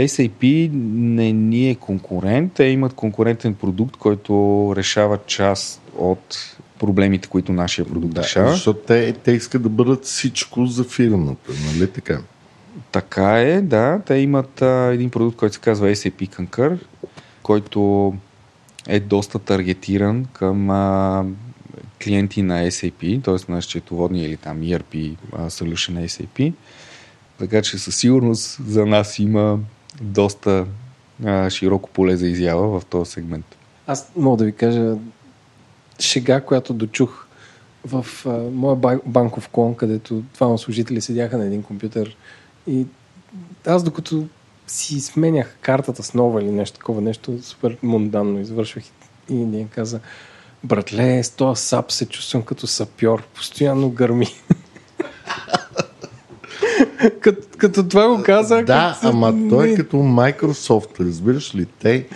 SAP 0.09 0.70
не 0.94 1.32
ни 1.32 1.70
е 1.70 1.74
конкурент. 1.74 2.53
Те 2.53 2.64
имат 2.64 2.94
конкурентен 2.94 3.55
продукт, 3.55 3.96
който 3.96 4.72
решава 4.76 5.18
част 5.26 5.82
от 5.98 6.57
проблемите, 6.78 7.28
които 7.28 7.53
нашия 7.53 7.84
продукт 7.84 8.14
да, 8.14 8.22
решава. 8.22 8.51
Защото 8.51 8.80
те, 8.86 9.12
те 9.12 9.32
искат 9.32 9.62
да 9.62 9.68
бъдат 9.68 10.05
всичко 10.05 10.66
за 10.66 10.84
фирмата, 10.84 11.53
нали 11.66 11.90
така? 11.90 12.18
Така 12.92 13.40
е, 13.40 13.61
да. 13.61 14.01
Те 14.07 14.14
имат 14.14 14.62
а, 14.62 14.90
един 14.92 15.11
продукт, 15.11 15.36
който 15.36 15.55
се 15.55 15.61
казва 15.61 15.88
SAP 15.88 16.28
Concur, 16.28 16.78
който 17.42 18.14
е 18.89 19.01
доста 19.01 19.39
таргетиран 19.39 20.26
към 20.33 20.70
а, 20.70 21.24
клиенти 22.05 22.43
на 22.43 22.62
SAP, 22.62 23.24
т.е. 23.24 23.53
на 23.53 23.62
счетоводния 23.62 24.26
или 24.26 24.37
там 24.37 24.61
ERP 24.61 25.16
а, 25.33 25.51
solution 25.51 26.07
SAP. 26.07 26.53
Така 27.39 27.62
че 27.62 27.78
със 27.78 27.97
сигурност 27.97 28.59
за 28.66 28.87
нас 28.87 29.18
има 29.18 29.59
доста 30.03 30.66
а, 31.24 31.51
широко 31.51 31.91
поле 31.91 32.16
за 32.16 32.26
изява 32.26 32.81
в 32.81 32.85
този 32.85 33.11
сегмент. 33.11 33.57
Аз 33.87 34.12
мога 34.16 34.37
да 34.37 34.45
ви 34.45 34.53
кажа 34.53 34.97
шега, 35.99 36.41
която 36.41 36.74
дочух 36.74 37.26
в 37.87 38.07
а, 38.26 38.31
моя 38.53 38.76
банков 39.07 39.49
клон, 39.49 39.74
където 39.74 40.22
двама 40.35 40.59
служители 40.59 41.01
седяха 41.01 41.39
на 41.39 41.47
един 41.47 41.62
компютър 41.62 42.16
и 42.66 42.87
аз 43.66 43.83
докато 43.83 44.26
си 44.71 45.01
сменях 45.01 45.57
картата 45.61 46.03
с 46.03 46.14
нова 46.14 46.43
или 46.43 46.51
нещо 46.51 46.79
такова, 46.79 47.01
нещо 47.01 47.43
супер 47.43 47.77
мунданно 47.83 48.41
извършвах 48.41 48.85
и 49.31 49.43
един 49.43 49.68
каза, 49.68 50.01
братле, 50.64 51.23
с 51.23 51.31
този 51.31 51.62
сап 51.62 51.93
се 51.93 52.07
чувствам 52.07 52.43
като 52.43 52.66
сапьор, 52.66 53.23
постоянно 53.35 53.91
гърми. 53.91 54.27
като, 57.21 57.43
като 57.59 57.89
това 57.89 58.09
го 58.09 58.23
казах. 58.23 58.64
Да, 58.64 58.95
като... 58.95 59.09
ама 59.09 59.35
той 59.51 59.68
е 59.68 59.75
като 59.75 59.97
Microsoft, 59.97 61.01
разбираш 61.01 61.55
ли? 61.55 61.66
Те 61.66 62.07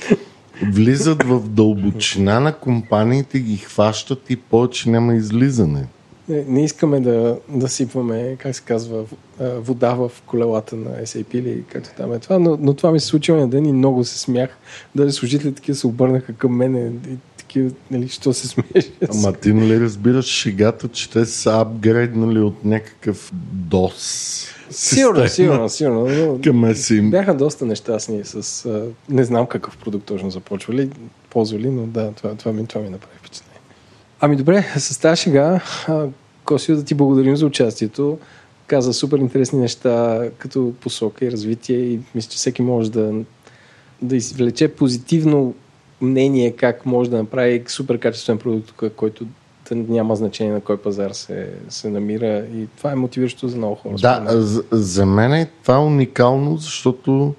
влизат 0.63 1.23
в 1.23 1.49
дълбочина 1.49 2.41
на 2.41 2.53
компаниите, 2.53 3.41
ги 3.41 3.57
хващат 3.57 4.31
и 4.31 4.37
повече 4.37 4.91
няма 4.91 5.15
излизане. 5.15 5.87
Не, 6.29 6.45
не 6.49 6.65
искаме 6.65 7.01
да, 7.01 7.39
да 7.49 7.69
сипваме, 7.69 8.37
как 8.39 8.57
се 8.57 8.63
казва, 8.63 9.05
вода 9.41 9.95
в 9.95 10.13
колелата 10.27 10.77
на 10.77 10.91
SAP 10.91 11.35
или 11.35 11.65
както 11.69 11.91
там 11.97 12.13
е 12.13 12.19
това, 12.19 12.39
но, 12.39 12.59
но 12.61 12.75
това 12.75 12.93
ми 12.93 13.01
се 13.01 13.07
случи 13.07 13.33
на 13.33 13.49
ден 13.49 13.67
и 13.67 13.73
много 13.73 14.05
се 14.05 14.19
смях. 14.19 14.51
Даже 14.95 15.13
служителите 15.13 15.57
такива 15.57 15.77
се 15.77 15.87
обърнаха 15.87 16.33
към 16.33 16.57
мене 16.57 16.93
и 17.11 17.17
такива, 17.37 17.71
нали, 17.91 18.09
що 18.09 18.33
се 18.33 18.49
смееш. 18.49 18.91
Ама 19.11 19.33
ти 19.33 19.53
нали 19.53 19.81
разбираш 19.81 20.25
шегата, 20.25 20.89
че 20.89 21.11
те 21.11 21.27
са 21.27 21.61
апгрейднали 21.61 22.39
от 22.39 22.65
някакъв 22.65 23.33
DOS. 23.69 24.51
Сигурно, 24.71 25.29
сигурно, 25.29 25.69
сигурно. 25.69 26.41
Към 26.45 26.75
Бяха 27.11 27.35
доста 27.35 27.67
нещастни 27.67 28.21
с... 28.25 28.69
не 29.09 29.25
знам 29.25 29.47
какъв 29.47 29.77
продукт 29.77 30.07
точно 30.07 30.31
започвали, 30.31 30.91
ползвали, 31.31 31.71
но 31.71 31.87
да, 31.87 32.13
това, 32.13 32.35
това, 32.35 32.53
ми, 32.53 32.67
това 32.67 32.81
ми 32.81 32.91
направи 32.91 33.19
впечатление. 33.19 33.54
Ами 34.21 34.37
добре, 34.37 34.65
с 34.77 35.01
тази 35.01 35.23
шега, 35.23 35.61
Косио, 36.45 36.77
да 36.77 36.85
ти 36.85 36.95
благодарим 36.95 37.37
за 37.37 37.47
участието. 37.47 38.19
Каза 38.67 38.93
супер 38.93 39.19
интересни 39.19 39.59
неща 39.59 40.23
като 40.39 40.73
посока 40.81 41.25
и 41.25 41.33
развитие 41.33 41.77
и 41.77 42.01
мисля, 42.15 42.31
че 42.31 42.37
всеки 42.37 42.63
може 42.63 42.91
да, 42.91 43.13
да 44.03 44.17
извлече 44.17 44.69
позитивно 44.69 45.55
мнение 46.01 46.53
как 46.53 46.87
може 46.87 47.11
да 47.11 47.17
направи 47.17 47.65
супер 47.67 47.99
качествен 47.99 48.39
продукт, 48.39 48.93
който 48.97 49.27
да 49.71 49.75
няма 49.75 50.17
значение 50.17 50.53
на 50.53 50.61
кой 50.61 50.77
пазар 50.77 51.11
се, 51.11 51.51
се 51.69 51.91
намира 51.91 52.47
и 52.55 52.67
това 52.77 52.93
е 52.93 52.95
мотивиращо 52.95 53.49
за 53.49 53.57
много 53.57 53.75
хора. 53.75 53.95
Да, 53.95 54.25
за, 54.29 54.65
за 54.71 55.07
мен 55.07 55.33
е 55.33 55.51
това 55.63 55.79
уникално, 55.79 56.57
защото 56.57 57.35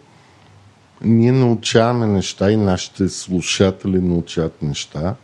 ние 1.02 1.32
научаваме 1.32 2.08
неща 2.08 2.52
и 2.52 2.58
нашите 2.58 3.10
слушатели 3.10 4.00
научават 4.00 4.62
неща 4.62 5.16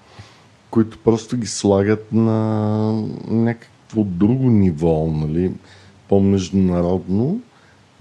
които 0.71 0.97
просто 0.97 1.37
ги 1.37 1.47
слагат 1.47 2.13
на 2.13 3.03
някакво 3.27 4.03
друго 4.03 4.49
ниво, 4.49 5.07
нали, 5.07 5.51
по-международно, 6.09 7.41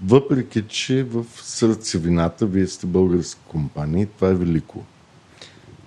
въпреки, 0.05 0.63
че 0.67 1.03
в 1.03 1.25
сърцевината 1.41 2.45
вие 2.45 2.67
сте 2.67 2.87
българска 2.87 3.41
компания 3.47 4.07
това 4.07 4.29
е 4.29 4.35
велико. 4.35 4.83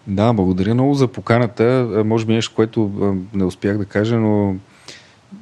Да, 0.06 0.32
благодаря 0.32 0.74
много 0.74 0.94
за 0.94 1.08
поканата. 1.08 1.88
Може 2.04 2.26
би 2.26 2.32
нещо, 2.32 2.54
което 2.54 2.90
не 3.34 3.44
успях 3.44 3.78
да 3.78 3.84
кажа, 3.84 4.16
но 4.16 4.54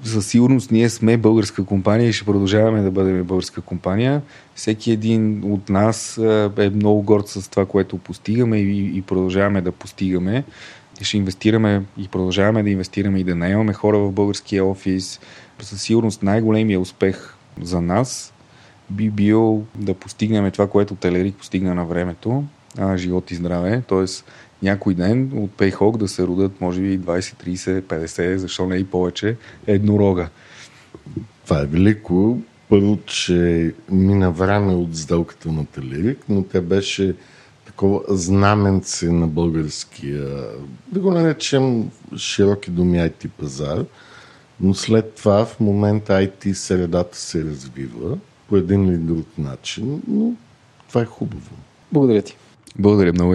със 0.05 0.27
сигурност 0.27 0.71
ние 0.71 0.89
сме 0.89 1.17
българска 1.17 1.65
компания 1.65 2.09
и 2.09 2.13
ще 2.13 2.25
продължаваме 2.25 2.83
да 2.83 2.91
бъдем 2.91 3.25
българска 3.25 3.61
компания. 3.61 4.23
Всеки 4.55 4.93
един 4.93 5.53
от 5.53 5.69
нас 5.69 6.19
е 6.59 6.71
много 6.71 7.03
горд 7.03 7.29
с 7.29 7.51
това, 7.51 7.67
което 7.67 7.99
постигаме 7.99 8.59
и 8.59 9.03
продължаваме 9.03 9.61
да 9.61 9.73
постигаме 9.73 10.45
ще 11.01 11.17
инвестираме 11.17 11.83
и 11.99 12.09
продължаваме 12.09 12.63
да 12.63 12.71
инвестираме 12.71 13.19
и 13.19 13.25
да 13.25 13.35
наемаме 13.35 13.73
хора 13.73 13.99
в 13.99 14.13
българския 14.13 14.65
офис. 14.65 15.21
Със 15.61 15.83
сигурност 15.83 16.23
най-големия 16.23 16.81
успех 16.81 17.35
за 17.63 17.81
нас 17.81 18.33
би 18.91 19.11
бил 19.11 19.65
да 19.75 19.95
постигнем 19.95 20.51
това, 20.51 20.69
което 20.69 20.95
Телерик 20.95 21.37
постигна 21.37 21.75
на 21.75 21.85
времето, 21.85 22.45
а, 22.79 22.97
живот 22.97 23.31
и 23.31 23.35
здраве. 23.35 23.83
Тоест 23.89 24.25
някой 24.63 24.95
ден 24.95 25.31
от 25.35 25.51
Payhawk 25.51 25.97
да 25.97 26.09
се 26.09 26.27
родят 26.27 26.61
може 26.61 26.81
би 26.81 27.01
20, 27.01 27.21
30, 27.47 27.81
50, 27.81 28.37
защо 28.37 28.67
не 28.67 28.77
и 28.77 28.85
повече, 28.85 29.37
еднорога. 29.67 30.29
Това 31.45 31.61
е 31.61 31.67
велико. 31.67 32.39
Първо, 32.69 32.99
че 33.07 33.75
мина 33.91 34.31
време 34.31 34.73
от 34.73 34.97
сделката 34.97 35.53
на 35.53 35.67
Телерик, 35.67 36.19
но 36.29 36.43
тя 36.43 36.61
беше 36.61 37.15
такова 37.83 38.03
знаменце 38.09 39.13
на 39.13 39.27
българския, 39.27 40.47
да 40.93 41.01
го 41.01 41.11
наречем 41.11 41.91
широки 42.17 42.71
думи 42.71 42.99
IT 42.99 43.29
пазар, 43.29 43.85
но 44.61 44.75
след 44.75 45.15
това 45.15 45.45
в 45.45 45.61
момента 45.61 46.13
IT 46.13 46.53
средата 46.53 47.19
се 47.19 47.45
развива 47.45 48.19
по 48.49 48.57
един 48.57 48.89
или 48.89 48.97
друг 48.97 49.27
начин, 49.39 50.03
но 50.09 50.33
това 50.89 51.03
е 51.03 51.05
хубаво. 51.05 51.51
Благодаря 51.93 52.23
ти. 52.23 52.37
Благодаря 52.79 53.13
много. 53.13 53.35